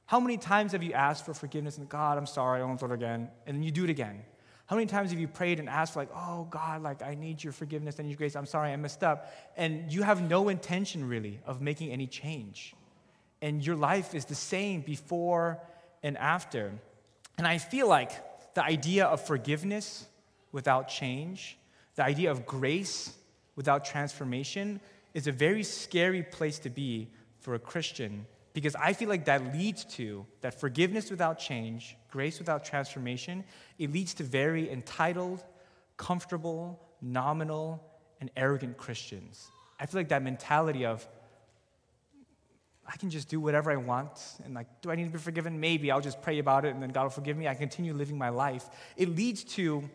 How 0.06 0.20
many 0.20 0.36
times 0.36 0.72
have 0.72 0.82
you 0.82 0.92
asked 0.92 1.26
for 1.26 1.34
forgiveness 1.34 1.78
and 1.78 1.88
God, 1.88 2.18
I'm 2.18 2.26
sorry, 2.26 2.60
I 2.60 2.64
won't 2.64 2.80
do 2.80 2.86
it 2.86 2.92
again, 2.92 3.30
and 3.46 3.56
then 3.56 3.62
you 3.62 3.70
do 3.70 3.84
it 3.84 3.90
again? 3.90 4.22
How 4.66 4.76
many 4.76 4.86
times 4.86 5.10
have 5.10 5.20
you 5.20 5.28
prayed 5.28 5.60
and 5.60 5.68
asked 5.68 5.94
like, 5.94 6.08
oh 6.14 6.46
God, 6.50 6.82
like 6.82 7.02
I 7.02 7.14
need 7.14 7.44
your 7.44 7.52
forgiveness 7.52 7.98
and 7.98 8.08
your 8.08 8.16
grace, 8.16 8.36
I'm 8.36 8.46
sorry, 8.46 8.72
I 8.72 8.76
messed 8.76 9.04
up, 9.04 9.30
and 9.58 9.92
you 9.92 10.02
have 10.02 10.22
no 10.22 10.48
intention 10.48 11.06
really 11.06 11.40
of 11.46 11.60
making 11.60 11.90
any 11.90 12.06
change 12.06 12.74
and 13.44 13.64
your 13.64 13.76
life 13.76 14.14
is 14.14 14.24
the 14.24 14.34
same 14.34 14.80
before 14.80 15.60
and 16.02 16.16
after. 16.16 16.72
And 17.36 17.46
I 17.46 17.58
feel 17.58 17.86
like 17.86 18.10
the 18.54 18.64
idea 18.64 19.04
of 19.04 19.26
forgiveness 19.26 20.06
without 20.50 20.88
change, 20.88 21.58
the 21.94 22.04
idea 22.04 22.30
of 22.30 22.46
grace 22.46 23.12
without 23.54 23.84
transformation, 23.84 24.80
is 25.12 25.26
a 25.26 25.32
very 25.32 25.62
scary 25.62 26.22
place 26.22 26.58
to 26.60 26.70
be 26.70 27.10
for 27.40 27.54
a 27.54 27.58
Christian 27.58 28.26
because 28.54 28.74
I 28.76 28.94
feel 28.94 29.10
like 29.10 29.26
that 29.26 29.52
leads 29.52 29.84
to 29.96 30.24
that 30.40 30.58
forgiveness 30.58 31.10
without 31.10 31.38
change, 31.38 31.98
grace 32.10 32.38
without 32.38 32.64
transformation, 32.64 33.44
it 33.78 33.92
leads 33.92 34.14
to 34.14 34.24
very 34.24 34.70
entitled, 34.70 35.44
comfortable, 35.98 36.80
nominal, 37.02 37.84
and 38.22 38.30
arrogant 38.38 38.78
Christians. 38.78 39.50
I 39.78 39.84
feel 39.84 40.00
like 40.00 40.08
that 40.08 40.22
mentality 40.22 40.86
of 40.86 41.06
I 42.86 42.96
can 42.96 43.10
just 43.10 43.28
do 43.28 43.40
whatever 43.40 43.70
I 43.70 43.76
want. 43.76 44.20
And 44.44 44.54
like, 44.54 44.66
do 44.82 44.90
I 44.90 44.94
need 44.94 45.04
to 45.04 45.10
be 45.10 45.18
forgiven? 45.18 45.58
Maybe. 45.60 45.90
I'll 45.90 46.00
just 46.00 46.20
pray 46.22 46.38
about 46.38 46.64
it 46.64 46.74
and 46.74 46.82
then 46.82 46.90
God 46.90 47.04
will 47.04 47.10
forgive 47.10 47.36
me. 47.36 47.48
I 47.48 47.54
continue 47.54 47.94
living 47.94 48.18
my 48.18 48.28
life. 48.28 48.68
It 48.96 49.08
leads 49.08 49.44
to 49.44 49.88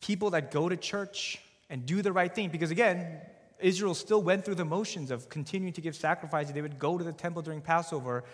people 0.00 0.30
that 0.30 0.50
go 0.50 0.68
to 0.68 0.76
church 0.76 1.40
and 1.68 1.86
do 1.86 2.02
the 2.02 2.12
right 2.12 2.34
thing. 2.34 2.48
Because 2.48 2.70
again, 2.70 3.20
Israel 3.60 3.94
still 3.94 4.22
went 4.22 4.44
through 4.44 4.56
the 4.56 4.64
motions 4.64 5.10
of 5.10 5.28
continuing 5.28 5.72
to 5.74 5.80
give 5.80 5.94
sacrifices. 5.94 6.52
They 6.52 6.62
would 6.62 6.78
go 6.78 6.98
to 6.98 7.04
the 7.04 7.12
temple 7.12 7.42
during 7.42 7.60
Passover. 7.60 8.24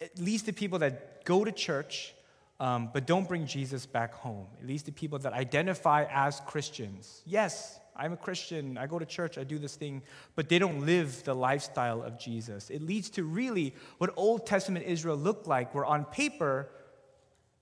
At 0.00 0.18
least 0.18 0.46
the 0.46 0.52
people 0.52 0.78
that 0.80 1.24
go 1.24 1.44
to 1.44 1.52
church 1.52 2.14
um, 2.60 2.90
but 2.92 3.06
don't 3.06 3.26
bring 3.26 3.46
Jesus 3.46 3.86
back 3.86 4.12
home. 4.12 4.46
At 4.60 4.66
least 4.66 4.84
the 4.84 4.92
people 4.92 5.18
that 5.20 5.32
identify 5.32 6.04
as 6.10 6.40
Christians. 6.40 7.22
Yes, 7.24 7.80
I'm 8.00 8.14
a 8.14 8.16
Christian, 8.16 8.78
I 8.78 8.86
go 8.86 8.98
to 8.98 9.04
church, 9.04 9.36
I 9.36 9.44
do 9.44 9.58
this 9.58 9.76
thing, 9.76 10.00
but 10.34 10.48
they 10.48 10.58
don't 10.58 10.86
live 10.86 11.22
the 11.24 11.34
lifestyle 11.34 12.02
of 12.02 12.18
Jesus. 12.18 12.70
It 12.70 12.80
leads 12.80 13.10
to 13.10 13.24
really 13.24 13.74
what 13.98 14.10
Old 14.16 14.46
Testament 14.46 14.86
Israel 14.86 15.16
looked 15.16 15.46
like, 15.46 15.74
where 15.74 15.84
on 15.84 16.06
paper, 16.06 16.70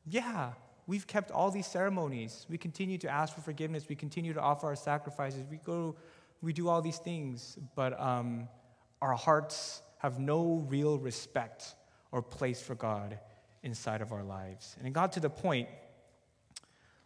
yeah, 0.07 0.53
we've 0.87 1.09
kept 1.09 1.33
all 1.33 1.51
these 1.51 1.67
ceremonies. 1.67 2.47
We 2.49 2.57
continue 2.57 2.99
to 2.99 3.09
ask 3.09 3.35
for 3.35 3.41
forgiveness. 3.41 3.89
We 3.89 3.97
continue 3.97 4.33
to 4.33 4.41
offer 4.41 4.69
our 4.69 4.77
sacrifices. 4.77 5.45
We 5.51 5.57
go, 5.57 5.97
we 6.41 6.53
do 6.53 6.69
all 6.69 6.83
these 6.83 6.99
things, 6.99 7.59
but 7.75 8.01
um, 8.01 8.49
our 9.03 9.15
hearts 9.15 9.83
have 9.99 10.21
no 10.21 10.65
real 10.69 10.99
respect 10.99 11.75
or 12.13 12.23
place 12.23 12.63
for 12.63 12.77
God 12.77 13.19
inside 13.65 14.03
of 14.03 14.13
our 14.13 14.23
lives. 14.23 14.77
And 14.79 14.87
it 14.87 14.93
got 14.93 15.13
to 15.15 15.21
the 15.21 15.31
point 15.31 15.69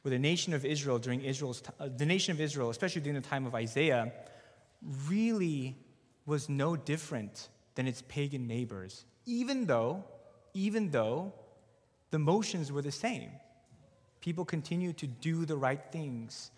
where 0.03 0.11
the 0.11 0.19
nation 0.19 0.53
of 0.53 0.65
Israel 0.65 0.99
during 0.99 1.23
Israel's 1.23 1.63
uh, 1.81 1.89
the 1.97 2.07
nation 2.07 2.33
of 2.33 2.41
Israel, 2.41 2.71
especially 2.71 3.01
during 3.01 3.21
the 3.21 3.27
time 3.27 3.47
of 3.47 3.55
Isaiah, 3.55 4.13
really 5.09 5.77
was 6.27 6.49
no 6.49 6.77
different 6.77 7.49
than 7.75 7.87
its 7.87 8.03
pagan 8.03 8.47
neighbors, 8.47 9.05
even 9.27 9.67
though, 9.67 10.05
even 10.55 10.91
though 10.91 11.33
the 12.11 12.19
motions 12.19 12.71
were 12.71 12.83
the 12.83 12.93
same. 12.93 13.31
People 14.21 14.45
continued 14.45 14.99
to 14.99 15.07
do 15.07 15.45
the 15.45 15.57
right 15.57 15.81
things, 15.91 16.51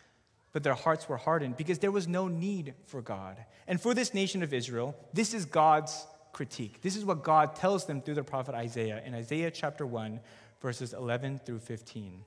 but 0.52 0.62
their 0.62 0.74
hearts 0.74 1.08
were 1.08 1.16
hardened 1.16 1.56
because 1.56 1.78
there 1.78 1.90
was 1.90 2.06
no 2.06 2.28
need 2.28 2.74
for 2.86 3.00
God. 3.00 3.36
And 3.66 3.80
for 3.80 3.94
this 3.94 4.12
nation 4.12 4.42
of 4.42 4.52
Israel, 4.52 4.94
this 5.12 5.32
is 5.32 5.44
God's 5.44 6.06
critique. 6.32 6.82
This 6.82 6.96
is 6.96 7.04
what 7.04 7.22
God 7.22 7.56
tells 7.56 7.86
them 7.86 8.02
through 8.02 8.14
the 8.14 8.24
prophet 8.24 8.54
Isaiah 8.54 9.02
in 9.06 9.14
Isaiah 9.14 9.50
chapter 9.50 9.86
1, 9.86 10.20
verses 10.60 10.92
11 10.92 11.40
through 11.46 11.60
15. 11.60 12.24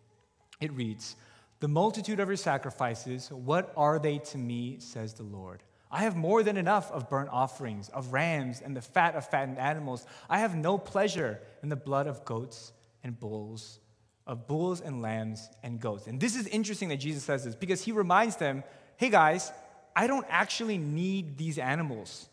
It 0.60 0.72
reads, 0.74 1.16
The 1.60 1.68
multitude 1.68 2.20
of 2.20 2.28
your 2.28 2.38
sacrifices, 2.38 3.32
what 3.32 3.74
are 3.78 4.00
they 4.00 4.20
to 4.20 4.38
me, 4.38 4.78
says 4.80 5.14
the 5.14 5.24
Lord? 5.24 5.64
I 5.90 6.04
have 6.04 6.16
more 6.16 6.44
than 6.44 6.58
enough 6.58 6.92
of 6.92 7.10
burnt 7.10 7.30
offerings, 7.32 7.90
of 7.90 8.12
rams, 8.12 8.62
and 8.62 8.76
the 8.76 8.82
fat 8.82 9.16
of 9.16 9.26
fattened 9.30 9.58
animals. 9.58 10.06
I 10.30 10.40
have 10.40 10.56
no 10.56 10.78
pleasure 10.78 11.40
in 11.64 11.70
the 11.70 11.78
blood 11.78 12.08
of 12.08 12.26
goats 12.26 12.74
and 13.04 13.18
bulls, 13.18 13.80
of 14.26 14.48
bulls 14.48 14.82
and 14.82 15.02
lambs 15.02 15.50
and 15.64 15.80
goats. 15.80 16.08
And 16.08 16.20
this 16.20 16.36
is 16.36 16.46
interesting 16.48 16.90
that 16.90 16.98
Jesus 16.98 17.24
says 17.24 17.46
this 17.46 17.56
because 17.56 17.82
he 17.84 17.92
reminds 17.94 18.36
them 18.36 18.64
hey 18.98 19.10
guys, 19.10 19.52
I 19.96 20.08
don't 20.08 20.26
actually 20.28 20.78
need 20.78 21.38
these 21.38 21.60
animals. 21.60 22.28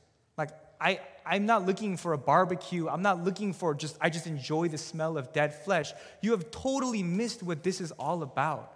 I, 0.81 1.01
I'm 1.25 1.47
not 1.47 1.65
looking 1.65 1.97
for 1.97 2.13
a 2.13 2.19
barbecue. 2.19 2.89
I'm 2.89 3.03
not 3.03 3.25
looking 3.25 3.53
for 3.53 3.75
just, 3.75 3.97
I 4.01 4.11
just 4.11 4.27
enjoy 4.27 4.69
the 4.69 4.79
smell 4.79 5.17
of 5.17 5.33
dead 5.33 5.55
flesh. 5.65 5.93
You 6.21 6.33
have 6.33 6.51
totally 6.51 7.03
missed 7.03 7.43
what 7.43 7.63
this 7.63 7.81
is 7.81 7.93
all 7.93 8.23
about. 8.23 8.73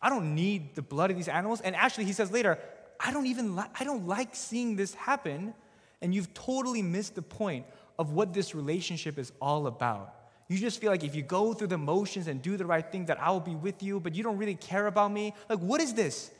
I 0.00 0.10
don't 0.10 0.34
need 0.34 0.74
the 0.74 0.82
blood 0.82 1.10
of 1.10 1.16
these 1.16 1.28
animals. 1.28 1.60
And 1.60 1.74
actually, 1.74 2.04
he 2.04 2.12
says 2.12 2.30
later, 2.30 2.58
I 2.98 3.12
don't 3.12 3.26
even 3.26 3.56
li- 3.56 3.70
I 3.78 3.84
don't 3.84 4.06
like 4.06 4.34
seeing 4.34 4.76
this 4.76 4.94
happen. 4.94 5.54
And 6.02 6.14
you've 6.14 6.32
totally 6.34 6.82
missed 6.82 7.14
the 7.14 7.22
point 7.22 7.66
of 7.98 8.12
what 8.12 8.34
this 8.34 8.54
relationship 8.54 9.18
is 9.18 9.32
all 9.40 9.66
about. 9.66 10.14
You 10.48 10.58
just 10.58 10.80
feel 10.80 10.90
like 10.90 11.02
if 11.02 11.14
you 11.14 11.22
go 11.22 11.54
through 11.54 11.68
the 11.68 11.78
motions 11.78 12.28
and 12.28 12.40
do 12.40 12.56
the 12.56 12.66
right 12.66 12.90
thing, 12.92 13.06
that 13.06 13.20
I 13.20 13.30
will 13.30 13.40
be 13.40 13.56
with 13.56 13.82
you, 13.82 13.98
but 13.98 14.14
you 14.14 14.22
don't 14.22 14.38
really 14.38 14.54
care 14.54 14.86
about 14.86 15.10
me. 15.10 15.34
Like, 15.48 15.58
what 15.58 15.80
is 15.80 15.94
this? 15.94 16.30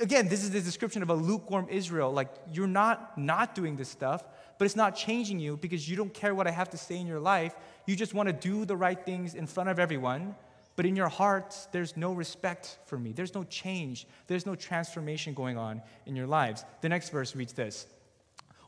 Again, 0.00 0.26
this 0.26 0.42
is 0.42 0.50
the 0.50 0.60
description 0.60 1.02
of 1.02 1.10
a 1.10 1.14
lukewarm 1.14 1.66
Israel. 1.70 2.10
Like, 2.12 2.30
you're 2.52 2.66
not 2.66 3.16
not 3.18 3.54
doing 3.54 3.76
this 3.76 3.88
stuff, 3.88 4.24
but 4.62 4.66
it's 4.66 4.76
not 4.76 4.94
changing 4.94 5.40
you 5.40 5.56
because 5.56 5.88
you 5.88 5.96
don't 5.96 6.14
care 6.14 6.36
what 6.36 6.46
I 6.46 6.52
have 6.52 6.70
to 6.70 6.76
say 6.76 6.96
in 6.96 7.08
your 7.08 7.18
life. 7.18 7.52
You 7.84 7.96
just 7.96 8.14
want 8.14 8.28
to 8.28 8.32
do 8.32 8.64
the 8.64 8.76
right 8.76 9.04
things 9.04 9.34
in 9.34 9.48
front 9.48 9.68
of 9.68 9.80
everyone, 9.80 10.36
but 10.76 10.86
in 10.86 10.94
your 10.94 11.08
hearts, 11.08 11.66
there's 11.72 11.96
no 11.96 12.12
respect 12.12 12.78
for 12.86 12.96
me. 12.96 13.10
There's 13.10 13.34
no 13.34 13.42
change. 13.42 14.06
There's 14.28 14.46
no 14.46 14.54
transformation 14.54 15.34
going 15.34 15.58
on 15.58 15.82
in 16.06 16.14
your 16.14 16.28
lives. 16.28 16.64
The 16.80 16.88
next 16.88 17.08
verse 17.08 17.34
reads 17.34 17.52
this 17.54 17.88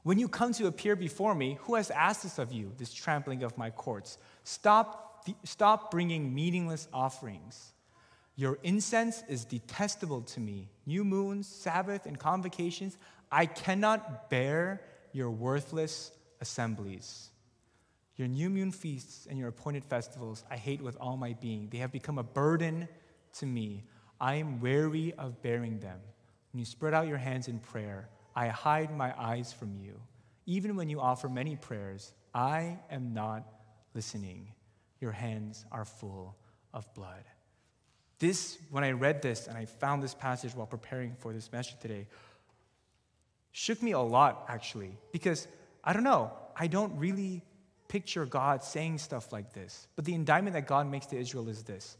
When 0.02 0.18
you 0.18 0.26
come 0.26 0.52
to 0.54 0.66
appear 0.66 0.96
before 0.96 1.33
me, 1.33 1.59
who 1.61 1.76
has 1.76 1.92
asked 1.92 2.24
this 2.24 2.40
of 2.40 2.52
you, 2.52 2.72
this 2.76 2.92
trampling 2.92 3.44
of 3.44 3.57
my 3.57 3.70
courts? 3.70 4.18
Stop, 4.42 5.28
stop 5.44 5.92
bringing 5.92 6.35
meaningless 6.35 6.88
offerings. 6.92 7.72
Your 8.35 8.59
incense 8.64 9.22
is 9.28 9.44
detestable 9.44 10.22
to 10.22 10.40
me. 10.40 10.70
New 10.87 11.04
moons, 11.04 11.46
Sabbath, 11.46 12.04
and 12.04 12.18
convocations, 12.18 12.98
I 13.30 13.46
cannot 13.46 14.28
bear 14.28 14.80
your 15.14 15.31
worthless 15.31 16.11
assemblies. 16.40 17.31
Your 18.16 18.29
new 18.29 18.50
moon 18.50 18.72
feasts 18.72 19.27
and 19.29 19.38
your 19.38 19.48
appointed 19.48 19.85
festivals 19.85 20.44
I 20.50 20.57
hate 20.57 20.83
with 20.83 20.96
all 21.00 21.16
my 21.16 21.33
being. 21.35 21.68
They 21.70 21.79
have 21.79 21.92
become 21.92 22.18
a 22.18 22.22
burden 22.22 22.88
to 23.35 23.46
me. 23.46 23.85
I 24.20 24.35
am 24.35 24.61
weary 24.61 25.14
of 25.14 25.40
bearing 25.40 25.79
them. 25.79 25.98
When 26.53 26.59
you 26.59 26.64
spread 26.64 26.94
out 26.94 27.09
your 27.09 27.18
hands 27.18 27.48
in 27.48 27.59
prayer, 27.59 28.09
I 28.37 28.48
hide 28.48 28.94
my 28.96 29.14
eyes 29.18 29.53
from 29.53 29.77
you. 29.77 30.00
Even 30.46 30.77
when 30.77 30.88
you 30.88 31.00
offer 31.00 31.29
many 31.29 31.57
prayers, 31.57 32.12
I 32.35 32.79
am 32.90 33.14
not 33.14 33.44
listening. 33.94 34.48
Your 35.00 35.12
hands 35.12 35.64
are 35.72 35.85
full 35.85 36.37
of 36.72 36.92
blood. 36.94 37.24
This, 38.18 38.59
when 38.70 38.85
I 38.85 38.92
read 38.92 39.22
this 39.22 39.46
and 39.46 39.57
I 39.57 39.64
found 39.64 40.03
this 40.03 40.14
passage 40.14 40.55
while 40.55 40.66
preparing 40.66 41.14
for 41.18 41.33
this 41.33 41.50
message 41.53 41.79
today, 41.81 42.07
shook 43.55 43.81
me 43.83 43.93
a 43.93 44.01
lot 44.01 44.45
actually, 44.49 44.99
because 45.12 45.47
I 45.83 45.95
don't 45.95 46.03
know, 46.03 46.33
I 46.57 46.67
don't 46.67 46.99
really 46.99 47.43
picture 47.88 48.27
God 48.27 48.64
saying 48.64 48.99
stuff 48.99 49.33
like 49.33 49.53
this. 49.53 49.87
But 49.95 50.05
the 50.05 50.14
indictment 50.14 50.55
that 50.55 50.67
God 50.67 50.90
makes 50.90 51.07
to 51.07 51.17
Israel 51.17 51.49
is 51.49 51.62
this 51.62 51.97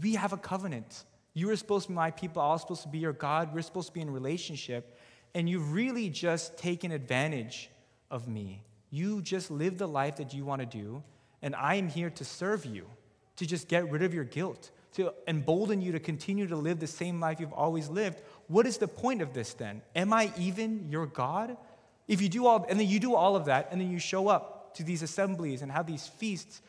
We 0.00 0.14
have 0.14 0.32
a 0.32 0.38
covenant. 0.38 1.04
You 1.34 1.50
are 1.50 1.56
supposed 1.56 1.86
to 1.86 1.88
be 1.88 1.94
my 1.94 2.10
people, 2.10 2.40
I'm 2.42 2.58
supposed 2.58 2.82
to 2.82 2.88
be 2.88 2.98
your 2.98 3.12
God, 3.12 3.54
we're 3.54 3.62
supposed 3.62 3.88
to 3.88 3.94
be 3.94 4.02
in 4.02 4.10
relationship, 4.10 4.98
and 5.34 5.48
you've 5.48 5.72
really 5.72 6.08
just 6.10 6.56
taken 6.58 6.92
advantage 6.92 7.70
of 8.10 8.28
me. 8.28 8.62
You 8.90 9.22
just 9.22 9.50
live 9.50 9.78
the 9.78 9.88
life 9.88 10.16
that 10.16 10.34
you 10.34 10.44
want 10.44 10.60
to 10.60 10.66
do, 10.66 11.02
and 11.40 11.56
I 11.56 11.76
am 11.76 11.88
here 11.88 12.10
to 12.10 12.24
serve 12.24 12.66
you, 12.66 12.86
to 13.36 13.46
just 13.46 13.66
get 13.66 13.90
rid 13.90 14.02
of 14.02 14.12
your 14.12 14.24
guilt, 14.24 14.70
to 14.92 15.12
embolden 15.26 15.80
you 15.80 15.92
to 15.92 16.00
continue 16.00 16.46
to 16.46 16.56
live 16.56 16.78
the 16.78 16.86
same 16.86 17.20
life 17.20 17.40
you've 17.40 17.52
always 17.52 17.88
lived. 17.88 18.20
What 18.48 18.66
is 18.66 18.78
the 18.78 18.88
point 18.88 19.22
of 19.22 19.32
this 19.32 19.54
then? 19.54 19.82
Am 19.96 20.12
I 20.12 20.32
even 20.38 20.88
your 20.90 21.06
God? 21.06 21.56
If 22.08 22.20
you 22.20 22.28
do 22.28 22.46
all, 22.46 22.66
and 22.68 22.78
then 22.78 22.88
you 22.88 23.00
do 23.00 23.14
all 23.14 23.36
of 23.36 23.46
that, 23.46 23.68
and 23.70 23.80
then 23.80 23.90
you 23.90 23.98
show 23.98 24.28
up 24.28 24.74
to 24.74 24.82
these 24.82 25.02
assemblies 25.02 25.62
and 25.62 25.72
have 25.72 25.86
these 25.86 26.06
feasts, 26.06 26.60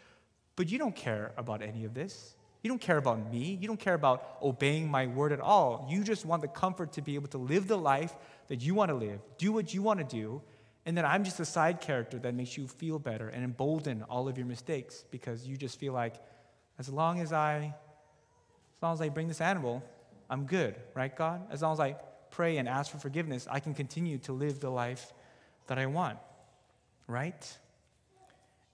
but 0.55 0.71
you 0.71 0.77
don't 0.77 0.95
care 0.95 1.31
about 1.38 1.62
any 1.62 1.86
of 1.86 1.93
this. 1.93 2.36
You 2.62 2.69
don't 2.69 2.79
care 2.79 2.97
about 2.97 3.29
me. 3.31 3.57
You 3.59 3.67
don't 3.67 3.79
care 3.79 3.93
about 3.93 4.38
obeying 4.41 4.89
my 4.89 5.07
word 5.07 5.33
at 5.33 5.41
all. 5.41 5.86
You 5.89 6.03
just 6.03 6.25
want 6.25 6.41
the 6.41 6.47
comfort 6.47 6.93
to 6.93 7.01
be 7.01 7.15
able 7.15 7.27
to 7.29 7.38
live 7.38 7.67
the 7.67 7.77
life 7.77 8.15
that 8.47 8.62
you 8.62 8.73
want 8.73 8.89
to 8.89 8.95
live, 8.95 9.19
do 9.38 9.51
what 9.51 9.73
you 9.73 9.81
want 9.81 9.99
to 9.99 10.05
do, 10.05 10.41
and 10.86 10.97
then 10.97 11.05
I'm 11.05 11.23
just 11.23 11.39
a 11.39 11.45
side 11.45 11.79
character 11.81 12.19
that 12.19 12.33
makes 12.36 12.57
you 12.57 12.67
feel 12.67 12.99
better 12.99 13.29
and 13.29 13.43
embolden 13.43 14.03
all 14.03 14.27
of 14.27 14.38
your 14.38 14.47
mistakes 14.47 15.05
because 15.12 15.47
you 15.47 15.55
just 15.55 15.79
feel 15.79 15.93
like, 15.93 16.15
as 16.77 16.89
long 16.89 17.21
as 17.21 17.31
I, 17.31 17.73
long 18.83 18.93
as 18.93 19.01
I 19.01 19.09
bring 19.09 19.27
this 19.27 19.41
animal, 19.41 19.83
I'm 20.29 20.45
good, 20.45 20.75
right, 20.93 21.15
God? 21.15 21.41
As 21.49 21.61
long 21.61 21.73
as 21.73 21.79
I 21.79 21.95
pray 22.29 22.57
and 22.57 22.67
ask 22.67 22.91
for 22.91 22.97
forgiveness, 22.97 23.47
I 23.49 23.59
can 23.59 23.73
continue 23.73 24.17
to 24.19 24.33
live 24.33 24.59
the 24.59 24.69
life 24.69 25.13
that 25.67 25.79
I 25.79 25.85
want, 25.85 26.19
right? 27.07 27.57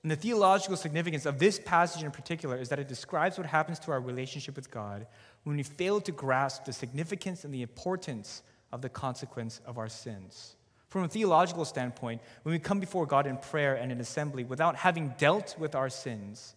And 0.02 0.12
the 0.12 0.16
theological 0.16 0.78
significance 0.78 1.26
of 1.26 1.40
this 1.40 1.60
passage 1.60 2.04
in 2.04 2.12
particular 2.12 2.58
is 2.58 2.70
that 2.70 2.80
it 2.80 2.88
describes 2.88 3.38
what 3.38 3.48
happens 3.48 3.80
to 3.80 3.92
our 3.92 4.00
relationship 4.00 4.56
with 4.56 4.72
God 4.72 5.06
when 5.44 5.58
we 5.58 5.64
fail 5.64 6.00
to 6.02 6.12
grasp 6.12 6.66
the 6.66 6.74
significance 6.74 7.44
and 7.44 7.54
the 7.54 7.62
importance 7.62 8.42
of 8.72 8.82
the 8.82 8.90
consequence 8.90 9.60
of 9.66 9.78
our 9.78 9.90
sins. 9.90 10.56
From 10.88 11.04
a 11.04 11.08
theological 11.08 11.66
standpoint, 11.66 12.22
when 12.44 12.54
we 12.54 12.60
come 12.60 12.80
before 12.80 13.06
God 13.06 13.28
in 13.28 13.38
prayer 13.38 13.76
and 13.76 13.92
in 13.92 14.00
assembly 14.00 14.44
without 14.44 14.76
having 14.76 15.14
dealt 15.18 15.56
with 15.60 15.76
our 15.76 15.90
sins, 15.90 16.56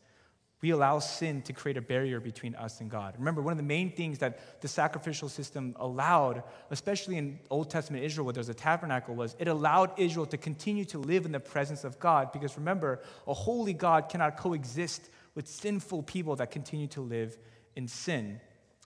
we 0.62 0.70
allow 0.70 1.00
sin 1.00 1.42
to 1.42 1.52
create 1.52 1.76
a 1.76 1.82
barrier 1.82 2.20
between 2.20 2.54
us 2.54 2.80
and 2.80 2.88
God. 2.88 3.16
Remember, 3.18 3.42
one 3.42 3.50
of 3.50 3.56
the 3.56 3.64
main 3.64 3.90
things 3.90 4.18
that 4.18 4.60
the 4.62 4.68
sacrificial 4.68 5.28
system 5.28 5.74
allowed, 5.80 6.44
especially 6.70 7.18
in 7.18 7.40
Old 7.50 7.68
Testament 7.68 8.04
Israel 8.04 8.26
where 8.26 8.32
there's 8.32 8.48
a 8.48 8.54
tabernacle, 8.54 9.16
was 9.16 9.34
it 9.40 9.48
allowed 9.48 9.90
Israel 9.98 10.24
to 10.26 10.38
continue 10.38 10.84
to 10.86 10.98
live 10.98 11.26
in 11.26 11.32
the 11.32 11.40
presence 11.40 11.82
of 11.82 11.98
God. 11.98 12.30
Because 12.30 12.56
remember, 12.56 13.00
a 13.26 13.34
holy 13.34 13.72
God 13.72 14.08
cannot 14.08 14.36
coexist 14.36 15.10
with 15.34 15.48
sinful 15.48 16.04
people 16.04 16.36
that 16.36 16.52
continue 16.52 16.86
to 16.88 17.00
live 17.00 17.36
in 17.74 17.88
sin. 17.88 18.40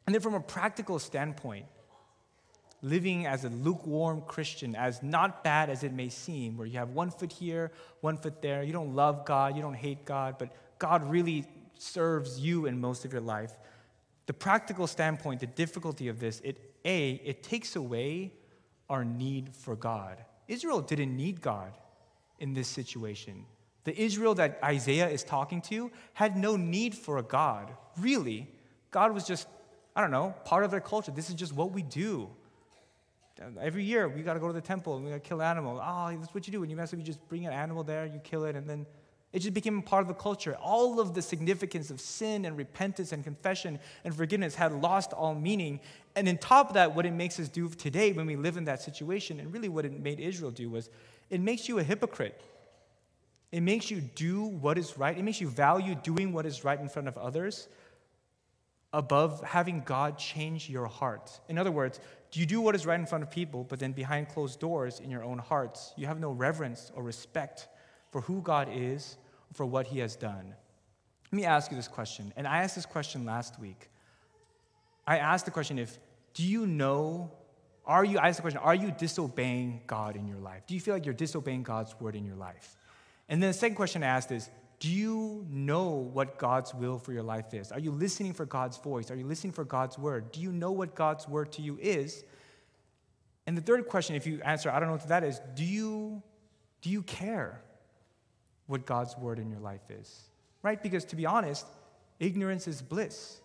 And 0.07 0.15
then, 0.15 0.23
from 0.23 0.35
a 0.35 0.41
practical 0.41 0.99
standpoint, 0.99 1.67
living 2.81 3.27
as 3.27 3.45
a 3.45 3.51
lukewarm 3.51 4.23
Christian, 4.23 4.75
as 4.75 5.03
not 5.03 5.45
bad 5.45 5.69
as 5.69 5.83
it 5.83 5.93
may 5.93 6.09
seem, 6.09 6.57
where 6.57 6.67
you 6.67 6.79
have 6.79 6.91
one 6.91 7.11
foot 7.11 7.33
here, 7.33 7.73
one 8.01 8.17
foot 8.17 8.41
there, 8.41 8.63
you 8.63 8.73
don't 8.73 8.95
love 8.95 9.27
God, 9.27 9.57
you 9.57 9.63
don't 9.63 9.75
hate 9.75 10.05
God, 10.05 10.37
but 10.39 10.55
God 10.79 11.11
really 11.11 11.47
serves 11.79 12.39
you 12.41 12.67
in 12.67 12.81
most 12.81 13.05
of 13.05 13.13
your 13.13 13.23
life. 13.23 13.53
The 14.27 14.33
practical 14.33 14.87
standpoint, 14.87 15.41
the 15.41 15.47
difficulty 15.47 16.09
of 16.09 16.19
this, 16.19 16.41
it 16.45 16.75
A, 16.85 17.21
it 17.25 17.43
takes 17.43 17.77
away 17.77 18.33
our 18.89 19.05
need 19.05 19.55
for 19.55 19.77
God. 19.77 20.25
Israel 20.49 20.81
didn't 20.81 21.17
need 21.17 21.41
God 21.41 21.73
in 22.39 22.55
this 22.55 22.69
situation. 22.69 23.47
The 23.85 24.01
Israel 24.01 24.35
that 24.35 24.59
Isaiah 24.65 25.09
is 25.09 25.23
talking 25.23 25.61
to 25.63 25.91
had 26.13 26.37
no 26.37 26.57
need 26.57 26.95
for 26.95 27.19
a 27.19 27.23
God, 27.23 27.73
really. 27.99 28.49
God 28.91 29.13
was 29.13 29.25
just, 29.27 29.47
I 29.95 30.01
don't 30.01 30.11
know, 30.11 30.35
part 30.45 30.65
of 30.65 30.71
their 30.71 30.81
culture. 30.81 31.13
This 31.13 31.29
is 31.29 31.37
just 31.37 31.53
what 31.53 31.73
we 31.73 31.83
do. 31.83 32.29
Every 33.61 33.85
year, 33.85 34.09
we 34.09 34.23
got 34.23 34.35
to 34.35 34.41
go 34.41 34.47
to 34.47 34.53
the 34.53 34.61
temple 34.61 34.97
and 34.97 35.05
we 35.05 35.11
got 35.11 35.23
to 35.23 35.29
kill 35.29 35.41
an 35.41 35.47
animal. 35.47 35.81
Oh, 35.83 36.17
that's 36.19 36.35
what 36.35 36.47
you 36.47 36.53
do. 36.53 36.61
When 36.61 36.71
you 36.71 36.77
mess 36.77 36.93
up, 36.93 36.99
you 36.99 37.05
just 37.05 37.27
bring 37.29 37.47
an 37.47 37.53
animal 37.53 37.85
there, 37.85 38.07
you 38.07 38.19
kill 38.19 38.45
it, 38.45 38.57
and 38.57 38.69
then 38.69 38.87
it 39.33 39.41
just 39.41 39.55
became 39.55 39.83
part 39.83 40.03
of 40.03 40.09
the 40.09 40.15
culture. 40.15 40.57
All 40.57 41.01
of 41.01 41.15
the 41.15 41.21
significance 41.21 41.91
of 41.91 42.01
sin 42.01 42.45
and 42.45 42.57
repentance 42.57 43.13
and 43.13 43.23
confession 43.23 43.79
and 44.05 44.15
forgiveness 44.15 44.55
had 44.55 44.73
lost 44.73 45.13
all 45.13 45.35
meaning. 45.35 45.81
And 46.15 46.29
on 46.29 46.39
top 46.39 46.69
of 46.69 46.75
that, 46.75 46.95
what 46.95 47.05
it 47.05 47.13
makes 47.13 47.39
us 47.39 47.49
do 47.49 47.69
today 47.69 48.13
when 48.13 48.27
we 48.27 48.37
live 48.37 48.57
in 48.57 48.65
that 48.65 48.81
situation, 48.81 49.41
and 49.41 49.53
really 49.53 49.69
what 49.69 49.85
it 49.85 49.93
made 49.93 50.21
Israel 50.21 50.51
do, 50.51 50.71
was 50.71 50.89
it 51.29 51.41
makes 51.41 51.69
you 51.69 51.79
a 51.79 51.83
hypocrite. 51.83 52.41
It 53.53 53.61
makes 53.61 53.91
you 53.91 54.01
do 54.01 54.45
what 54.45 54.79
is 54.79 54.97
right. 54.97 55.17
It 55.17 55.23
makes 55.23 55.41
you 55.41 55.49
value 55.49 55.95
doing 55.95 56.33
what 56.33 56.47
is 56.47 56.65
right 56.65 56.79
in 56.79 56.89
front 56.89 57.09
of 57.09 57.19
others 57.19 57.69
above 58.93 59.43
having 59.45 59.83
God 59.85 60.19
change 60.19 60.71
your 60.71 60.87
heart. 60.87 61.41
In 61.49 61.59
other 61.59 61.73
words, 61.73 62.01
you 62.33 62.47
do 62.47 62.61
what 62.61 62.75
is 62.75 62.87
right 62.87 62.99
in 62.99 63.07
front 63.07 63.25
of 63.25 63.31
people, 63.31 63.65
but 63.65 63.79
then 63.79 63.93
behind 63.93 64.29
closed 64.29 64.61
doors 64.61 65.01
in 65.01 65.11
your 65.11 65.25
own 65.25 65.39
hearts, 65.39 65.93
you 65.97 66.07
have 66.07 66.21
no 66.21 66.31
reverence 66.31 66.91
or 66.95 67.03
respect 67.03 67.69
for 68.11 68.21
who 68.23 68.41
God 68.41 68.69
is 68.73 69.17
for 69.53 69.67
what 69.67 69.87
he 69.87 69.99
has 70.01 70.17
done. 70.17 70.55
Let 71.33 71.37
me 71.37 71.45
ask 71.45 71.71
you 71.71 71.77
this 71.77 71.89
question, 71.89 72.33
and 72.37 72.47
I 72.47 72.59
asked 72.63 72.77
this 72.77 72.87
question 72.87 73.25
last 73.25 73.59
week. 73.59 73.89
I 75.07 75.19
asked 75.19 75.45
the 75.45 75.51
question 75.51 75.79
if, 75.79 75.99
do 76.35 76.45
you 76.45 76.67
know, 76.67 77.33
are 77.85 78.05
you, 78.05 78.19
I 78.19 78.29
asked 78.29 78.39
the 78.39 78.43
question, 78.43 78.61
are 78.61 78.75
you 78.75 78.91
disobeying 78.91 79.83
God 79.87 80.17
in 80.17 80.27
your 80.27 80.39
life? 80.39 80.67
Do 80.67 80.75
you 80.75 80.81
feel 80.81 80.95
like 80.95 81.05
you're 81.05 81.15
disobeying 81.15 81.63
God's 81.63 81.99
word 82.01 82.17
in 82.17 82.25
your 82.25 82.37
life? 82.37 82.77
And 83.29 83.43
then 83.43 83.51
the 83.51 83.55
second 83.55 83.77
question 83.77 84.03
I 84.03 84.07
asked 84.07 84.31
is, 84.31 84.51
do 84.79 84.89
you 84.89 85.47
know 85.49 85.89
what 85.91 86.39
God's 86.39 86.75
will 86.75 86.99
for 86.99 87.13
your 87.13 87.23
life 87.23 87.55
is? 87.55 87.73
Are 87.73 87.79
you 87.79 87.91
listening 87.91 88.35
for 88.35 88.45
God's 88.45 88.77
voice? 88.77 89.11
Are 89.11 89.17
you 89.17 89.27
listening 89.27 89.53
for 89.53 89.65
God's 89.65 89.99
word? 89.99 90.33
Do 90.33 90.41
you 90.41 90.53
know 90.53 90.71
what 90.71 90.95
God's 90.95 91.27
word 91.27 91.51
to 91.53 91.63
you 91.63 91.79
is? 91.81 92.25
And 93.47 93.57
the 93.57 93.63
third 93.63 93.87
question, 93.89 94.17
if 94.17 94.27
you 94.27 94.41
answer, 94.45 94.71
I 94.71 94.79
don't 94.79 94.89
know 94.89 94.97
what 94.97 95.09
that 95.09 95.25
is, 95.25 95.41
do 95.55 95.65
you, 95.65 96.23
do 96.83 96.91
you 96.91 97.03
care 97.03 97.63
what 98.67 98.87
God's 98.87 99.17
word 99.17 99.39
in 99.39 99.51
your 99.51 99.61
life 99.61 99.91
is? 99.91 100.29
Right? 100.63 100.83
Because 100.83 101.05
to 101.07 101.17
be 101.17 101.27
honest, 101.27 101.67
ignorance 102.19 102.67
is 102.67 102.83
bliss. 102.83 103.41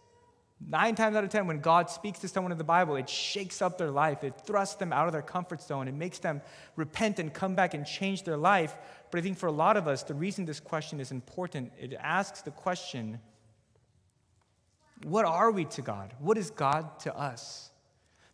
Nine 0.68 0.94
times 0.96 1.16
out 1.16 1.24
of 1.24 1.32
ten, 1.32 1.48
when 1.48 1.60
God 1.60 1.90
speaks 1.90 2.20
to 2.20 2.28
someone 2.28 2.52
in 2.52 2.58
the 2.58 2.64
Bible, 2.64 2.96
it 2.96 3.10
shakes 3.10 3.62
up 3.62 3.78
their 3.78 3.90
life. 3.90 4.24
It 4.24 4.36
thrusts 4.46 4.76
them 4.76 4.94
out 4.94 5.08
of 5.08 5.14
their 5.14 5.24
comfort 5.24 5.62
zone. 5.62 5.88
It 5.88 5.96
makes 5.96 6.20
them 6.20 6.42
repent 6.76 7.18
and 7.18 7.34
come 7.34 7.56
back 7.56 7.74
and 7.74 7.86
change 7.86 8.24
their 8.24 8.38
life. 8.38 8.76
But 9.10 9.20
I 9.20 9.22
think 9.22 9.38
for 9.38 9.48
a 9.48 9.52
lot 9.52 9.76
of 9.76 9.88
us, 9.88 10.04
the 10.04 10.14
reason 10.14 10.46
this 10.46 10.60
question 10.60 11.00
is 11.00 11.12
important, 11.12 11.72
it 11.80 11.94
asks 12.00 12.42
the 12.42 12.52
question 12.52 13.20
what 15.04 15.26
are 15.26 15.50
we 15.50 15.66
to 15.66 15.82
God? 15.82 16.14
What 16.20 16.38
is 16.38 16.52
God 16.52 17.00
to 17.02 17.18
us? 17.18 17.72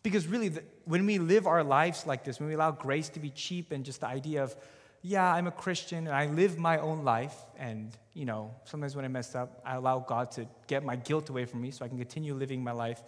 Because 0.03 0.27
really, 0.27 0.49
the, 0.49 0.63
when 0.85 1.05
we 1.05 1.17
live 1.17 1.47
our 1.47 1.63
lives 1.63 2.05
like 2.05 2.23
this, 2.23 2.39
when 2.39 2.49
we 2.49 2.55
allow 2.55 2.71
grace 2.71 3.09
to 3.09 3.19
be 3.19 3.29
cheap 3.29 3.71
and 3.71 3.85
just 3.85 4.01
the 4.01 4.07
idea 4.07 4.43
of, 4.43 4.55
yeah, 5.01 5.33
I'm 5.33 5.47
a 5.47 5.51
Christian 5.51 6.07
and 6.07 6.15
I 6.15 6.25
live 6.27 6.57
my 6.57 6.79
own 6.79 7.03
life, 7.03 7.35
and 7.57 7.91
you 8.13 8.25
know, 8.25 8.53
sometimes 8.65 8.95
when 8.95 9.05
I 9.05 9.07
mess 9.07 9.35
up, 9.35 9.61
I 9.65 9.75
allow 9.75 9.99
God 9.99 10.31
to 10.31 10.47
get 10.67 10.83
my 10.83 10.95
guilt 10.95 11.29
away 11.29 11.45
from 11.45 11.61
me 11.61 11.71
so 11.71 11.85
I 11.85 11.87
can 11.87 11.97
continue 11.97 12.33
living 12.33 12.63
my 12.63 12.71
life 12.71 13.03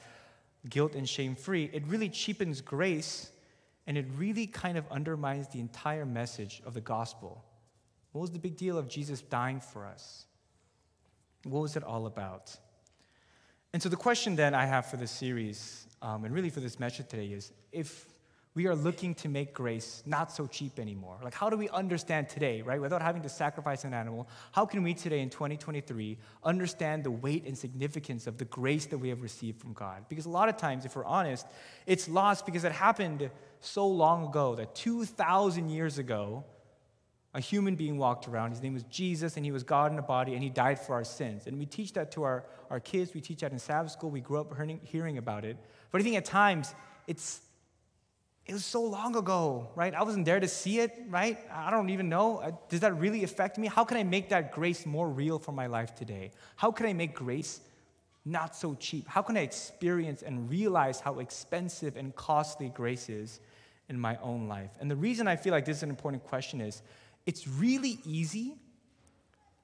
guilt 0.70 0.96
and 0.96 1.08
shame 1.08 1.36
free. 1.36 1.70
It 1.74 1.84
really 1.88 2.10
cheapens 2.10 2.62
grace 2.62 3.32
and 3.88 3.98
it 3.98 4.06
really 4.18 4.46
kind 4.46 4.78
of 4.78 4.86
undermines 4.92 5.48
the 5.48 5.60
entire 5.60 6.06
message 6.06 6.62
of 6.66 6.74
the 6.74 6.82
gospel. 6.82 7.44
What 8.12 8.22
was 8.22 8.32
the 8.32 8.40
big 8.40 8.58
deal 8.58 8.78
of 8.78 8.88
Jesus 8.88 9.22
dying 9.22 9.60
for 9.60 9.86
us? 9.86 10.26
What 11.44 11.62
was 11.62 11.76
it 11.76 11.84
all 11.84 12.06
about? 12.06 12.56
And 13.72 13.82
so, 13.82 13.88
the 13.88 13.96
question 13.96 14.36
then 14.36 14.54
I 14.54 14.66
have 14.66 14.88
for 14.88 14.98
this 14.98 15.12
series, 15.12 15.88
um, 16.02 16.26
and 16.26 16.34
really 16.34 16.50
for 16.50 16.60
this 16.60 16.80
message 16.80 17.08
today, 17.08 17.28
is 17.28 17.52
if 17.72 18.06
we 18.60 18.68
are 18.68 18.76
looking 18.76 19.16
to 19.16 19.30
make 19.30 19.54
grace 19.54 20.04
not 20.06 20.34
so 20.34 20.46
cheap 20.46 20.80
anymore. 20.80 21.18
Like, 21.24 21.34
how 21.34 21.50
do 21.50 21.56
we 21.56 21.70
understand 21.70 22.28
today, 22.28 22.62
right, 22.62 22.82
without 22.82 23.02
having 23.02 23.22
to 23.22 23.30
sacrifice 23.30 23.86
an 23.86 23.94
animal? 23.94 24.28
How 24.52 24.66
can 24.66 24.84
we 24.84 24.94
today 24.94 25.22
in 25.22 25.30
2023 25.30 26.18
understand 26.44 27.06
the 27.06 27.10
weight 27.10 27.46
and 27.46 27.58
significance 27.58 28.28
of 28.28 28.38
the 28.38 28.44
grace 28.44 28.88
that 28.88 28.98
we 28.98 29.08
have 29.08 29.22
received 29.22 29.62
from 29.62 29.72
God? 29.72 30.04
Because 30.10 30.26
a 30.26 30.30
lot 30.30 30.50
of 30.50 30.58
times, 30.58 30.84
if 30.84 30.98
we're 30.98 31.06
honest, 31.06 31.48
it's 31.86 32.10
lost 32.10 32.46
because 32.46 32.66
it 32.66 32.74
happened 32.74 33.30
so 33.62 33.88
long 33.88 34.28
ago 34.28 34.56
that 34.56 34.76
2,000 34.76 35.70
years 35.70 35.98
ago, 35.98 36.44
a 37.34 37.40
human 37.40 37.78
being 37.78 37.98
walked 37.98 38.28
around. 38.28 38.50
His 38.50 38.62
name 38.62 38.74
was 38.74 38.84
Jesus, 38.84 39.38
and 39.38 39.46
he 39.46 39.54
was 39.54 39.64
God 39.64 39.94
in 39.94 40.00
a 40.00 40.02
body, 40.02 40.34
and 40.34 40.44
he 40.44 40.50
died 40.50 40.82
for 40.82 40.96
our 40.96 41.06
sins. 41.06 41.48
And 41.48 41.58
we 41.58 41.66
teach 41.66 41.94
that 41.94 42.12
to 42.12 42.24
our, 42.24 42.44
our 42.70 42.82
kids. 42.82 43.14
We 43.14 43.22
teach 43.22 43.40
that 43.40 43.54
in 43.54 43.60
Sabbath 43.60 43.94
school. 43.94 44.10
We 44.10 44.20
grew 44.20 44.42
up 44.42 44.54
hearing, 44.54 44.82
hearing 44.84 45.18
about 45.18 45.46
it. 45.46 45.56
But 45.92 46.02
I 46.02 46.04
think 46.04 46.18
at 46.18 46.26
times, 46.26 46.76
it's 47.08 47.40
it 48.50 48.54
was 48.54 48.66
so 48.66 48.82
long 48.82 49.16
ago, 49.16 49.70
right? 49.76 49.94
I 49.94 50.02
wasn't 50.02 50.26
there 50.26 50.40
to 50.40 50.48
see 50.48 50.80
it, 50.80 51.04
right? 51.08 51.38
I 51.54 51.70
don't 51.70 51.92
even 51.92 52.10
know. 52.10 52.38
Uh, 52.38 52.52
does 52.68 52.80
that 52.80 52.98
really 52.98 53.24
affect 53.24 53.60
me? 53.60 53.68
How 53.68 53.84
can 53.84 53.96
I 53.96 54.04
make 54.04 54.30
that 54.30 54.52
grace 54.52 54.88
more 54.88 55.08
real 55.08 55.38
for 55.38 55.52
my 55.52 55.68
life 55.68 55.94
today? 55.94 56.32
How 56.56 56.72
can 56.72 56.88
I 56.88 56.94
make 56.94 57.14
grace 57.14 57.62
not 58.26 58.56
so 58.56 58.74
cheap? 58.74 59.08
How 59.08 59.22
can 59.22 59.38
I 59.38 59.42
experience 59.42 60.24
and 60.24 60.50
realize 60.50 61.00
how 61.00 61.20
expensive 61.20 61.96
and 61.96 62.16
costly 62.16 62.70
grace 62.70 63.08
is 63.08 63.40
in 63.88 64.00
my 64.00 64.18
own 64.24 64.48
life? 64.48 64.72
And 64.80 64.90
the 64.90 64.96
reason 64.96 65.28
I 65.28 65.36
feel 65.36 65.52
like 65.52 65.66
this 65.66 65.78
is 65.78 65.84
an 65.84 65.92
important 65.92 66.24
question 66.24 66.60
is 66.60 66.82
it's 67.28 67.48
really 67.48 68.00
easy 68.04 68.56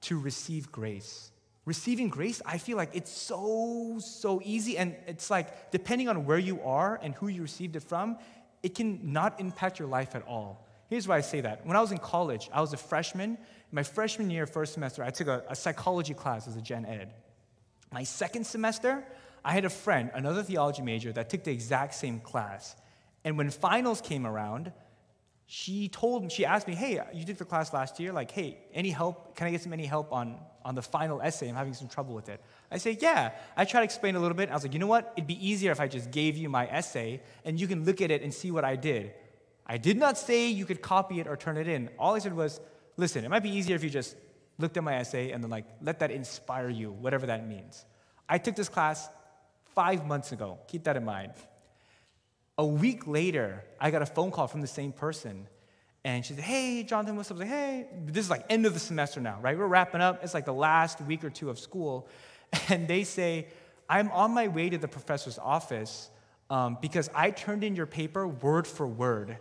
to 0.02 0.16
receive 0.16 0.70
grace. 0.70 1.32
Receiving 1.64 2.08
grace, 2.08 2.40
I 2.46 2.58
feel 2.58 2.76
like 2.76 2.90
it's 2.92 3.10
so, 3.10 3.98
so 3.98 4.40
easy. 4.44 4.78
And 4.78 4.94
it's 5.08 5.28
like, 5.30 5.72
depending 5.72 6.08
on 6.08 6.24
where 6.24 6.38
you 6.38 6.62
are 6.62 7.00
and 7.02 7.12
who 7.16 7.26
you 7.26 7.42
received 7.42 7.74
it 7.74 7.82
from, 7.82 8.18
it 8.62 8.74
can 8.74 9.12
not 9.12 9.40
impact 9.40 9.78
your 9.78 9.88
life 9.88 10.14
at 10.14 10.26
all. 10.26 10.66
Here's 10.88 11.08
why 11.08 11.16
I 11.16 11.20
say 11.20 11.40
that. 11.40 11.66
When 11.66 11.76
I 11.76 11.80
was 11.80 11.92
in 11.92 11.98
college, 11.98 12.48
I 12.52 12.60
was 12.60 12.72
a 12.72 12.76
freshman. 12.76 13.38
My 13.72 13.82
freshman 13.82 14.30
year, 14.30 14.46
first 14.46 14.74
semester, 14.74 15.02
I 15.02 15.10
took 15.10 15.26
a, 15.26 15.42
a 15.48 15.56
psychology 15.56 16.14
class 16.14 16.46
as 16.46 16.56
a 16.56 16.62
gen 16.62 16.86
ed. 16.86 17.12
My 17.92 18.04
second 18.04 18.46
semester, 18.46 19.04
I 19.44 19.52
had 19.52 19.64
a 19.64 19.70
friend, 19.70 20.10
another 20.14 20.42
theology 20.42 20.82
major, 20.82 21.12
that 21.12 21.30
took 21.30 21.44
the 21.44 21.52
exact 21.52 21.94
same 21.94 22.20
class. 22.20 22.76
And 23.24 23.36
when 23.36 23.50
finals 23.50 24.00
came 24.00 24.26
around, 24.26 24.72
she 25.46 25.88
told 25.88 26.24
me, 26.24 26.28
she 26.28 26.44
asked 26.44 26.66
me, 26.66 26.74
hey, 26.74 27.00
you 27.14 27.24
took 27.24 27.38
the 27.38 27.44
class 27.44 27.72
last 27.72 28.00
year. 28.00 28.12
Like, 28.12 28.30
hey, 28.30 28.58
any 28.74 28.90
help? 28.90 29.36
Can 29.36 29.46
I 29.46 29.50
get 29.50 29.62
some 29.62 29.72
any 29.72 29.86
help 29.86 30.12
on, 30.12 30.38
on 30.64 30.74
the 30.74 30.82
final 30.82 31.22
essay? 31.22 31.48
I'm 31.48 31.54
having 31.54 31.74
some 31.74 31.88
trouble 31.88 32.14
with 32.14 32.28
it. 32.28 32.40
I 32.70 32.78
say, 32.78 32.96
yeah. 33.00 33.32
I 33.56 33.64
try 33.64 33.80
to 33.80 33.84
explain 33.84 34.16
a 34.16 34.20
little 34.20 34.36
bit. 34.36 34.50
I 34.50 34.54
was 34.54 34.62
like, 34.62 34.72
you 34.72 34.78
know 34.78 34.86
what? 34.86 35.12
It'd 35.16 35.26
be 35.26 35.46
easier 35.46 35.70
if 35.72 35.80
I 35.80 35.88
just 35.88 36.10
gave 36.10 36.36
you 36.36 36.48
my 36.48 36.66
essay 36.66 37.22
and 37.44 37.60
you 37.60 37.66
can 37.66 37.84
look 37.84 38.00
at 38.00 38.10
it 38.10 38.22
and 38.22 38.32
see 38.32 38.50
what 38.50 38.64
I 38.64 38.76
did. 38.76 39.12
I 39.66 39.78
did 39.78 39.96
not 39.96 40.16
say 40.16 40.48
you 40.48 40.64
could 40.64 40.82
copy 40.82 41.20
it 41.20 41.26
or 41.26 41.36
turn 41.36 41.56
it 41.56 41.68
in. 41.68 41.90
All 41.98 42.14
I 42.14 42.18
said 42.18 42.34
was, 42.34 42.60
listen, 42.96 43.24
it 43.24 43.28
might 43.30 43.42
be 43.42 43.50
easier 43.50 43.76
if 43.76 43.84
you 43.84 43.90
just 43.90 44.16
looked 44.58 44.76
at 44.76 44.84
my 44.84 44.96
essay 44.96 45.32
and 45.32 45.42
then 45.42 45.50
like 45.50 45.66
let 45.82 46.00
that 46.00 46.10
inspire 46.10 46.68
you, 46.68 46.92
whatever 46.92 47.26
that 47.26 47.46
means. 47.46 47.84
I 48.28 48.38
took 48.38 48.56
this 48.56 48.68
class 48.68 49.08
five 49.74 50.06
months 50.06 50.32
ago. 50.32 50.58
Keep 50.68 50.84
that 50.84 50.96
in 50.96 51.04
mind. 51.04 51.32
A 52.58 52.66
week 52.66 53.06
later, 53.06 53.64
I 53.78 53.90
got 53.90 54.02
a 54.02 54.06
phone 54.06 54.30
call 54.30 54.46
from 54.46 54.62
the 54.62 54.66
same 54.66 54.92
person. 54.92 55.46
And 56.04 56.24
she 56.24 56.34
said, 56.34 56.44
Hey, 56.44 56.82
Jonathan, 56.84 57.16
what's 57.16 57.30
up? 57.30 57.36
I 57.36 57.40
was 57.40 57.48
like, 57.48 57.58
Hey, 57.58 57.86
this 58.06 58.24
is 58.24 58.30
like 58.30 58.46
end 58.48 58.64
of 58.64 58.72
the 58.72 58.80
semester 58.80 59.20
now, 59.20 59.38
right? 59.42 59.58
We're 59.58 59.66
wrapping 59.66 60.00
up. 60.00 60.22
It's 60.22 60.34
like 60.34 60.44
the 60.44 60.54
last 60.54 61.00
week 61.02 61.24
or 61.24 61.30
two 61.30 61.50
of 61.50 61.58
school. 61.58 62.08
And 62.68 62.88
they 62.88 63.04
say, 63.04 63.46
I'm 63.88 64.10
on 64.10 64.32
my 64.32 64.48
way 64.48 64.68
to 64.70 64.78
the 64.78 64.88
professor's 64.88 65.38
office 65.38 66.10
um, 66.50 66.78
because 66.80 67.10
I 67.14 67.30
turned 67.30 67.62
in 67.64 67.76
your 67.76 67.86
paper 67.86 68.26
word 68.26 68.66
for 68.66 68.86
word. 68.86 69.36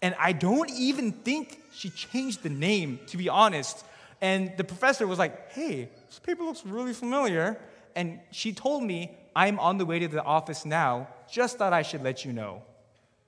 and 0.00 0.14
I 0.18 0.32
don't 0.32 0.70
even 0.70 1.12
think 1.12 1.60
she 1.72 1.90
changed 1.90 2.42
the 2.42 2.50
name, 2.50 3.00
to 3.08 3.16
be 3.16 3.28
honest. 3.28 3.84
And 4.20 4.56
the 4.56 4.64
professor 4.64 5.06
was 5.06 5.18
like, 5.18 5.52
Hey, 5.52 5.88
this 6.08 6.18
paper 6.18 6.44
looks 6.44 6.64
really 6.64 6.92
familiar. 6.92 7.58
And 7.96 8.20
she 8.30 8.52
told 8.52 8.82
me, 8.82 9.16
I'm 9.34 9.58
on 9.58 9.78
the 9.78 9.86
way 9.86 9.98
to 9.98 10.08
the 10.08 10.22
office 10.22 10.64
now. 10.64 11.08
Just 11.30 11.58
thought 11.58 11.72
I 11.72 11.82
should 11.82 12.02
let 12.02 12.24
you 12.24 12.32
know. 12.32 12.62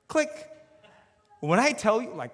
Click. 0.09 0.31
When 1.41 1.59
I 1.59 1.73
tell 1.73 2.01
you, 2.01 2.15
like, 2.15 2.33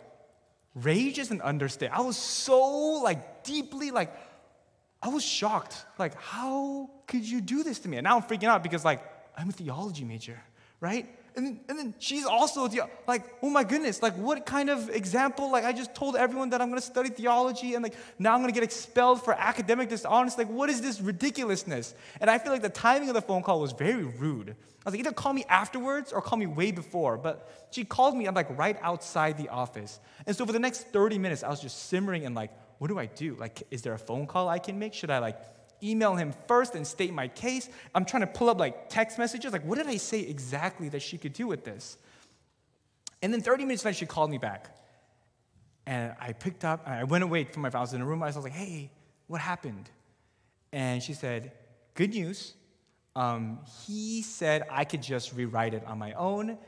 rage 0.75 1.19
is 1.19 1.31
an 1.31 1.41
understatement. 1.41 1.99
I 1.99 2.03
was 2.03 2.17
so, 2.17 3.01
like, 3.03 3.45
deeply, 3.45 3.91
like, 3.91 4.15
I 5.03 5.09
was 5.09 5.25
shocked. 5.25 5.85
Like, 5.99 6.15
how 6.21 6.91
could 7.07 7.25
you 7.25 7.41
do 7.41 7.63
this 7.63 7.79
to 7.81 7.89
me? 7.89 7.97
And 7.97 8.05
now 8.05 8.17
I'm 8.17 8.23
freaking 8.23 8.49
out 8.49 8.63
because, 8.63 8.85
like, 8.85 9.03
I'm 9.37 9.49
a 9.49 9.53
theology 9.53 10.05
major, 10.05 10.41
right? 10.81 11.09
And 11.37 11.47
then, 11.47 11.61
and 11.69 11.79
then 11.79 11.95
she's 11.99 12.27
also 12.27 12.69
like, 13.07 13.25
oh 13.43 13.51
my 13.51 13.63
goodness, 13.63 14.03
like 14.03 14.15
what 14.15 14.45
kind 14.47 14.69
of 14.69 14.91
example? 14.91 15.51
Like 15.51 15.65
I 15.65 15.73
just 15.73 15.95
told 15.95 16.17
everyone 16.17 16.51
that 16.51 16.61
I'm 16.61 16.75
to 16.75 16.81
study 16.81 17.09
theology, 17.09 17.75
and 17.75 17.83
like 17.83 17.95
now 18.19 18.35
I'm 18.35 18.45
to 18.45 18.53
get 18.53 18.65
expelled 18.65 19.25
for 19.25 19.33
academic 19.33 19.89
dishonesty. 19.89 20.43
Like 20.43 20.53
what 20.53 20.69
is 20.69 20.83
this 20.83 21.01
ridiculousness? 21.01 21.95
And 22.21 22.29
I 22.29 22.39
feel 22.39 22.53
like 22.53 22.63
the 22.63 22.69
timing 22.69 23.09
of 23.09 23.15
the 23.15 23.23
phone 23.23 23.43
call 23.43 23.61
was 23.61 23.73
very 23.73 24.05
rude. 24.05 24.51
I 24.51 24.55
was 24.85 24.95
like, 24.95 25.01
either 25.01 25.13
call 25.13 25.33
me 25.33 25.45
afterwards 25.49 26.13
or 26.13 26.21
call 26.21 26.39
me 26.39 26.47
way 26.47 26.73
before. 26.73 27.17
But 27.17 27.69
she 27.71 27.85
called 27.85 28.17
me. 28.17 28.27
I'm 28.27 28.35
like 28.35 28.59
right 28.59 28.77
outside 28.83 29.39
the 29.39 29.51
office, 29.51 30.01
and 30.27 30.35
so 30.35 30.45
for 30.45 30.53
the 30.53 30.59
next 30.59 30.89
30 30.89 31.19
minutes, 31.19 31.45
I 31.45 31.49
was 31.49 31.61
just 31.61 31.89
simmering 31.89 32.27
and 32.27 32.35
like, 32.35 32.51
what 32.81 32.89
do 32.89 32.99
I 32.99 33.05
do? 33.05 33.37
Like, 33.39 33.63
is 33.71 33.83
there 33.83 33.93
a 33.93 33.99
phone 33.99 34.27
call 34.27 34.49
I 34.49 34.59
can 34.59 34.79
make? 34.79 34.95
Should 34.95 35.11
I 35.11 35.19
like 35.19 35.37
email 35.83 36.15
him 36.15 36.33
first 36.47 36.75
and 36.75 36.87
state 36.87 37.13
my 37.13 37.29
case. 37.29 37.69
I'm 37.95 38.05
trying 38.05 38.23
to 38.23 38.27
pull 38.27 38.49
up 38.49 38.59
like 38.59 38.89
text 38.89 39.19
messages. 39.19 39.53
Like, 39.53 39.65
what 39.65 39.77
did 39.79 39.87
I 39.87 39.97
say 39.97 40.21
exactly 40.21 40.89
that 40.91 41.03
she 41.03 41.19
could 41.19 41.33
do 41.33 41.47
with 41.47 41.65
this? 41.65 41.99
And 43.23 43.33
then 43.33 43.43
30 43.43 43.65
minutes 43.65 43.85
later, 43.85 43.99
she 43.99 44.07
called 44.07 44.31
me 44.31 44.39
back. 44.39 44.75
And 45.87 46.15
I 46.21 46.33
picked 46.33 46.65
up, 46.65 46.87
I 46.87 47.05
went 47.05 47.25
away 47.25 47.45
from 47.45 47.63
my 47.63 47.71
phone. 47.71 47.81
I 47.81 47.83
was 47.83 47.93
in 47.93 48.01
a 48.01 48.07
room. 48.07 48.23
I 48.23 48.27
was 48.27 48.37
like, 48.37 48.53
hey, 48.53 48.91
what 49.27 49.41
happened? 49.41 49.91
And 50.73 51.03
she 51.03 51.15
said, 51.15 51.53
good 51.95 52.11
news. 52.11 52.55
Um, 53.17 53.59
he 53.87 54.23
said 54.23 54.63
I 54.71 54.85
could 54.85 55.03
just 55.03 55.35
rewrite 55.35 55.75
it 55.75 55.85
on 55.85 55.99
my 55.99 56.13
own 56.13 56.59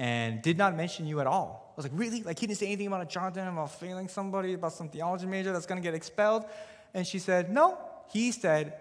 and 0.00 0.40
did 0.40 0.56
not 0.56 0.74
mention 0.74 1.06
you 1.06 1.20
at 1.20 1.26
all. 1.26 1.74
I 1.74 1.76
was 1.76 1.84
like, 1.84 1.92
really? 1.94 2.22
Like, 2.22 2.38
he 2.38 2.46
didn't 2.46 2.58
say 2.58 2.66
anything 2.66 2.86
about 2.86 3.02
a 3.02 3.04
Jonathan, 3.04 3.46
about 3.46 3.70
failing 3.78 4.08
somebody, 4.08 4.54
about 4.54 4.72
some 4.72 4.88
theology 4.88 5.26
major 5.26 5.52
that's 5.52 5.66
going 5.66 5.80
to 5.80 5.86
get 5.86 5.94
expelled? 5.94 6.46
And 6.94 7.06
she 7.06 7.18
said, 7.18 7.52
no, 7.52 7.76
he 8.10 8.32
said, 8.32 8.78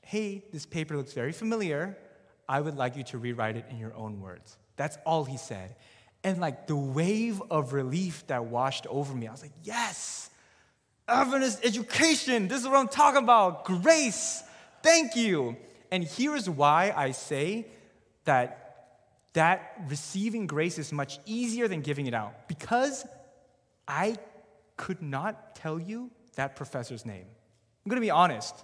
Hey, 0.00 0.42
this 0.50 0.64
paper 0.64 0.96
looks 0.96 1.12
very 1.12 1.32
familiar. 1.32 1.96
I 2.48 2.60
would 2.60 2.74
like 2.74 2.96
you 2.96 3.04
to 3.04 3.18
rewrite 3.18 3.56
it 3.56 3.66
in 3.70 3.78
your 3.78 3.94
own 3.94 4.20
words. 4.20 4.56
That's 4.76 4.96
all 5.04 5.24
he 5.24 5.36
said. 5.36 5.76
And 6.24 6.40
like 6.40 6.66
the 6.66 6.74
wave 6.74 7.42
of 7.50 7.74
relief 7.74 8.26
that 8.28 8.46
washed 8.46 8.86
over 8.88 9.14
me, 9.14 9.28
I 9.28 9.30
was 9.30 9.42
like, 9.42 9.52
Yes, 9.62 10.30
Adventist 11.06 11.60
education. 11.62 12.48
This 12.48 12.62
is 12.62 12.66
what 12.66 12.78
I'm 12.78 12.88
talking 12.88 13.22
about. 13.22 13.66
Grace. 13.66 14.42
Thank 14.82 15.16
you. 15.16 15.56
And 15.90 16.02
here's 16.02 16.48
why 16.48 16.94
I 16.96 17.10
say 17.10 17.66
that 18.24 18.61
that 19.34 19.82
receiving 19.88 20.46
grace 20.46 20.78
is 20.78 20.92
much 20.92 21.18
easier 21.26 21.68
than 21.68 21.80
giving 21.80 22.06
it 22.06 22.14
out 22.14 22.48
because 22.48 23.04
I 23.88 24.16
could 24.76 25.02
not 25.02 25.54
tell 25.54 25.78
you 25.78 26.10
that 26.36 26.56
professor's 26.56 27.06
name. 27.06 27.24
I'm 27.84 27.88
gonna 27.88 28.00
be 28.00 28.10
honest. 28.10 28.54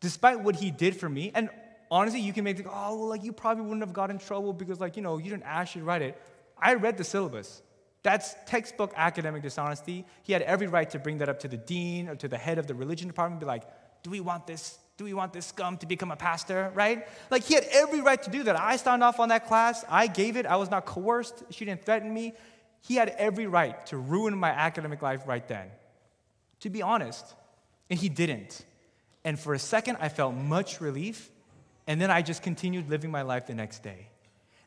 Despite 0.00 0.40
what 0.40 0.56
he 0.56 0.70
did 0.70 0.96
for 0.96 1.08
me, 1.08 1.30
and 1.34 1.50
honestly, 1.90 2.20
you 2.20 2.32
can 2.32 2.44
make, 2.44 2.56
the, 2.56 2.64
oh, 2.64 2.96
well, 2.96 3.08
like 3.08 3.22
you 3.22 3.32
probably 3.32 3.62
wouldn't 3.62 3.82
have 3.82 3.92
got 3.92 4.10
in 4.10 4.18
trouble 4.18 4.52
because, 4.52 4.80
like, 4.80 4.96
you 4.96 5.02
know, 5.02 5.18
you 5.18 5.30
didn't 5.30 5.44
actually 5.44 5.82
write 5.82 6.02
it. 6.02 6.20
I 6.58 6.74
read 6.74 6.96
the 6.96 7.04
syllabus. 7.04 7.62
That's 8.02 8.34
textbook 8.46 8.94
academic 8.96 9.42
dishonesty. 9.42 10.06
He 10.22 10.32
had 10.32 10.40
every 10.42 10.68
right 10.68 10.88
to 10.90 10.98
bring 10.98 11.18
that 11.18 11.28
up 11.28 11.40
to 11.40 11.48
the 11.48 11.58
dean 11.58 12.08
or 12.08 12.16
to 12.16 12.28
the 12.28 12.38
head 12.38 12.58
of 12.58 12.66
the 12.66 12.74
religion 12.74 13.08
department, 13.08 13.42
and 13.42 13.46
be 13.46 13.46
like, 13.46 13.64
do 14.02 14.08
we 14.10 14.20
want 14.20 14.46
this? 14.46 14.78
Do 15.00 15.04
we 15.04 15.14
want 15.14 15.32
this 15.32 15.46
scum 15.46 15.78
to 15.78 15.86
become 15.86 16.10
a 16.10 16.16
pastor, 16.16 16.70
right? 16.74 17.08
Like 17.30 17.44
he 17.44 17.54
had 17.54 17.64
every 17.72 18.02
right 18.02 18.22
to 18.22 18.30
do 18.30 18.42
that. 18.42 18.54
I 18.54 18.76
signed 18.76 19.02
off 19.02 19.18
on 19.18 19.30
that 19.30 19.46
class. 19.46 19.82
I 19.88 20.06
gave 20.06 20.36
it. 20.36 20.44
I 20.44 20.56
was 20.56 20.70
not 20.70 20.84
coerced. 20.84 21.42
She 21.48 21.64
didn't 21.64 21.86
threaten 21.86 22.12
me. 22.12 22.34
He 22.82 22.96
had 22.96 23.08
every 23.16 23.46
right 23.46 23.86
to 23.86 23.96
ruin 23.96 24.36
my 24.36 24.50
academic 24.50 25.00
life 25.00 25.22
right 25.26 25.48
then. 25.48 25.68
To 26.60 26.68
be 26.68 26.82
honest, 26.82 27.24
and 27.88 27.98
he 27.98 28.10
didn't. 28.10 28.62
And 29.24 29.40
for 29.40 29.54
a 29.54 29.58
second, 29.58 29.96
I 30.02 30.10
felt 30.10 30.34
much 30.34 30.82
relief, 30.82 31.30
and 31.86 31.98
then 31.98 32.10
I 32.10 32.20
just 32.20 32.42
continued 32.42 32.90
living 32.90 33.10
my 33.10 33.22
life 33.22 33.46
the 33.46 33.54
next 33.54 33.82
day. 33.82 34.08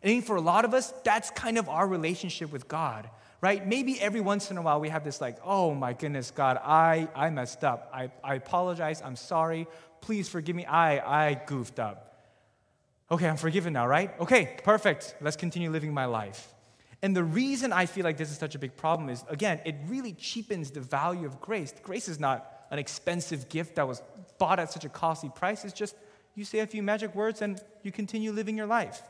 I 0.03 0.07
think 0.07 0.25
for 0.25 0.35
a 0.35 0.41
lot 0.41 0.65
of 0.65 0.73
us, 0.73 0.91
that's 1.03 1.29
kind 1.29 1.59
of 1.59 1.69
our 1.69 1.87
relationship 1.87 2.51
with 2.51 2.67
God 2.67 3.07
right? 3.43 3.67
Maybe 3.67 3.99
every 3.99 4.21
once 4.21 4.51
in 4.51 4.57
a 4.57 4.61
while 4.61 4.79
we 4.79 4.87
have 4.87 5.03
this 5.03 5.19
like, 5.19 5.35
oh 5.43 5.73
my 5.75 5.91
goodness, 5.91 6.31
God, 6.31 6.57
I, 6.63 7.09
I 7.13 7.29
messed 7.29 7.65
up. 7.65 7.91
I, 7.93 8.09
I 8.23 8.35
apologize. 8.35 9.01
I'm 9.03 9.17
sorry. 9.17 9.67
Please 10.03 10.27
forgive 10.27 10.53
me. 10.53 10.65
I, 10.65 11.29
I 11.29 11.33
goofed 11.33 11.79
up. 11.79 12.27
Okay, 13.09 13.25
I'm 13.25 13.37
forgiven 13.37 13.71
now, 13.71 13.87
right? 13.87 14.13
Okay, 14.19 14.57
perfect. 14.61 15.15
Let's 15.21 15.37
continue 15.37 15.69
living 15.69 15.93
my 15.93 16.03
life. 16.03 16.53
And 17.01 17.15
the 17.15 17.23
reason 17.23 17.71
I 17.71 17.85
feel 17.85 18.03
like 18.03 18.17
this 18.17 18.29
is 18.29 18.37
such 18.37 18.53
a 18.53 18.59
big 18.59 18.75
problem 18.75 19.07
is, 19.07 19.23
again, 19.29 19.61
it 19.63 19.75
really 19.87 20.11
cheapens 20.11 20.71
the 20.71 20.81
value 20.81 21.25
of 21.25 21.39
grace. 21.39 21.73
Grace 21.81 22.09
is 22.09 22.19
not 22.19 22.65
an 22.69 22.79
expensive 22.79 23.47
gift 23.47 23.75
that 23.75 23.87
was 23.87 24.01
bought 24.39 24.59
at 24.59 24.73
such 24.73 24.83
a 24.83 24.89
costly 24.89 25.29
price. 25.29 25.63
It's 25.63 25.73
just 25.73 25.95
you 26.35 26.43
say 26.43 26.59
a 26.59 26.67
few 26.67 26.83
magic 26.83 27.15
words 27.15 27.41
and 27.41 27.61
you 27.81 27.93
continue 27.93 28.33
living 28.33 28.57
your 28.57 28.67
life. 28.67 29.01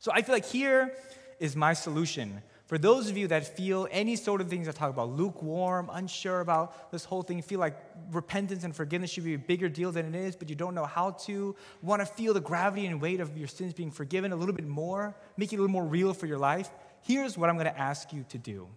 So 0.00 0.12
I 0.12 0.20
feel 0.20 0.34
like 0.34 0.44
here 0.44 0.92
is 1.38 1.56
my 1.56 1.72
solution 1.72 2.42
for 2.70 2.78
those 2.78 3.10
of 3.10 3.16
you 3.16 3.26
that 3.26 3.56
feel 3.56 3.88
any 3.90 4.14
sort 4.14 4.40
of 4.40 4.48
things 4.48 4.66
that 4.68 4.76
talk 4.76 4.90
about 4.90 5.08
lukewarm, 5.08 5.90
unsure 5.92 6.38
about 6.38 6.92
this 6.92 7.04
whole 7.04 7.20
thing, 7.20 7.42
feel 7.42 7.58
like 7.58 7.76
repentance 8.12 8.62
and 8.62 8.76
forgiveness 8.76 9.10
should 9.10 9.24
be 9.24 9.34
a 9.34 9.38
bigger 9.38 9.68
deal 9.68 9.90
than 9.90 10.06
it 10.06 10.14
is, 10.14 10.36
but 10.36 10.48
you 10.48 10.54
don't 10.54 10.72
know 10.72 10.84
how 10.84 11.10
to, 11.10 11.56
want 11.82 12.00
to 12.00 12.06
feel 12.06 12.32
the 12.32 12.40
gravity 12.40 12.86
and 12.86 13.00
weight 13.00 13.18
of 13.18 13.36
your 13.36 13.48
sins 13.48 13.72
being 13.72 13.90
forgiven 13.90 14.30
a 14.30 14.36
little 14.36 14.54
bit 14.54 14.68
more, 14.68 15.16
make 15.36 15.52
it 15.52 15.56
a 15.56 15.58
little 15.58 15.72
more 15.72 15.84
real 15.84 16.14
for 16.14 16.26
your 16.26 16.38
life, 16.38 16.70
here's 17.02 17.36
what 17.36 17.50
I'm 17.50 17.56
going 17.56 17.66
to 17.66 17.76
ask 17.76 18.12
you 18.12 18.24
to 18.28 18.38
do. 18.38 18.68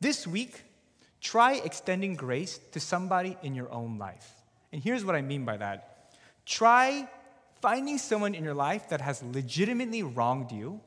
This 0.00 0.26
week, 0.26 0.64
try 1.20 1.52
extending 1.54 2.16
grace 2.16 2.58
to 2.72 2.80
somebody 2.80 3.36
in 3.44 3.54
your 3.54 3.72
own 3.72 3.98
life. 3.98 4.28
And 4.72 4.82
here's 4.82 5.04
what 5.04 5.14
I 5.14 5.22
mean 5.22 5.44
by 5.44 5.56
that. 5.58 6.16
Try 6.44 7.08
finding 7.62 7.96
someone 7.98 8.34
in 8.34 8.42
your 8.42 8.54
life 8.54 8.88
that 8.88 9.00
has 9.02 9.22
legitimately 9.22 10.02
wronged 10.02 10.50
you 10.50 10.80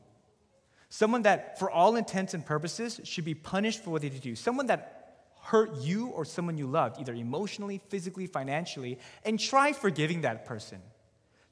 Someone 0.93 1.21
that, 1.21 1.57
for 1.57 1.71
all 1.71 1.95
intents 1.95 2.33
and 2.33 2.45
purposes, 2.45 2.99
should 3.05 3.23
be 3.23 3.33
punished 3.33 3.81
for 3.81 3.91
what 3.91 4.01
they 4.01 4.09
did 4.09 4.23
to 4.23 4.27
you. 4.27 4.35
Someone 4.35 4.65
that 4.65 5.29
hurt 5.41 5.77
you 5.77 6.07
or 6.07 6.25
someone 6.25 6.57
you 6.57 6.67
loved, 6.67 6.99
either 6.99 7.13
emotionally, 7.13 7.79
physically, 7.87 8.27
financially, 8.27 8.99
and 9.23 9.39
try 9.39 9.71
forgiving 9.71 10.21
that 10.21 10.45
person. 10.45 10.79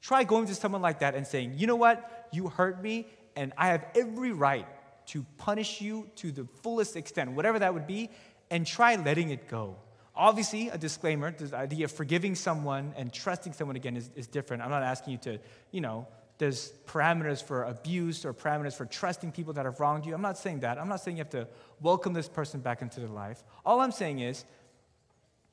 Try 0.02 0.24
going 0.24 0.46
to 0.48 0.54
someone 0.54 0.82
like 0.82 0.98
that 0.98 1.14
and 1.14 1.26
saying, 1.26 1.54
you 1.56 1.66
know 1.66 1.76
what, 1.76 2.28
you 2.32 2.48
hurt 2.48 2.82
me, 2.82 3.06
and 3.34 3.54
I 3.56 3.68
have 3.68 3.86
every 3.94 4.32
right 4.32 4.66
to 5.06 5.24
punish 5.38 5.80
you 5.80 6.10
to 6.16 6.32
the 6.32 6.46
fullest 6.62 6.94
extent, 6.94 7.32
whatever 7.32 7.60
that 7.60 7.72
would 7.72 7.86
be, 7.86 8.10
and 8.50 8.66
try 8.66 8.96
letting 8.96 9.30
it 9.30 9.48
go. 9.48 9.76
Obviously, 10.14 10.68
a 10.68 10.76
disclaimer 10.76 11.30
the 11.30 11.56
idea 11.56 11.86
of 11.86 11.92
forgiving 11.92 12.34
someone 12.34 12.92
and 12.94 13.10
trusting 13.10 13.54
someone 13.54 13.76
again 13.76 13.96
is, 13.96 14.10
is 14.14 14.26
different. 14.26 14.62
I'm 14.62 14.68
not 14.68 14.82
asking 14.82 15.12
you 15.12 15.18
to, 15.20 15.38
you 15.70 15.80
know, 15.80 16.06
there's 16.40 16.72
parameters 16.86 17.44
for 17.44 17.64
abuse 17.64 18.24
or 18.24 18.32
parameters 18.32 18.72
for 18.74 18.86
trusting 18.86 19.30
people 19.30 19.52
that 19.52 19.66
have 19.66 19.78
wronged 19.78 20.06
you. 20.06 20.14
I'm 20.14 20.22
not 20.22 20.38
saying 20.38 20.60
that. 20.60 20.78
I'm 20.78 20.88
not 20.88 21.02
saying 21.02 21.18
you 21.18 21.20
have 21.20 21.30
to 21.30 21.46
welcome 21.82 22.14
this 22.14 22.30
person 22.30 22.60
back 22.60 22.80
into 22.80 22.98
their 22.98 23.10
life. 23.10 23.44
All 23.64 23.82
I'm 23.82 23.92
saying 23.92 24.20
is 24.20 24.46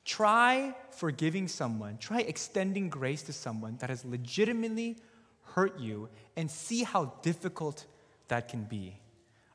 try 0.06 0.74
forgiving 0.92 1.46
someone, 1.46 1.98
try 1.98 2.20
extending 2.20 2.88
grace 2.88 3.22
to 3.24 3.34
someone 3.34 3.76
that 3.80 3.90
has 3.90 4.02
legitimately 4.02 4.96
hurt 5.42 5.78
you, 5.78 6.08
and 6.36 6.50
see 6.50 6.84
how 6.84 7.12
difficult 7.20 7.84
that 8.28 8.48
can 8.48 8.64
be. 8.64 8.98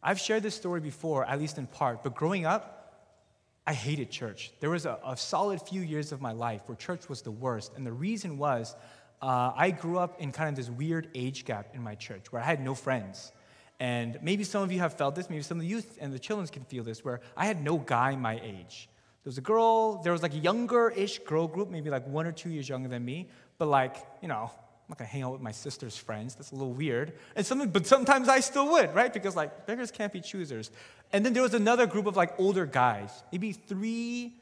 I've 0.04 0.20
shared 0.20 0.44
this 0.44 0.54
story 0.54 0.82
before, 0.82 1.26
at 1.26 1.40
least 1.40 1.58
in 1.58 1.66
part, 1.66 2.04
but 2.04 2.14
growing 2.14 2.46
up, 2.46 3.10
I 3.66 3.74
hated 3.74 4.12
church. 4.12 4.52
There 4.60 4.70
was 4.70 4.86
a, 4.86 5.00
a 5.04 5.18
solid 5.18 5.62
few 5.62 5.82
years 5.82 6.12
of 6.12 6.22
my 6.22 6.32
life 6.32 6.62
where 6.68 6.76
church 6.76 7.10
was 7.10 7.24
the 7.24 7.32
worst, 7.32 7.72
and 7.76 7.86
the 7.86 7.92
reason 7.92 8.38
was 8.38 8.76
uh, 9.24 9.54
I 9.56 9.72
grew 9.72 9.98
up 10.00 10.20
in 10.20 10.34
kind 10.34 10.50
of 10.50 10.56
this 10.58 10.70
weird 10.70 11.08
age 11.16 11.46
gap 11.46 11.68
in 11.74 11.82
my 11.82 11.96
church 11.96 12.30
where 12.34 12.42
I 12.42 12.46
had 12.46 12.62
no 12.62 12.76
friends. 12.76 13.32
And 13.80 14.20
maybe 14.22 14.44
some 14.44 14.62
of 14.64 14.72
you 14.72 14.80
have 14.80 14.96
felt 14.96 15.16
this, 15.16 15.30
maybe 15.30 15.44
some 15.44 15.58
of 15.58 15.62
the 15.62 15.68
youth 15.68 15.98
and 16.02 16.12
the 16.12 16.20
children 16.20 16.46
can 16.50 16.66
feel 16.66 16.84
this, 16.84 17.06
where 17.06 17.22
I 17.38 17.46
had 17.46 17.64
no 17.64 17.78
guy 17.78 18.18
my 18.18 18.42
age. 18.44 18.90
There 19.24 19.30
was 19.30 19.38
a 19.38 19.42
girl, 19.42 20.02
there 20.04 20.12
was 20.12 20.22
like 20.22 20.34
a 20.34 20.40
younger 20.40 20.90
ish 20.90 21.20
girl 21.20 21.48
group, 21.48 21.70
maybe 21.70 21.90
like 21.90 22.06
one 22.06 22.28
or 22.28 22.34
two 22.34 22.50
years 22.50 22.68
younger 22.68 22.90
than 22.90 23.06
me, 23.06 23.30
but 23.58 23.70
like, 23.70 23.96
you 24.22 24.28
know, 24.28 24.52
I'm 24.52 24.90
not 24.90 24.98
gonna 24.98 25.08
hang 25.08 25.24
out 25.24 25.32
with 25.32 25.42
my 25.42 25.54
sister's 25.54 25.96
friends. 25.96 26.36
That's 26.36 26.52
a 26.52 26.56
little 26.56 26.74
weird. 26.74 27.14
And 27.38 27.46
some, 27.46 27.66
but 27.70 27.88
sometimes 27.88 28.28
I 28.28 28.42
still 28.42 28.70
would, 28.72 28.94
right? 28.94 29.14
Because 29.14 29.38
like 29.38 29.66
beggars 29.66 29.90
can't 29.90 30.12
be 30.12 30.20
choosers. 30.20 30.70
And 31.14 31.26
then 31.26 31.32
there 31.32 31.44
was 31.44 31.54
another 31.54 31.88
group 31.88 32.08
of 32.08 32.18
like 32.18 32.38
older 32.38 32.66
guys, 32.66 33.24
maybe 33.32 33.54
three 33.54 34.34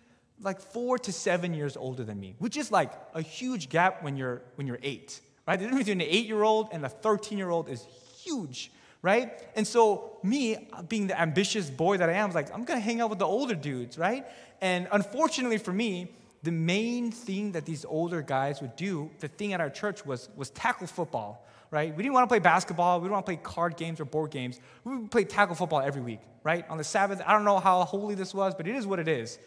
like 0.44 0.60
four 0.60 0.98
to 1.00 1.12
seven 1.12 1.54
years 1.54 1.78
older 1.78 2.04
than 2.04 2.20
me, 2.20 2.36
which 2.40 2.58
is 2.58 2.72
like 2.72 2.92
a 3.14 3.22
huge 3.22 3.70
gap 3.70 4.04
when 4.04 4.16
you're 4.18 4.42
when 4.56 4.68
you're 4.68 4.80
eight, 4.82 5.22
right? 5.48 5.58
The 5.58 5.66
difference 5.66 5.86
between 5.86 6.02
an 6.02 6.08
eight-year-old 6.10 6.70
and 6.72 6.86
a 6.86 6.90
13-year-old 6.90 7.70
is 7.70 7.86
huge, 8.18 8.72
right? 9.02 9.32
And 9.56 9.66
so 9.66 10.18
me, 10.24 10.70
being 10.88 11.08
the 11.08 11.20
ambitious 11.20 11.70
boy 11.70 11.98
that 11.98 12.10
I 12.10 12.14
am, 12.14 12.30
was 12.30 12.36
like, 12.36 12.54
I'm 12.54 12.64
gonna 12.64 12.80
hang 12.80 13.02
out 13.02 13.10
with 13.10 13.20
the 13.20 13.26
older 13.26 13.56
dudes, 13.56 13.98
right? 13.98 14.26
And 14.62 14.88
unfortunately 14.92 15.58
for 15.58 15.74
me, 15.74 16.14
the 16.44 16.52
main 16.52 17.12
thing 17.12 17.52
that 17.52 17.66
these 17.66 17.86
older 17.86 18.22
guys 18.24 18.62
would 18.62 18.76
do, 18.76 19.12
the 19.20 19.28
thing 19.28 19.54
at 19.54 19.62
our 19.62 19.70
church 19.70 20.06
was 20.06 20.30
was 20.36 20.50
tackle 20.50 20.88
football, 20.88 21.46
right? 21.70 21.96
We 21.96 22.04
didn't 22.04 22.14
want 22.14 22.24
to 22.24 22.28
play 22.28 22.40
basketball, 22.40 23.00
we 23.00 23.06
didn't 23.06 23.14
want 23.14 23.26
to 23.28 23.32
play 23.32 23.40
card 23.44 23.78
games 23.78 24.00
or 24.00 24.06
board 24.06 24.32
games. 24.32 24.60
We 24.84 24.98
would 24.98 25.12
play 25.12 25.24
tackle 25.24 25.56
football 25.56 25.82
every 25.82 26.02
week, 26.02 26.22
right? 26.44 26.68
On 26.70 26.78
the 26.78 26.84
Sabbath, 26.84 27.22
I 27.26 27.34
don't 27.34 27.46
know 27.46 27.60
how 27.60 27.84
holy 27.84 28.16
this 28.16 28.34
was, 28.34 28.56
but 28.56 28.68
it 28.68 28.76
is 28.76 28.88
what 28.88 29.00
it 29.00 29.08
is. 29.08 29.38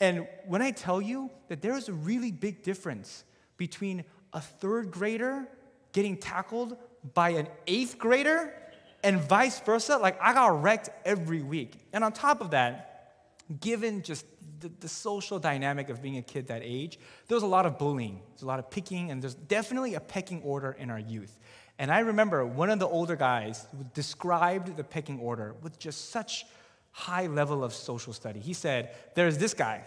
And 0.00 0.26
when 0.46 0.62
I 0.62 0.70
tell 0.70 1.00
you 1.00 1.30
that 1.48 1.60
there 1.60 1.76
is 1.76 1.88
a 1.88 1.92
really 1.92 2.32
big 2.32 2.62
difference 2.62 3.24
between 3.56 4.04
a 4.32 4.40
third 4.40 4.90
grader 4.90 5.46
getting 5.92 6.16
tackled 6.16 6.76
by 7.14 7.30
an 7.30 7.48
eighth 7.66 7.98
grader 7.98 8.54
and 9.02 9.20
vice 9.20 9.60
versa, 9.60 9.96
like 9.98 10.18
I 10.20 10.32
got 10.32 10.62
wrecked 10.62 10.90
every 11.04 11.42
week. 11.42 11.86
And 11.92 12.04
on 12.04 12.12
top 12.12 12.40
of 12.40 12.50
that, 12.52 13.12
given 13.60 14.02
just 14.02 14.24
the, 14.60 14.70
the, 14.80 14.88
social 14.88 15.38
dynamic 15.38 15.88
of 15.88 16.00
being 16.02 16.18
a 16.18 16.22
kid 16.22 16.46
that 16.48 16.62
age, 16.62 16.98
there 17.26 17.34
was 17.34 17.42
a 17.42 17.48
lot 17.48 17.66
of 17.66 17.78
bullying, 17.78 18.20
there's 18.30 18.42
a 18.42 18.46
lot 18.46 18.58
of 18.58 18.70
picking, 18.70 19.10
and 19.10 19.20
there's 19.20 19.34
definitely 19.34 19.94
a 19.94 20.00
pecking 20.00 20.40
order 20.42 20.76
in 20.78 20.90
our 20.90 20.98
youth. 20.98 21.38
And 21.78 21.90
I 21.90 22.00
remember 22.00 22.44
one 22.44 22.70
of 22.70 22.78
the 22.78 22.86
older 22.86 23.16
guys 23.16 23.66
described 23.94 24.76
the 24.76 24.84
pecking 24.84 25.18
order 25.18 25.54
with 25.62 25.78
just 25.78 26.10
such 26.10 26.44
high 26.92 27.26
level 27.26 27.62
of 27.64 27.72
social 27.72 28.12
study. 28.12 28.40
He 28.40 28.52
said, 28.52 28.90
There's 29.14 29.38
this 29.38 29.54
guy, 29.54 29.82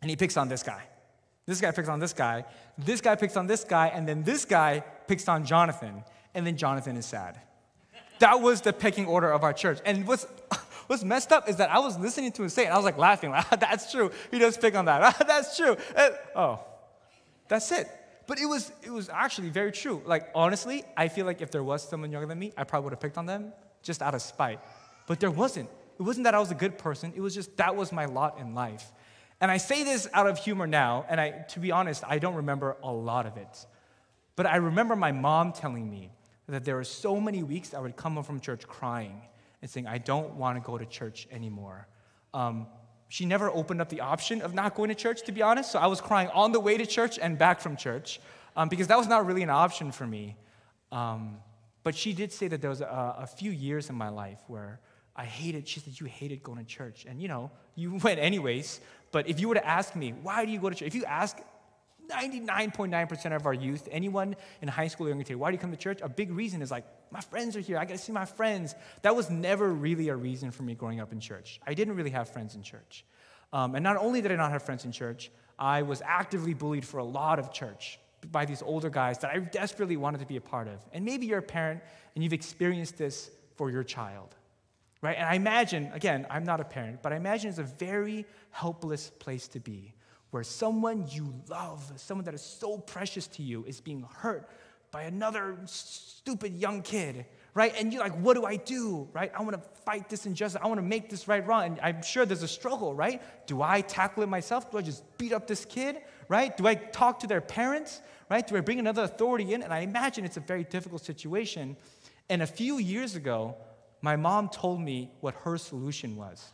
and 0.00 0.10
he 0.10 0.16
picks 0.16 0.36
on 0.36 0.48
this 0.48 0.62
guy. 0.62 0.82
This 1.46 1.60
guy 1.60 1.70
picks 1.72 1.88
on 1.88 1.98
this 1.98 2.12
guy. 2.12 2.44
This 2.78 3.00
guy 3.00 3.16
picks 3.16 3.36
on 3.36 3.46
this 3.46 3.64
guy, 3.64 3.88
and 3.88 4.08
then 4.08 4.22
this 4.22 4.44
guy 4.44 4.82
picks 5.06 5.28
on 5.28 5.44
Jonathan, 5.44 6.02
and 6.34 6.46
then 6.46 6.56
Jonathan 6.56 6.96
is 6.96 7.06
sad. 7.06 7.40
That 8.20 8.40
was 8.40 8.60
the 8.60 8.72
pecking 8.72 9.06
order 9.06 9.30
of 9.30 9.42
our 9.42 9.52
church. 9.52 9.80
And 9.84 10.06
what's, 10.06 10.26
what's 10.86 11.04
messed 11.04 11.32
up 11.32 11.48
is 11.48 11.56
that 11.56 11.70
I 11.70 11.78
was 11.80 11.98
listening 11.98 12.32
to 12.32 12.42
him 12.42 12.48
say 12.48 12.66
it, 12.66 12.70
I 12.70 12.76
was 12.76 12.84
like 12.84 12.96
laughing, 12.96 13.30
like, 13.32 13.60
that's 13.60 13.90
true. 13.92 14.10
He 14.30 14.38
does 14.38 14.56
pick 14.56 14.74
on 14.74 14.86
that. 14.86 15.18
that's 15.26 15.56
true. 15.56 15.76
And, 15.96 16.14
oh, 16.34 16.60
that's 17.48 17.70
it. 17.72 17.88
But 18.26 18.38
it 18.38 18.46
was, 18.46 18.72
it 18.82 18.90
was 18.90 19.10
actually 19.10 19.50
very 19.50 19.70
true. 19.70 20.02
Like, 20.06 20.30
honestly, 20.34 20.84
I 20.96 21.08
feel 21.08 21.26
like 21.26 21.42
if 21.42 21.50
there 21.50 21.62
was 21.62 21.86
someone 21.86 22.10
younger 22.10 22.26
than 22.26 22.38
me, 22.38 22.52
I 22.56 22.64
probably 22.64 22.84
would 22.84 22.92
have 22.94 23.00
picked 23.00 23.18
on 23.18 23.26
them 23.26 23.52
just 23.82 24.00
out 24.00 24.14
of 24.14 24.22
spite. 24.22 24.60
But 25.06 25.20
there 25.20 25.30
wasn't. 25.30 25.68
It 25.98 26.02
wasn't 26.02 26.24
that 26.24 26.34
I 26.34 26.40
was 26.40 26.50
a 26.50 26.54
good 26.54 26.78
person, 26.78 27.12
it 27.14 27.20
was 27.20 27.34
just 27.34 27.56
that 27.56 27.76
was 27.76 27.92
my 27.92 28.06
lot 28.06 28.38
in 28.38 28.54
life. 28.54 28.92
And 29.40 29.50
I 29.50 29.56
say 29.56 29.84
this 29.84 30.08
out 30.12 30.26
of 30.26 30.38
humor 30.38 30.66
now, 30.66 31.04
and 31.08 31.20
I, 31.20 31.30
to 31.50 31.60
be 31.60 31.72
honest, 31.72 32.04
I 32.06 32.18
don't 32.18 32.36
remember 32.36 32.76
a 32.82 32.92
lot 32.92 33.26
of 33.26 33.36
it. 33.36 33.66
But 34.36 34.46
I 34.46 34.56
remember 34.56 34.96
my 34.96 35.12
mom 35.12 35.52
telling 35.52 35.90
me 35.90 36.10
that 36.48 36.64
there 36.64 36.76
were 36.76 36.84
so 36.84 37.20
many 37.20 37.42
weeks 37.42 37.74
I 37.74 37.80
would 37.80 37.96
come 37.96 38.14
home 38.14 38.24
from 38.24 38.40
church 38.40 38.66
crying 38.66 39.20
and 39.60 39.70
saying, 39.70 39.86
I 39.86 39.98
don't 39.98 40.34
want 40.34 40.56
to 40.56 40.66
go 40.66 40.78
to 40.78 40.86
church 40.86 41.26
anymore. 41.30 41.88
Um, 42.32 42.66
she 43.08 43.26
never 43.26 43.50
opened 43.50 43.80
up 43.80 43.88
the 43.88 44.00
option 44.00 44.42
of 44.42 44.54
not 44.54 44.74
going 44.74 44.88
to 44.88 44.94
church, 44.94 45.22
to 45.22 45.32
be 45.32 45.42
honest. 45.42 45.72
So 45.72 45.78
I 45.78 45.86
was 45.86 46.00
crying 46.00 46.28
on 46.28 46.52
the 46.52 46.60
way 46.60 46.76
to 46.76 46.86
church 46.86 47.18
and 47.18 47.38
back 47.38 47.60
from 47.60 47.76
church 47.76 48.20
um, 48.56 48.68
because 48.68 48.88
that 48.88 48.98
was 48.98 49.08
not 49.08 49.26
really 49.26 49.42
an 49.42 49.50
option 49.50 49.92
for 49.92 50.06
me. 50.06 50.36
Um, 50.90 51.38
but 51.82 51.94
she 51.94 52.12
did 52.12 52.32
say 52.32 52.48
that 52.48 52.60
there 52.60 52.70
was 52.70 52.80
a, 52.80 53.16
a 53.20 53.26
few 53.26 53.50
years 53.50 53.90
in 53.90 53.96
my 53.96 54.08
life 54.08 54.40
where 54.48 54.80
I 55.16 55.24
hated, 55.24 55.68
she 55.68 55.80
said, 55.80 55.98
You 55.98 56.06
hated 56.06 56.42
going 56.42 56.58
to 56.58 56.64
church. 56.64 57.06
And 57.08 57.20
you 57.20 57.28
know, 57.28 57.50
you 57.74 57.94
went 58.02 58.18
anyways. 58.20 58.80
But 59.12 59.28
if 59.28 59.38
you 59.40 59.48
were 59.48 59.54
to 59.54 59.66
ask 59.66 59.94
me, 59.94 60.12
Why 60.22 60.44
do 60.44 60.52
you 60.52 60.58
go 60.58 60.70
to 60.70 60.74
church? 60.74 60.88
If 60.88 60.94
you 60.94 61.04
ask 61.04 61.38
99.9% 62.08 63.34
of 63.34 63.46
our 63.46 63.54
youth, 63.54 63.88
anyone 63.90 64.36
in 64.60 64.68
high 64.68 64.88
school 64.88 65.06
or 65.06 65.10
younger 65.10 65.38
why 65.38 65.50
do 65.50 65.54
you 65.54 65.58
come 65.58 65.70
to 65.70 65.76
church? 65.76 66.00
A 66.02 66.08
big 66.08 66.30
reason 66.32 66.60
is 66.62 66.70
like, 66.70 66.84
my 67.10 67.20
friends 67.20 67.56
are 67.56 67.60
here. 67.60 67.78
I 67.78 67.84
got 67.84 67.96
to 67.96 67.98
see 67.98 68.12
my 68.12 68.24
friends. 68.24 68.74
That 69.02 69.16
was 69.16 69.30
never 69.30 69.72
really 69.72 70.08
a 70.08 70.16
reason 70.16 70.50
for 70.50 70.64
me 70.64 70.74
growing 70.74 71.00
up 71.00 71.12
in 71.12 71.20
church. 71.20 71.60
I 71.66 71.74
didn't 71.74 71.96
really 71.96 72.10
have 72.10 72.28
friends 72.28 72.54
in 72.54 72.62
church. 72.62 73.04
Um, 73.52 73.74
and 73.74 73.84
not 73.84 73.96
only 73.96 74.20
did 74.20 74.32
I 74.32 74.36
not 74.36 74.50
have 74.50 74.62
friends 74.62 74.84
in 74.84 74.92
church, 74.92 75.30
I 75.58 75.82
was 75.82 76.02
actively 76.04 76.54
bullied 76.54 76.84
for 76.84 76.98
a 76.98 77.04
lot 77.04 77.38
of 77.38 77.52
church 77.52 77.98
by 78.32 78.44
these 78.44 78.62
older 78.62 78.90
guys 78.90 79.18
that 79.18 79.30
I 79.30 79.38
desperately 79.38 79.96
wanted 79.96 80.18
to 80.18 80.26
be 80.26 80.36
a 80.36 80.40
part 80.40 80.66
of. 80.66 80.84
And 80.92 81.04
maybe 81.04 81.26
you're 81.26 81.38
a 81.38 81.42
parent 81.42 81.82
and 82.14 82.24
you've 82.24 82.32
experienced 82.32 82.98
this 82.98 83.30
for 83.56 83.70
your 83.70 83.84
child, 83.84 84.34
right? 85.04 85.18
And 85.18 85.28
I 85.28 85.34
imagine, 85.34 85.90
again, 85.92 86.26
I'm 86.30 86.44
not 86.44 86.60
a 86.60 86.64
parent, 86.64 87.02
but 87.02 87.12
I 87.12 87.16
imagine 87.16 87.50
it's 87.50 87.58
a 87.58 87.62
very 87.62 88.24
helpless 88.50 89.10
place 89.18 89.46
to 89.48 89.60
be 89.60 89.92
where 90.30 90.42
someone 90.42 91.04
you 91.10 91.34
love, 91.48 91.92
someone 91.96 92.24
that 92.24 92.32
is 92.32 92.40
so 92.40 92.78
precious 92.78 93.26
to 93.26 93.42
you, 93.42 93.64
is 93.66 93.82
being 93.82 94.06
hurt 94.16 94.48
by 94.90 95.02
another 95.02 95.58
stupid 95.66 96.54
young 96.54 96.80
kid, 96.80 97.26
right? 97.52 97.74
And 97.78 97.92
you're 97.92 98.02
like, 98.02 98.18
what 98.18 98.32
do 98.32 98.46
I 98.46 98.56
do, 98.56 99.06
right? 99.12 99.30
I 99.36 99.42
want 99.42 99.52
to 99.52 99.80
fight 99.84 100.08
this 100.08 100.24
injustice. 100.24 100.58
I 100.62 100.66
want 100.68 100.78
to 100.78 100.86
make 100.86 101.10
this 101.10 101.28
right 101.28 101.46
wrong. 101.46 101.64
And 101.64 101.80
I'm 101.82 102.02
sure 102.02 102.24
there's 102.24 102.42
a 102.42 102.48
struggle, 102.48 102.94
right? 102.94 103.20
Do 103.46 103.60
I 103.60 103.82
tackle 103.82 104.22
it 104.22 104.28
myself? 104.28 104.70
Do 104.70 104.78
I 104.78 104.82
just 104.82 105.04
beat 105.18 105.32
up 105.32 105.46
this 105.46 105.66
kid, 105.66 105.98
right? 106.28 106.56
Do 106.56 106.66
I 106.66 106.76
talk 106.76 107.18
to 107.20 107.26
their 107.26 107.42
parents, 107.42 108.00
right? 108.30 108.46
Do 108.46 108.56
I 108.56 108.60
bring 108.60 108.78
another 108.78 109.02
authority 109.02 109.52
in? 109.52 109.62
And 109.62 109.72
I 109.72 109.80
imagine 109.80 110.24
it's 110.24 110.38
a 110.38 110.40
very 110.40 110.64
difficult 110.64 111.04
situation. 111.04 111.76
And 112.30 112.40
a 112.40 112.46
few 112.46 112.78
years 112.78 113.16
ago, 113.16 113.56
my 114.04 114.16
mom 114.16 114.50
told 114.50 114.82
me 114.82 115.10
what 115.20 115.34
her 115.44 115.56
solution 115.56 116.14
was. 116.14 116.52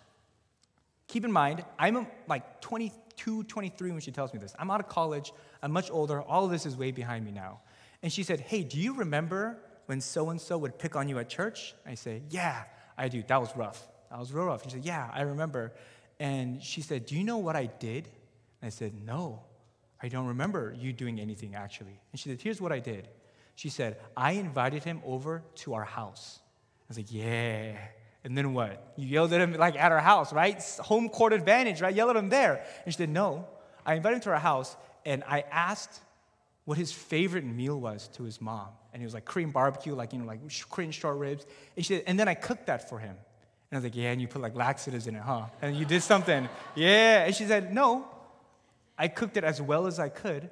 Keep 1.09 1.25
in 1.25 1.33
mind, 1.33 1.65
I'm 1.81 1.97
um, 1.97 2.07
like 2.29 2.61
22, 2.61 3.43
23 3.43 3.91
when 3.91 4.01
she 4.01 4.13
tells 4.13 4.33
me 4.33 4.39
this. 4.39 4.55
I'm 4.57 4.71
out 4.71 4.79
of 4.79 4.89
college, 4.89 5.33
I'm 5.61 5.73
much 5.73 5.91
older, 5.91 6.23
all 6.23 6.45
of 6.45 6.53
this 6.53 6.65
is 6.65 6.77
way 6.77 6.93
behind 6.93 7.25
me 7.25 7.33
now. 7.33 7.59
And 8.05 8.13
she 8.13 8.23
said, 8.23 8.39
Hey, 8.39 8.63
do 8.63 8.79
you 8.79 8.95
remember 8.95 9.59
when 9.87 10.01
so 10.01 10.31
and 10.31 10.41
so 10.41 10.59
would 10.59 10.79
pick 10.79 10.95
on 10.95 11.09
you 11.09 11.19
at 11.19 11.29
church? 11.29 11.75
I 11.85 11.97
say, 11.97 12.23
Yeah, 12.31 12.63
I 12.97 13.09
do. 13.09 13.25
That 13.27 13.41
was 13.41 13.51
rough. 13.57 13.85
That 14.11 14.21
was 14.21 14.33
real 14.33 14.45
rough. 14.45 14.63
She 14.63 14.71
said, 14.71 14.85
Yeah, 14.85 15.11
I 15.13 15.23
remember. 15.23 15.73
And 16.21 16.63
she 16.63 16.83
said, 16.83 17.05
Do 17.05 17.17
you 17.17 17.25
know 17.25 17.39
what 17.39 17.57
I 17.57 17.67
did? 17.67 18.05
And 18.63 18.69
I 18.69 18.71
said, 18.71 18.93
No, 19.05 19.43
I 20.01 20.07
don't 20.07 20.29
remember 20.29 20.73
you 20.79 20.93
doing 20.93 21.19
anything 21.19 21.57
actually. 21.57 21.99
And 22.13 22.21
she 22.21 22.29
said, 22.29 22.41
Here's 22.41 22.61
what 22.61 22.71
I 22.71 22.79
did. 22.79 23.09
She 23.57 23.71
said, 23.71 23.99
I 24.17 24.33
invited 24.35 24.85
him 24.85 25.03
over 25.05 25.43
to 25.57 25.75
our 25.75 25.85
house. 25.85 26.39
I 26.91 26.93
was 26.93 26.97
like, 26.97 27.13
Yeah. 27.13 27.77
And 28.25 28.37
then 28.37 28.53
what? 28.53 28.93
You 28.97 29.07
yelled 29.07 29.33
at 29.33 29.41
him 29.41 29.55
like 29.55 29.77
at 29.77 29.93
our 29.93 30.01
house, 30.01 30.33
right? 30.33 30.61
Home 30.81 31.09
court 31.09 31.33
advantage, 31.33 31.81
right? 31.81 31.95
Yell 31.95 32.11
at 32.11 32.17
him 32.17 32.29
there. 32.29 32.65
And 32.85 32.93
she 32.93 32.99
said, 32.99 33.09
No. 33.09 33.47
I 33.87 33.95
invited 33.95 34.17
him 34.17 34.23
to 34.23 34.31
our 34.31 34.39
house 34.41 34.77
and 35.07 35.23
I 35.27 35.45
asked 35.51 36.01
what 36.65 36.77
his 36.77 36.93
favorite 36.93 37.45
meal 37.45 37.81
was 37.81 38.09
to 38.15 38.25
his 38.25 38.41
mom. 38.41 38.69
And 38.93 39.01
he 39.01 39.07
was 39.07 39.15
like 39.15 39.25
Korean 39.25 39.51
barbecue, 39.51 39.95
like, 39.95 40.13
you 40.13 40.19
know, 40.19 40.27
like 40.27 40.41
Korean 40.69 40.91
short 40.91 41.17
ribs. 41.17 41.47
And 41.77 41.87
she 41.87 41.95
said, 41.95 42.05
and 42.07 42.19
then 42.19 42.29
I 42.29 42.35
cooked 42.35 42.67
that 42.67 42.89
for 42.89 42.99
him. 42.99 43.11
And 43.11 43.73
I 43.73 43.77
was 43.77 43.85
like, 43.85 43.97
yeah, 43.97 44.11
and 44.11 44.21
you 44.21 44.27
put 44.29 44.43
like 44.43 44.57
laxatives 44.57 45.07
in 45.07 45.15
it, 45.15 45.23
huh? 45.23 45.47
And 45.63 45.77
you 45.77 45.85
did 45.85 46.03
something. 46.03 46.49
yeah. 46.75 47.25
And 47.25 47.35
she 47.35 47.47
said, 47.47 47.73
no, 47.73 48.07
I 48.99 49.09
cooked 49.09 49.37
it 49.37 49.45
as 49.45 49.63
well 49.63 49.87
as 49.87 49.99
I 49.99 50.09
could. 50.11 50.51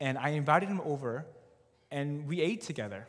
And 0.00 0.16
I 0.18 0.30
invited 0.30 0.68
him 0.68 0.80
over 0.84 1.26
and 1.90 2.28
we 2.28 2.40
ate 2.40 2.60
together. 2.60 3.06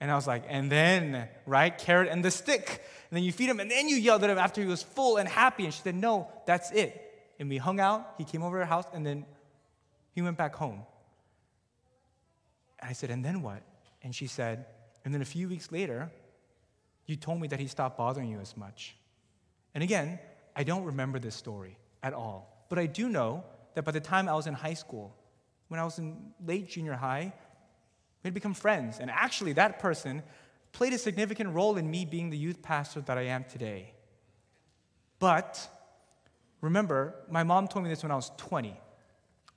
And 0.00 0.10
I 0.10 0.14
was 0.14 0.26
like, 0.26 0.44
and 0.48 0.72
then, 0.72 1.28
right, 1.44 1.76
carrot 1.76 2.08
and 2.08 2.24
the 2.24 2.30
stick. 2.30 2.82
And 3.10 3.16
then 3.16 3.22
you 3.22 3.32
feed 3.32 3.50
him, 3.50 3.60
and 3.60 3.70
then 3.70 3.86
you 3.88 3.96
yelled 3.96 4.24
at 4.24 4.30
him 4.30 4.38
after 4.38 4.62
he 4.62 4.66
was 4.66 4.82
full 4.82 5.18
and 5.18 5.28
happy. 5.28 5.64
And 5.64 5.74
she 5.74 5.82
said, 5.82 5.94
no, 5.94 6.28
that's 6.46 6.70
it. 6.70 7.32
And 7.38 7.48
we 7.48 7.58
hung 7.58 7.80
out. 7.80 8.14
He 8.16 8.24
came 8.24 8.42
over 8.42 8.56
to 8.56 8.62
our 8.62 8.66
house, 8.66 8.86
and 8.94 9.04
then 9.04 9.26
he 10.14 10.22
went 10.22 10.38
back 10.38 10.54
home. 10.54 10.82
And 12.80 12.88
I 12.88 12.92
said, 12.94 13.10
and 13.10 13.22
then 13.22 13.42
what? 13.42 13.62
And 14.02 14.14
she 14.14 14.26
said, 14.26 14.64
and 15.04 15.12
then 15.12 15.20
a 15.20 15.26
few 15.26 15.48
weeks 15.48 15.70
later, 15.70 16.10
you 17.06 17.16
told 17.16 17.40
me 17.40 17.48
that 17.48 17.60
he 17.60 17.66
stopped 17.66 17.98
bothering 17.98 18.30
you 18.30 18.40
as 18.40 18.56
much. 18.56 18.96
And 19.74 19.82
again, 19.82 20.18
I 20.56 20.64
don't 20.64 20.84
remember 20.84 21.18
this 21.18 21.34
story 21.34 21.76
at 22.02 22.14
all. 22.14 22.64
But 22.68 22.78
I 22.78 22.86
do 22.86 23.08
know 23.08 23.44
that 23.74 23.82
by 23.82 23.92
the 23.92 24.00
time 24.00 24.28
I 24.28 24.34
was 24.34 24.46
in 24.46 24.54
high 24.54 24.74
school, 24.74 25.14
when 25.68 25.78
I 25.78 25.84
was 25.84 25.98
in 25.98 26.32
late 26.44 26.68
junior 26.68 26.94
high, 26.94 27.32
we 28.22 28.28
had 28.28 28.34
become 28.34 28.54
friends. 28.54 28.98
And 29.00 29.10
actually, 29.10 29.52
that 29.54 29.78
person 29.78 30.22
played 30.72 30.92
a 30.92 30.98
significant 30.98 31.54
role 31.54 31.76
in 31.76 31.90
me 31.90 32.04
being 32.04 32.30
the 32.30 32.36
youth 32.36 32.62
pastor 32.62 33.00
that 33.02 33.18
I 33.18 33.22
am 33.22 33.44
today. 33.44 33.92
But 35.18 35.68
remember, 36.60 37.14
my 37.30 37.42
mom 37.42 37.68
told 37.68 37.84
me 37.84 37.90
this 37.90 38.02
when 38.02 38.12
I 38.12 38.16
was 38.16 38.30
20, 38.36 38.78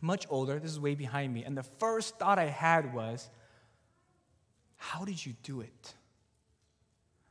much 0.01 0.25
older. 0.29 0.59
This 0.59 0.71
is 0.71 0.79
way 0.79 0.95
behind 0.95 1.33
me. 1.33 1.43
And 1.43 1.57
the 1.57 1.63
first 1.63 2.17
thought 2.17 2.39
I 2.39 2.45
had 2.45 2.93
was, 2.93 3.29
how 4.77 5.05
did 5.05 5.25
you 5.25 5.33
do 5.43 5.61
it? 5.61 5.93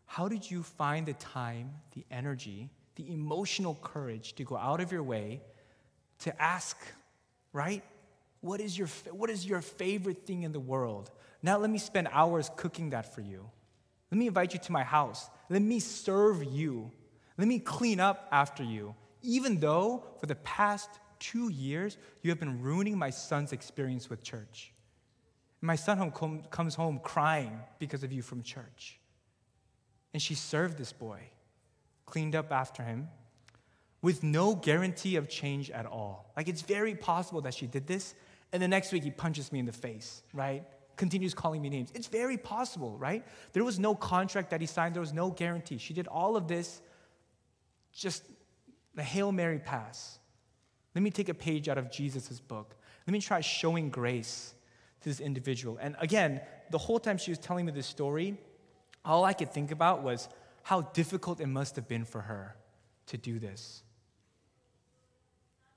How 0.06 0.28
did 0.28 0.50
you 0.50 0.62
find 0.62 1.06
the 1.06 1.14
time, 1.14 1.72
the 1.94 2.04
energy, 2.10 2.70
the 2.96 3.12
emotional 3.12 3.78
courage 3.82 4.34
to 4.34 4.44
go 4.44 4.56
out 4.56 4.80
of 4.80 4.92
your 4.92 5.02
way 5.02 5.40
to 6.20 6.42
ask, 6.42 6.76
right? 7.52 7.82
What 8.42 8.60
is 8.60 8.76
your, 8.76 8.88
what 9.12 9.30
is 9.30 9.46
your 9.46 9.62
favorite 9.62 10.26
thing 10.26 10.42
in 10.42 10.52
the 10.52 10.60
world? 10.60 11.10
Now 11.42 11.58
let 11.58 11.70
me 11.70 11.78
spend 11.78 12.08
hours 12.12 12.50
cooking 12.56 12.90
that 12.90 13.14
for 13.14 13.22
you. 13.22 13.48
Let 14.10 14.18
me 14.18 14.26
invite 14.26 14.52
you 14.52 14.60
to 14.60 14.72
my 14.72 14.82
house. 14.82 15.30
Let 15.48 15.62
me 15.62 15.80
serve 15.80 16.44
you. 16.44 16.90
Let 17.38 17.48
me 17.48 17.58
clean 17.58 17.98
up 17.98 18.28
after 18.30 18.62
you. 18.62 18.94
Even 19.22 19.58
though 19.58 20.04
for 20.20 20.26
the 20.26 20.34
past 20.34 20.90
two 21.18 21.48
years, 21.50 21.96
you 22.20 22.30
have 22.30 22.40
been 22.40 22.60
ruining 22.60 22.98
my 22.98 23.10
son's 23.10 23.52
experience 23.52 24.10
with 24.10 24.22
church. 24.22 24.72
My 25.60 25.76
son 25.76 25.96
home 25.96 26.10
com- 26.10 26.42
comes 26.50 26.74
home 26.74 27.00
crying 27.02 27.60
because 27.78 28.02
of 28.02 28.12
you 28.12 28.20
from 28.20 28.42
church. 28.42 28.98
And 30.12 30.20
she 30.20 30.34
served 30.34 30.76
this 30.76 30.92
boy, 30.92 31.20
cleaned 32.04 32.34
up 32.34 32.50
after 32.50 32.82
him, 32.82 33.08
with 34.02 34.24
no 34.24 34.56
guarantee 34.56 35.14
of 35.14 35.28
change 35.28 35.70
at 35.70 35.86
all. 35.86 36.32
Like 36.36 36.48
it's 36.48 36.62
very 36.62 36.96
possible 36.96 37.40
that 37.42 37.54
she 37.54 37.68
did 37.68 37.86
this, 37.86 38.14
and 38.52 38.62
the 38.62 38.68
next 38.68 38.92
week 38.92 39.04
he 39.04 39.10
punches 39.10 39.50
me 39.52 39.58
in 39.58 39.66
the 39.66 39.72
face, 39.72 40.22
right? 40.32 40.64
continues 40.96 41.34
calling 41.34 41.60
me 41.60 41.68
names. 41.68 41.90
It's 41.94 42.06
very 42.06 42.36
possible, 42.36 42.96
right? 42.96 43.24
There 43.52 43.64
was 43.64 43.78
no 43.78 43.94
contract 43.94 44.50
that 44.50 44.60
he 44.60 44.66
signed, 44.66 44.94
there 44.94 45.00
was 45.00 45.12
no 45.12 45.30
guarantee. 45.30 45.78
She 45.78 45.94
did 45.94 46.06
all 46.06 46.36
of 46.36 46.48
this 46.48 46.80
just 47.92 48.22
the 48.94 49.02
Hail 49.02 49.32
Mary 49.32 49.58
pass. 49.58 50.18
Let 50.94 51.02
me 51.02 51.10
take 51.10 51.28
a 51.28 51.34
page 51.34 51.68
out 51.68 51.78
of 51.78 51.90
Jesus' 51.90 52.40
book. 52.40 52.76
Let 53.06 53.12
me 53.12 53.20
try 53.20 53.40
showing 53.40 53.90
grace 53.90 54.54
to 55.00 55.08
this 55.08 55.20
individual. 55.20 55.78
And 55.80 55.96
again, 55.98 56.40
the 56.70 56.78
whole 56.78 57.00
time 57.00 57.18
she 57.18 57.30
was 57.30 57.38
telling 57.38 57.66
me 57.66 57.72
this 57.72 57.86
story, 57.86 58.38
all 59.04 59.24
I 59.24 59.32
could 59.32 59.52
think 59.52 59.70
about 59.70 60.02
was 60.02 60.28
how 60.62 60.82
difficult 60.82 61.40
it 61.40 61.46
must 61.46 61.74
have 61.76 61.88
been 61.88 62.04
for 62.04 62.20
her 62.20 62.54
to 63.06 63.16
do 63.16 63.38
this. 63.38 63.82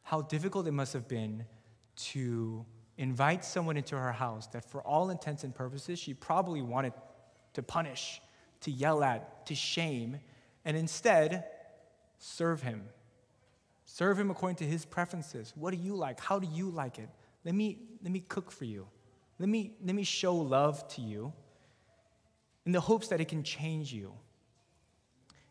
How 0.04 0.22
difficult 0.22 0.68
it 0.68 0.72
must 0.72 0.94
have 0.94 1.08
been 1.08 1.46
to 1.96 2.66
invite 2.98 3.44
someone 3.44 3.78
into 3.78 3.98
her 3.98 4.12
house 4.12 4.48
that, 4.48 4.64
for 4.66 4.82
all 4.82 5.10
intents 5.10 5.44
and 5.44 5.54
purposes, 5.54 6.00
she 6.00 6.14
probably 6.14 6.62
wanted 6.62 6.94
to 7.54 7.64
punish, 7.64 8.22
to 8.62 8.72
yell 8.72 9.04
at, 9.04 9.46
to 9.48 9.56
shame, 9.56 10.20
and 10.64 10.78
instead 10.78 11.46
serve 12.18 12.62
him. 12.62 12.84
Serve 13.86 14.20
him 14.20 14.32
according 14.32 14.56
to 14.58 14.66
his 14.66 14.86
preferences. 14.86 15.54
What 15.56 15.72
do 15.72 15.78
you 15.78 15.96
like? 15.96 16.20
How 16.20 16.40
do 16.40 16.48
you 16.52 16.70
like 16.70 17.00
it? 17.00 17.10
Let 17.44 17.54
me, 17.54 17.80
let 18.02 18.12
me 18.12 18.22
cook 18.22 18.52
for 18.52 18.66
you. 18.66 18.88
Let 19.40 19.50
me, 19.50 19.74
let 19.84 19.94
me 19.96 20.04
show 20.04 20.36
love 20.36 20.88
to 20.96 21.02
you 21.02 21.34
in 22.66 22.72
the 22.72 22.80
hopes 22.80 23.10
that 23.10 23.22
it 23.22 23.28
can 23.28 23.44
change 23.44 23.94
you. 23.94 24.14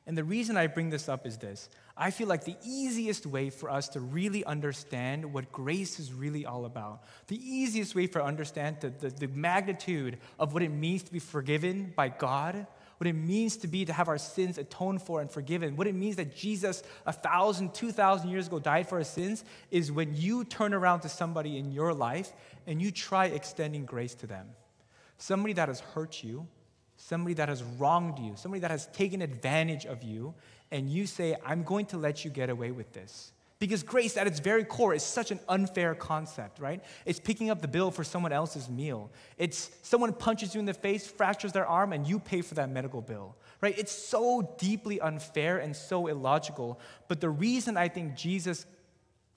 And 0.07 0.18
the 0.18 0.24
reason 0.24 0.57
I 0.57 0.66
bring 0.66 0.90
this 0.90 1.09
up 1.09 1.26
is 1.26 1.38
this 1.38 1.68
I 1.96 2.11
feel 2.11 2.28
like 2.28 2.44
the 2.44 2.57
easiest 2.64 3.24
way 3.26 3.50
for 3.50 3.70
us 3.70 3.88
to 3.90 4.00
really 4.00 4.44
understand 4.44 5.32
what 5.32 5.50
grace 5.52 5.98
is 5.98 6.12
really 6.12 6.44
all 6.44 6.66
about, 6.66 7.05
the 7.28 7.36
easiest 7.36 7.94
way 7.94 8.07
for 8.07 8.22
understand 8.22 8.78
the, 8.80 8.90
the, 8.90 9.11
the, 9.11 9.28
magnitude 9.28 10.18
of 10.38 10.52
what 10.52 10.62
it 10.62 10.70
means 10.70 11.05
to 11.05 11.12
be 11.12 11.20
forgiven 11.20 11.92
by 11.96 12.09
God, 12.09 12.66
what 12.98 13.07
it 13.07 13.14
means 13.14 13.57
to 13.59 13.66
be 13.66 13.84
to 13.86 13.92
have 13.92 14.09
our 14.09 14.18
sins 14.18 14.59
atoned 14.59 15.02
for 15.02 15.20
and 15.20 15.30
forgiven, 15.30 15.76
what 15.76 15.86
it 15.86 15.94
means 15.94 16.16
that 16.16 16.36
Jesus, 16.36 16.82
a 17.07 17.12
thousand, 17.12 17.72
two 17.72 17.90
thousand 17.90 18.28
years 18.28 18.46
ago, 18.46 18.59
died 18.59 18.88
for 18.88 18.98
our 18.98 19.05
sins, 19.05 19.44
is 19.70 19.90
when 19.90 20.14
you 20.14 20.44
turn 20.44 20.74
around 20.74 21.00
to 21.00 21.09
somebody 21.09 21.57
in 21.57 21.72
your 21.72 21.94
life 21.94 22.32
and 22.66 22.82
you 22.82 22.90
try 22.90 23.26
extending 23.26 23.86
grace 23.86 24.14
to 24.16 24.26
them. 24.26 24.48
Somebody 25.16 25.55
that 25.55 25.68
has 25.68 25.80
hurt 25.80 26.22
you, 26.22 26.46
somebody 26.97 27.34
that 27.34 27.49
has 27.49 27.62
wronged 27.62 28.18
you, 28.18 28.34
somebody 28.36 28.61
that 28.61 28.70
has 28.70 28.86
taken 28.88 29.22
advantage 29.22 29.86
of 29.86 30.03
you, 30.03 30.34
and 30.70 30.90
you 30.90 31.07
say, 31.07 31.36
I'm 31.45 31.62
going 31.62 31.86
to 31.86 31.99
let 31.99 32.24
you 32.24 32.30
get 32.30 32.51
away 32.51 32.70
with 32.70 32.92
this. 32.92 33.32
Because 33.61 33.82
grace, 33.82 34.16
at 34.16 34.26
its 34.26 34.40
very 34.40 34.64
core, 34.64 34.92
is 34.92 35.03
such 35.03 35.30
an 35.30 35.38
unfair 35.49 35.95
concept, 35.95 36.59
right? 36.59 36.82
It's 37.07 37.20
picking 37.20 37.51
up 37.51 37.62
the 37.62 37.68
bill 37.68 37.90
for 37.90 38.05
someone 38.05 38.32
else's 38.32 38.68
meal. 38.68 39.11
It's 39.38 39.70
someone 39.82 40.12
punches 40.12 40.55
you 40.55 40.59
in 40.59 40.66
the 40.66 40.74
face, 40.74 41.07
fractures 41.07 41.53
their 41.53 41.66
arm, 41.66 41.92
and 41.92 42.07
you 42.07 42.18
pay 42.18 42.42
for 42.42 42.55
that 42.55 42.68
medical 42.68 43.01
bill, 43.01 43.36
right? 43.61 43.78
It's 43.78 43.92
so 43.92 44.55
deeply 44.59 45.01
unfair 45.01 45.59
and 45.59 45.74
so 45.74 46.09
illogical. 46.09 46.80
But 47.09 47.20
the 47.20 47.30
reason 47.30 47.76
I 47.76 47.88
think 47.88 48.16
Jesus 48.16 48.66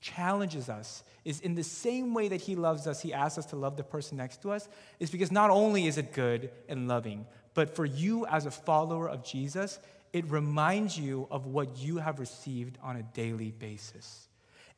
challenges 0.02 0.68
us 0.68 1.04
is 1.24 1.40
in 1.42 1.56
the 1.56 1.64
same 1.64 2.14
way 2.14 2.28
that 2.28 2.42
he 2.42 2.56
loves 2.56 2.88
us, 2.88 3.02
he 3.02 3.14
asks 3.14 3.38
us 3.38 3.46
to 3.48 3.56
love 3.56 3.78
the 3.78 3.84
person 3.84 4.18
next 4.18 4.42
to 4.42 4.52
us, 4.52 4.68
is 5.00 5.12
because 5.12 5.32
not 5.32 5.52
only 5.52 5.88
is 5.88 5.98
it 5.98 6.12
good 6.14 6.50
and 6.68 6.88
loving, 6.88 7.26
but 7.58 7.76
for 7.76 7.86
you 7.86 8.24
as 8.28 8.46
a 8.46 8.52
follower 8.52 9.10
of 9.10 9.24
Jesus, 9.24 9.80
it 10.14 10.30
reminds 10.30 10.96
you 10.96 11.28
of 11.32 11.48
what 11.48 11.76
you 11.80 11.98
have 11.98 12.20
received 12.20 12.78
on 12.84 12.98
a 12.98 13.02
daily 13.16 13.50
basis. 13.50 14.28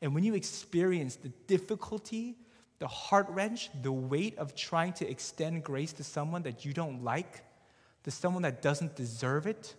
And 0.00 0.14
when 0.14 0.24
you 0.24 0.34
experience 0.34 1.16
the 1.16 1.28
difficulty, 1.46 2.38
the 2.78 2.88
heart 2.88 3.26
wrench, 3.28 3.68
the 3.82 3.92
weight 3.92 4.38
of 4.38 4.54
trying 4.54 4.94
to 4.94 5.06
extend 5.06 5.62
grace 5.62 5.92
to 5.92 6.04
someone 6.04 6.42
that 6.44 6.64
you 6.64 6.72
don't 6.72 7.04
like, 7.04 7.42
to 8.04 8.10
someone 8.10 8.44
that 8.44 8.62
doesn't 8.62 8.96
deserve 8.96 9.46
it, 9.46 9.74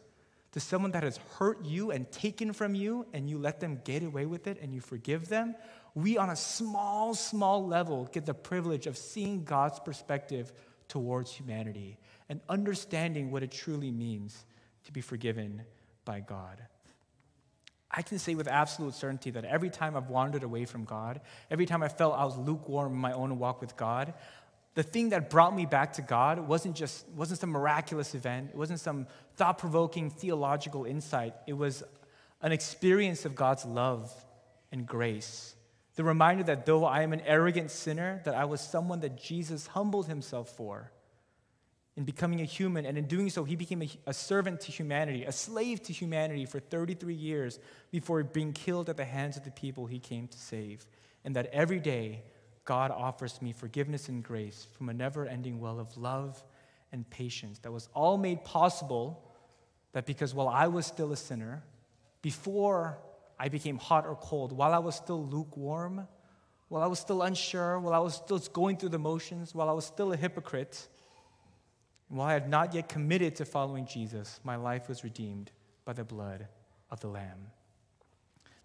to 0.52 0.60
someone 0.60 0.92
that 0.92 1.02
has 1.02 1.18
hurt 1.40 1.66
you 1.66 1.90
and 1.90 2.12
taken 2.12 2.54
from 2.54 2.76
you, 2.76 3.08
and 3.14 3.28
you 3.28 3.40
let 3.40 3.60
them 3.60 3.82
get 3.84 4.04
away 4.04 4.28
with 4.28 4.46
it 4.46 4.60
and 4.62 4.72
you 4.72 4.80
forgive 4.80 5.28
them, 5.28 5.56
we, 5.96 6.20
on 6.20 6.30
a 6.30 6.36
small, 6.36 7.16
small 7.16 7.66
level, 7.66 8.08
get 8.12 8.28
the 8.28 8.36
privilege 8.36 8.86
of 8.86 8.96
seeing 8.96 9.44
God's 9.44 9.80
perspective 9.80 10.54
towards 10.88 11.32
humanity 11.32 11.98
and 12.32 12.40
understanding 12.48 13.30
what 13.30 13.44
it 13.44 13.52
truly 13.52 13.92
means 13.92 14.46
to 14.86 14.94
be 14.94 15.02
forgiven 15.02 15.64
by 16.06 16.22
God. 16.22 16.64
I 17.92 18.04
can 18.04 18.20
say 18.20 18.36
with 18.36 18.48
absolute 18.48 18.94
certainty 18.94 19.32
that 19.32 19.44
every 19.44 19.70
time 19.70 19.98
I've 19.98 20.08
wandered 20.08 20.44
away 20.44 20.64
from 20.64 20.86
God, 20.86 21.20
every 21.52 21.66
time 21.66 21.84
I 21.84 21.90
felt 21.90 22.18
I 22.18 22.24
was 22.24 22.38
lukewarm 22.38 22.94
in 22.94 22.98
my 23.00 23.12
own 23.12 23.38
walk 23.38 23.60
with 23.60 23.76
God, 23.76 24.14
the 24.76 24.82
thing 24.82 25.10
that 25.10 25.30
brought 25.30 25.54
me 25.54 25.66
back 25.66 25.92
to 25.94 26.02
God 26.02 26.40
wasn't 26.40 26.74
just 26.78 27.06
wasn't 27.18 27.42
some 27.42 27.50
miraculous 27.50 28.16
event. 28.16 28.52
It 28.54 28.56
wasn't 28.56 28.80
some 28.80 29.08
thought-provoking 29.36 30.12
theological 30.12 30.86
insight. 30.86 31.34
It 31.48 31.58
was 31.58 31.84
an 32.42 32.54
experience 32.54 33.26
of 33.26 33.36
God's 33.36 33.66
love 33.66 34.10
and 34.72 34.88
grace. 34.88 35.54
The 35.96 36.06
reminder 36.06 36.44
that 36.44 36.66
though 36.66 36.86
I 36.86 37.02
am 37.02 37.12
an 37.12 37.24
arrogant 37.26 37.72
sinner, 37.72 38.22
that 38.24 38.36
I 38.36 38.46
was 38.46 38.62
someone 38.62 39.02
that 39.02 39.22
Jesus 39.22 39.68
humbled 39.68 40.08
himself 40.08 40.48
for 40.56 40.94
in 41.98 42.06
becoming 42.06 42.40
a 42.40 42.46
human, 42.46 42.86
and 42.86 42.98
in 42.98 43.06
doing 43.06 43.30
so, 43.30 43.44
he 43.44 43.56
became 43.56 43.82
a, 43.82 43.90
a, 44.08 44.14
servant 44.14 44.62
to 44.62 44.72
humanity, 44.72 45.26
a 45.26 45.32
slave 45.32 45.84
to 45.84 45.94
humanity 45.94 46.46
for 46.46 46.60
33 46.60 47.14
years 47.14 47.60
before 47.92 48.24
being 48.24 48.54
killed 48.54 48.90
at 48.90 48.96
the 48.96 49.04
hands 49.04 49.36
of 49.36 49.44
the 49.44 49.52
people 49.52 49.86
he 49.86 50.00
came 50.00 50.28
to 50.28 50.38
save. 50.38 50.86
And 51.26 51.36
that 51.36 51.48
every 51.48 51.80
day 51.80 52.24
God 52.64 52.92
offers 52.92 53.42
me 53.42 53.52
forgiveness 53.52 54.08
and 54.08 54.24
grace 54.24 54.68
from 54.78 54.88
a 54.88 54.94
never 54.94 55.26
ending 55.26 55.60
well 55.60 55.80
of 55.80 55.98
love 55.98 56.42
and 56.94 57.10
patience 57.10 57.60
that 57.60 57.72
was 57.72 57.90
all 57.94 58.18
made 58.18 58.44
possible 58.46 59.30
that 59.92 60.06
because 60.06 60.34
while 60.34 60.48
I 60.48 60.68
was 60.68 60.86
still 60.86 61.12
a 61.12 61.18
sinner, 61.18 61.64
before 62.22 63.00
I 63.38 63.50
became 63.50 63.78
hot 63.78 64.06
or 64.06 64.16
cold, 64.16 64.54
while 64.54 64.74
I 64.74 64.80
was 64.80 64.96
still 64.96 65.26
lukewarm, 65.26 66.08
while 66.70 66.84
I 66.84 66.88
was 66.88 67.00
still 67.00 67.22
unsure, 67.22 67.80
while 67.80 67.94
I 67.94 68.00
was 68.00 68.16
still 68.16 68.40
going 68.40 68.78
through 68.78 68.90
the 68.90 69.00
motions, 69.00 69.54
while 69.54 69.70
I 69.70 69.74
was 69.74 69.86
still 69.86 70.14
a 70.14 70.18
hypocrite, 70.18 70.88
and 72.12 72.18
while 72.18 72.28
I 72.28 72.34
had 72.34 72.50
not 72.50 72.74
yet 72.74 72.90
committed 72.90 73.38
to 73.38 73.46
following 73.46 73.86
Jesus, 73.86 74.42
my 74.44 74.58
life 74.58 74.90
was 74.90 75.02
redeemed 75.02 75.50
by 75.86 75.94
the 75.94 76.04
blood 76.04 76.46
of 76.92 77.00
the 77.00 77.08
Lamb. 77.08 77.48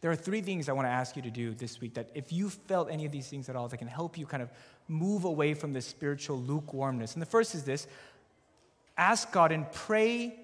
There 0.00 0.10
are 0.10 0.16
three 0.16 0.40
things 0.40 0.68
I 0.68 0.72
want 0.72 0.86
to 0.86 0.90
ask 0.92 1.14
you 1.14 1.22
to 1.22 1.30
do 1.30 1.54
this 1.54 1.80
week 1.80 1.94
that 1.94 2.10
if 2.12 2.32
you 2.32 2.50
felt 2.50 2.90
any 2.90 3.06
of 3.06 3.12
these 3.12 3.28
things 3.28 3.48
at 3.48 3.54
all, 3.54 3.68
that 3.68 3.76
can 3.76 3.86
help 3.86 4.18
you 4.18 4.26
kind 4.26 4.42
of 4.42 4.50
move 4.88 5.24
away 5.24 5.54
from 5.54 5.72
this 5.72 5.86
spiritual 5.86 6.38
lukewarmness. 6.40 7.14
And 7.14 7.22
the 7.22 7.26
first 7.26 7.54
is 7.54 7.62
this 7.62 7.86
ask 8.98 9.30
God 9.30 9.52
and 9.52 9.70
pray 9.70 10.40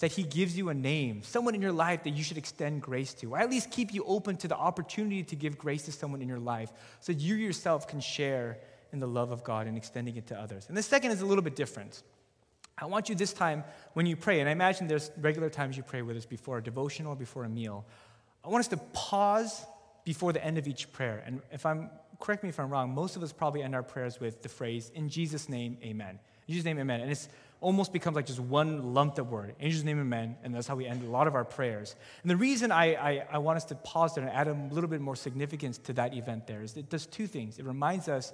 that 0.00 0.12
He 0.12 0.22
gives 0.22 0.54
you 0.54 0.68
a 0.68 0.74
name, 0.74 1.22
someone 1.22 1.54
in 1.54 1.62
your 1.62 1.72
life 1.72 2.04
that 2.04 2.10
you 2.10 2.22
should 2.22 2.36
extend 2.36 2.82
grace 2.82 3.14
to, 3.14 3.32
or 3.32 3.38
at 3.38 3.48
least 3.48 3.70
keep 3.70 3.94
you 3.94 4.04
open 4.04 4.36
to 4.36 4.48
the 4.48 4.56
opportunity 4.56 5.22
to 5.22 5.34
give 5.34 5.56
grace 5.56 5.84
to 5.84 5.92
someone 5.92 6.20
in 6.20 6.28
your 6.28 6.40
life 6.40 6.70
so 7.00 7.10
you 7.10 7.36
yourself 7.36 7.88
can 7.88 8.00
share 8.00 8.58
in 8.92 9.00
the 9.00 9.08
love 9.08 9.30
of 9.30 9.42
God 9.44 9.66
and 9.66 9.78
extending 9.78 10.16
it 10.16 10.26
to 10.26 10.38
others. 10.38 10.66
And 10.68 10.76
the 10.76 10.82
second 10.82 11.10
is 11.12 11.22
a 11.22 11.26
little 11.26 11.42
bit 11.42 11.56
different. 11.56 12.02
I 12.76 12.86
want 12.86 13.08
you 13.08 13.14
this 13.14 13.32
time, 13.32 13.64
when 13.92 14.06
you 14.06 14.16
pray, 14.16 14.40
and 14.40 14.48
I 14.48 14.52
imagine 14.52 14.88
there's 14.88 15.10
regular 15.20 15.48
times 15.48 15.76
you 15.76 15.82
pray 15.82 16.02
with 16.02 16.16
us 16.16 16.26
before 16.26 16.58
a 16.58 16.62
devotional 16.62 17.12
or 17.12 17.16
before 17.16 17.44
a 17.44 17.48
meal. 17.48 17.84
I 18.44 18.48
want 18.48 18.60
us 18.60 18.68
to 18.68 18.76
pause 18.92 19.64
before 20.04 20.32
the 20.32 20.44
end 20.44 20.58
of 20.58 20.66
each 20.66 20.92
prayer. 20.92 21.22
And 21.24 21.40
if 21.52 21.64
I'm, 21.64 21.88
correct 22.20 22.42
me 22.42 22.48
if 22.48 22.58
I'm 22.58 22.70
wrong, 22.70 22.94
most 22.94 23.16
of 23.16 23.22
us 23.22 23.32
probably 23.32 23.62
end 23.62 23.74
our 23.74 23.82
prayers 23.82 24.20
with 24.20 24.42
the 24.42 24.48
phrase, 24.48 24.90
in 24.94 25.08
Jesus' 25.08 25.48
name, 25.48 25.78
amen. 25.82 26.18
In 26.46 26.52
Jesus' 26.52 26.64
name, 26.64 26.78
amen. 26.78 27.00
And 27.00 27.10
it's 27.10 27.28
almost 27.60 27.92
becomes 27.92 28.16
like 28.16 28.26
just 28.26 28.40
one 28.40 28.92
lumped 28.92 29.18
up 29.18 29.30
word. 29.30 29.54
In 29.58 29.70
Jesus' 29.70 29.84
name, 29.84 29.98
amen. 29.98 30.36
And 30.42 30.54
that's 30.54 30.66
how 30.66 30.74
we 30.74 30.86
end 30.86 31.02
a 31.02 31.10
lot 31.10 31.26
of 31.26 31.34
our 31.34 31.44
prayers. 31.44 31.96
And 32.22 32.30
the 32.30 32.36
reason 32.36 32.70
I, 32.70 32.94
I, 32.94 33.26
I 33.32 33.38
want 33.38 33.56
us 33.56 33.64
to 33.66 33.76
pause 33.76 34.14
there 34.14 34.24
and 34.24 34.32
add 34.32 34.48
a 34.48 34.74
little 34.74 34.90
bit 34.90 35.00
more 35.00 35.16
significance 35.16 35.78
to 35.78 35.92
that 35.94 36.12
event 36.12 36.46
there 36.46 36.60
is 36.60 36.76
it 36.76 36.90
does 36.90 37.06
two 37.06 37.26
things. 37.26 37.58
It 37.58 37.64
reminds 37.64 38.08
us, 38.08 38.32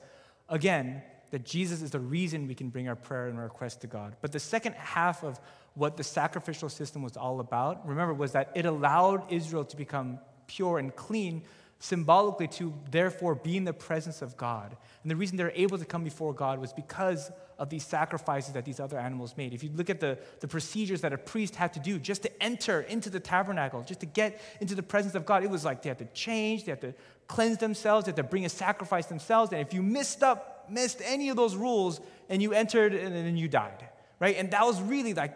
again, 0.49 1.03
that 1.31 1.45
Jesus 1.45 1.83
is 1.83 1.91
the 1.91 2.01
reason 2.01 2.49
we 2.49 2.55
can 2.55 2.69
bring 2.69 2.89
our 2.89 2.97
prayer 2.97 3.29
and 3.29 3.39
our 3.39 3.45
request 3.45 3.81
to 3.83 3.87
God. 3.87 4.17
But 4.21 4.33
the 4.33 4.41
second 4.41 4.75
half 4.75 5.23
of 5.23 5.41
what 5.75 5.97
the 5.97 6.05
sacrificial 6.05 6.69
system 6.69 7.03
was 7.03 7.17
all 7.17 7.41
about, 7.41 7.87
remember, 7.87 8.15
was 8.15 8.33
that 8.33 8.51
it 8.55 8.67
allowed 8.67 9.33
Israel 9.33 9.65
to 9.65 9.77
become 9.77 10.19
pure 10.47 10.79
and 10.79 10.95
clean, 10.95 11.43
symbolically 11.79 12.49
to 12.49 12.75
therefore 12.91 13.35
be 13.35 13.57
in 13.57 13.65
the 13.65 13.73
presence 13.73 14.21
of 14.21 14.37
God. 14.37 14.77
And 15.03 15.11
the 15.11 15.17
reason 15.17 15.37
they're 15.37 15.53
able 15.55 15.79
to 15.79 15.85
come 15.85 16.05
before 16.05 16.35
God 16.35 16.59
was 16.59 16.73
because 16.73 17.31
of 17.59 17.71
these 17.71 17.85
sacrifices 17.85 18.55
that 18.55 18.65
these 18.65 18.81
other 18.81 18.99
animals 18.99 19.35
made. 19.37 19.55
If 19.55 19.63
you 19.63 19.71
look 19.75 19.91
at 19.91 20.01
the, 20.01 20.19
the 20.41 20.49
procedures 20.49 21.03
that 21.03 21.13
a 21.13 21.19
priest 21.19 21.55
had 21.55 21.73
to 21.75 21.81
do 21.81 21.99
just 21.99 22.23
to 22.23 22.43
enter 22.43 22.81
into 22.83 23.11
the 23.11 23.21
tabernacle, 23.21 23.83
just 23.83 24.01
to 24.01 24.07
get 24.07 24.41
into 24.61 24.75
the 24.75 24.83
presence 24.83 25.15
of 25.15 25.25
God, 25.25 25.45
it 25.45 25.51
was 25.51 25.65
like 25.65 25.83
they 25.83 25.91
had 25.91 25.99
to 25.99 26.07
change, 26.07 26.65
they 26.65 26.73
had 26.73 26.81
to 26.81 26.95
cleanse 27.29 27.59
themselves, 27.59 28.07
they 28.07 28.11
had 28.11 28.17
to 28.17 28.25
bring 28.25 28.45
a 28.45 28.49
sacrifice 28.49 29.07
themselves. 29.07 29.53
And 29.53 29.61
if 29.61 29.73
you 29.73 29.83
missed 29.83 30.23
up 30.23 30.50
missed 30.71 31.01
any 31.05 31.29
of 31.29 31.37
those 31.37 31.57
rules 31.57 32.01
and 32.29 32.43
you 32.43 32.53
entered 32.53 32.95
and 32.95 33.15
then 33.15 33.37
you 33.37 33.49
died, 33.49 33.89
right? 34.19 34.37
And 34.37 34.51
that 34.53 34.65
was 34.65 34.81
really 34.81 35.15
like, 35.15 35.35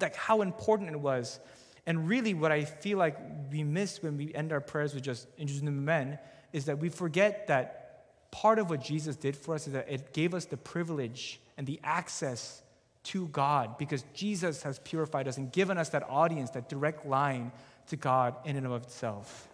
like 0.00 0.16
how 0.16 0.42
important 0.42 0.90
it 0.90 1.00
was. 1.00 1.40
And 1.86 2.08
really, 2.08 2.32
what 2.32 2.50
I 2.50 2.64
feel 2.64 2.96
like 2.96 3.18
we 3.50 3.62
miss 3.62 4.02
when 4.02 4.16
we 4.16 4.34
end 4.34 4.52
our 4.52 4.60
prayers 4.60 4.94
with 4.94 5.02
just 5.02 5.28
introducing 5.36 5.66
the 5.66 5.72
men 5.72 6.18
is 6.52 6.64
that 6.66 6.78
we 6.78 6.88
forget 6.88 7.48
that 7.48 8.30
part 8.30 8.58
of 8.58 8.70
what 8.70 8.82
Jesus 8.82 9.16
did 9.16 9.36
for 9.36 9.54
us 9.54 9.66
is 9.66 9.74
that 9.74 9.86
it 9.88 10.12
gave 10.12 10.34
us 10.34 10.46
the 10.46 10.56
privilege 10.56 11.40
and 11.56 11.66
the 11.66 11.78
access 11.84 12.62
to 13.04 13.28
God 13.28 13.76
because 13.76 14.04
Jesus 14.14 14.62
has 14.62 14.78
purified 14.78 15.28
us 15.28 15.36
and 15.36 15.52
given 15.52 15.76
us 15.76 15.90
that 15.90 16.02
audience, 16.08 16.50
that 16.50 16.68
direct 16.68 17.06
line 17.06 17.52
to 17.88 17.96
God 17.96 18.34
in 18.44 18.56
and 18.56 18.66
of 18.66 18.82
itself. 18.82 19.48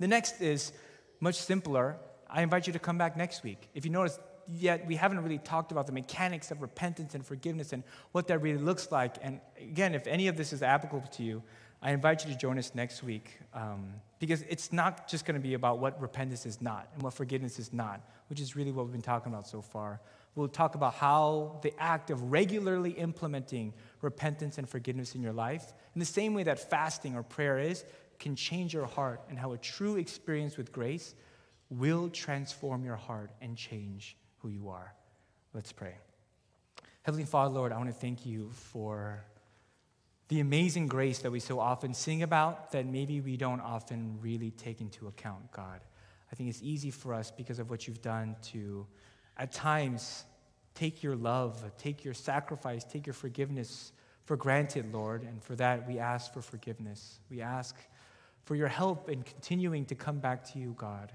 The 0.00 0.08
next 0.08 0.40
is 0.42 0.72
much 1.20 1.36
simpler. 1.36 1.96
I 2.28 2.42
invite 2.42 2.66
you 2.66 2.72
to 2.72 2.78
come 2.78 2.98
back 2.98 3.16
next 3.16 3.44
week. 3.44 3.68
If 3.72 3.84
you 3.84 3.90
notice, 3.90 4.18
yet 4.48 4.86
we 4.86 4.96
haven't 4.96 5.22
really 5.22 5.38
talked 5.38 5.72
about 5.72 5.86
the 5.86 5.92
mechanics 5.92 6.50
of 6.50 6.62
repentance 6.62 7.14
and 7.14 7.24
forgiveness 7.24 7.72
and 7.72 7.82
what 8.12 8.26
that 8.28 8.38
really 8.38 8.58
looks 8.58 8.90
like. 8.92 9.16
And 9.22 9.40
again, 9.60 9.94
if 9.94 10.06
any 10.06 10.28
of 10.28 10.36
this 10.36 10.52
is 10.52 10.62
applicable 10.62 11.08
to 11.12 11.22
you, 11.22 11.42
I 11.82 11.92
invite 11.92 12.24
you 12.24 12.32
to 12.32 12.38
join 12.38 12.58
us 12.58 12.74
next 12.74 13.02
week 13.02 13.38
um, 13.52 13.94
because 14.18 14.42
it's 14.48 14.72
not 14.72 15.08
just 15.08 15.24
going 15.24 15.34
to 15.34 15.40
be 15.40 15.54
about 15.54 15.78
what 15.78 16.00
repentance 16.00 16.46
is 16.46 16.60
not 16.60 16.88
and 16.94 17.02
what 17.02 17.14
forgiveness 17.14 17.58
is 17.58 17.72
not, 17.72 18.00
which 18.28 18.40
is 18.40 18.56
really 18.56 18.72
what 18.72 18.86
we've 18.86 18.92
been 18.92 19.02
talking 19.02 19.32
about 19.32 19.46
so 19.46 19.60
far. 19.60 20.00
We'll 20.34 20.48
talk 20.48 20.74
about 20.74 20.94
how 20.94 21.60
the 21.62 21.72
act 21.78 22.10
of 22.10 22.30
regularly 22.30 22.90
implementing 22.90 23.72
repentance 24.02 24.58
and 24.58 24.68
forgiveness 24.68 25.14
in 25.14 25.22
your 25.22 25.32
life, 25.32 25.72
in 25.94 25.98
the 25.98 26.06
same 26.06 26.34
way 26.34 26.42
that 26.44 26.58
fasting 26.58 27.14
or 27.14 27.22
prayer 27.22 27.58
is, 27.58 27.84
can 28.18 28.36
change 28.36 28.72
your 28.72 28.86
heart 28.86 29.20
and 29.28 29.38
how 29.38 29.52
a 29.52 29.58
true 29.58 29.96
experience 29.96 30.56
with 30.56 30.72
grace 30.72 31.14
will 31.70 32.08
transform 32.08 32.84
your 32.84 32.96
heart 32.96 33.30
and 33.40 33.56
change 33.56 34.16
who 34.46 34.52
you 34.52 34.68
are. 34.68 34.94
Let's 35.54 35.72
pray. 35.72 35.96
Heavenly 37.02 37.24
Father, 37.24 37.52
Lord, 37.52 37.72
I 37.72 37.78
want 37.78 37.88
to 37.88 37.94
thank 37.94 38.24
you 38.24 38.50
for 38.52 39.24
the 40.28 40.38
amazing 40.38 40.86
grace 40.86 41.18
that 41.20 41.32
we 41.32 41.40
so 41.40 41.58
often 41.58 41.92
sing 41.92 42.22
about 42.22 42.70
that 42.70 42.86
maybe 42.86 43.20
we 43.20 43.36
don't 43.36 43.60
often 43.60 44.18
really 44.20 44.52
take 44.52 44.80
into 44.80 45.08
account, 45.08 45.50
God. 45.50 45.80
I 46.30 46.36
think 46.36 46.48
it's 46.48 46.62
easy 46.62 46.92
for 46.92 47.12
us 47.12 47.32
because 47.32 47.58
of 47.58 47.70
what 47.70 47.88
you've 47.88 48.02
done 48.02 48.36
to, 48.52 48.86
at 49.36 49.50
times, 49.50 50.24
take 50.74 51.02
your 51.02 51.16
love, 51.16 51.64
take 51.76 52.04
your 52.04 52.14
sacrifice, 52.14 52.84
take 52.84 53.04
your 53.04 53.14
forgiveness 53.14 53.90
for 54.26 54.36
granted, 54.36 54.92
Lord. 54.92 55.22
And 55.22 55.42
for 55.42 55.56
that, 55.56 55.88
we 55.88 55.98
ask 55.98 56.32
for 56.32 56.42
forgiveness. 56.42 57.18
We 57.30 57.40
ask 57.40 57.74
for 58.44 58.54
your 58.54 58.68
help 58.68 59.08
in 59.08 59.24
continuing 59.24 59.86
to 59.86 59.96
come 59.96 60.20
back 60.20 60.44
to 60.52 60.60
you, 60.60 60.74
God. 60.76 61.10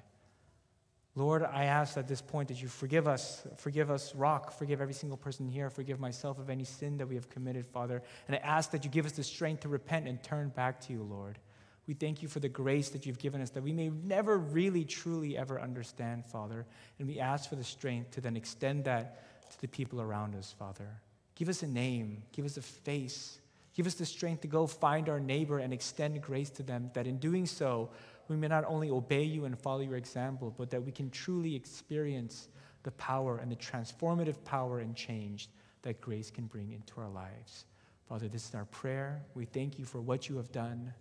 Lord, 1.15 1.43
I 1.43 1.65
ask 1.65 1.97
at 1.97 2.07
this 2.07 2.21
point 2.21 2.47
that 2.47 2.61
you 2.61 2.69
forgive 2.69 3.05
us. 3.05 3.45
Forgive 3.57 3.91
us, 3.91 4.15
Rock. 4.15 4.57
Forgive 4.57 4.79
every 4.79 4.93
single 4.93 5.17
person 5.17 5.49
here. 5.49 5.69
Forgive 5.69 5.99
myself 5.99 6.39
of 6.39 6.49
any 6.49 6.63
sin 6.63 6.97
that 6.97 7.07
we 7.07 7.15
have 7.15 7.29
committed, 7.29 7.67
Father. 7.67 8.01
And 8.27 8.35
I 8.35 8.39
ask 8.39 8.71
that 8.71 8.85
you 8.85 8.89
give 8.89 9.05
us 9.05 9.11
the 9.11 9.23
strength 9.23 9.61
to 9.61 9.69
repent 9.69 10.07
and 10.07 10.23
turn 10.23 10.49
back 10.49 10.79
to 10.81 10.93
you, 10.93 11.03
Lord. 11.03 11.37
We 11.85 11.95
thank 11.95 12.21
you 12.21 12.29
for 12.29 12.39
the 12.39 12.47
grace 12.47 12.89
that 12.89 13.05
you've 13.05 13.19
given 13.19 13.41
us 13.41 13.49
that 13.49 13.63
we 13.63 13.73
may 13.73 13.89
never 13.89 14.37
really, 14.37 14.85
truly 14.85 15.37
ever 15.37 15.59
understand, 15.59 16.25
Father. 16.25 16.65
And 16.99 17.07
we 17.07 17.19
ask 17.19 17.49
for 17.49 17.57
the 17.57 17.63
strength 17.63 18.11
to 18.11 18.21
then 18.21 18.37
extend 18.37 18.85
that 18.85 19.51
to 19.51 19.59
the 19.59 19.67
people 19.67 19.99
around 19.99 20.35
us, 20.35 20.55
Father. 20.57 20.87
Give 21.35 21.49
us 21.49 21.63
a 21.63 21.67
name, 21.67 22.23
give 22.31 22.45
us 22.45 22.55
a 22.55 22.61
face, 22.61 23.39
give 23.73 23.87
us 23.87 23.95
the 23.95 24.05
strength 24.05 24.41
to 24.41 24.47
go 24.47 24.67
find 24.67 25.09
our 25.09 25.19
neighbor 25.19 25.59
and 25.59 25.73
extend 25.73 26.21
grace 26.21 26.49
to 26.51 26.63
them, 26.63 26.91
that 26.93 27.07
in 27.07 27.17
doing 27.17 27.45
so, 27.45 27.89
we 28.31 28.37
may 28.37 28.47
not 28.47 28.63
only 28.65 28.89
obey 28.89 29.23
you 29.23 29.43
and 29.43 29.59
follow 29.59 29.81
your 29.81 29.97
example, 29.97 30.55
but 30.57 30.69
that 30.69 30.81
we 30.81 30.91
can 30.91 31.09
truly 31.09 31.53
experience 31.53 32.47
the 32.83 32.91
power 32.91 33.39
and 33.39 33.51
the 33.51 33.57
transformative 33.57 34.41
power 34.45 34.79
and 34.79 34.95
change 34.95 35.49
that 35.81 35.99
grace 35.99 36.31
can 36.31 36.45
bring 36.45 36.71
into 36.71 37.01
our 37.01 37.09
lives. 37.09 37.65
Father, 38.07 38.29
this 38.29 38.47
is 38.47 38.55
our 38.55 38.63
prayer. 38.65 39.21
We 39.35 39.43
thank 39.43 39.77
you 39.77 39.83
for 39.83 39.99
what 39.99 40.29
you 40.29 40.37
have 40.37 40.49
done. 40.53 40.93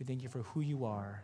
We 0.00 0.04
thank 0.04 0.20
you 0.20 0.28
for 0.28 0.42
who 0.42 0.60
you 0.60 0.84
are. 0.84 1.22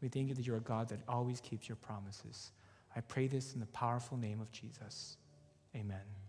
We 0.00 0.08
thank 0.08 0.28
you 0.28 0.34
that 0.34 0.46
you're 0.46 0.58
a 0.58 0.60
God 0.60 0.88
that 0.90 1.00
always 1.08 1.40
keeps 1.40 1.68
your 1.68 1.76
promises. 1.76 2.52
I 2.94 3.00
pray 3.00 3.26
this 3.26 3.54
in 3.54 3.60
the 3.60 3.66
powerful 3.66 4.16
name 4.16 4.40
of 4.40 4.52
Jesus. 4.52 5.16
Amen. 5.74 6.21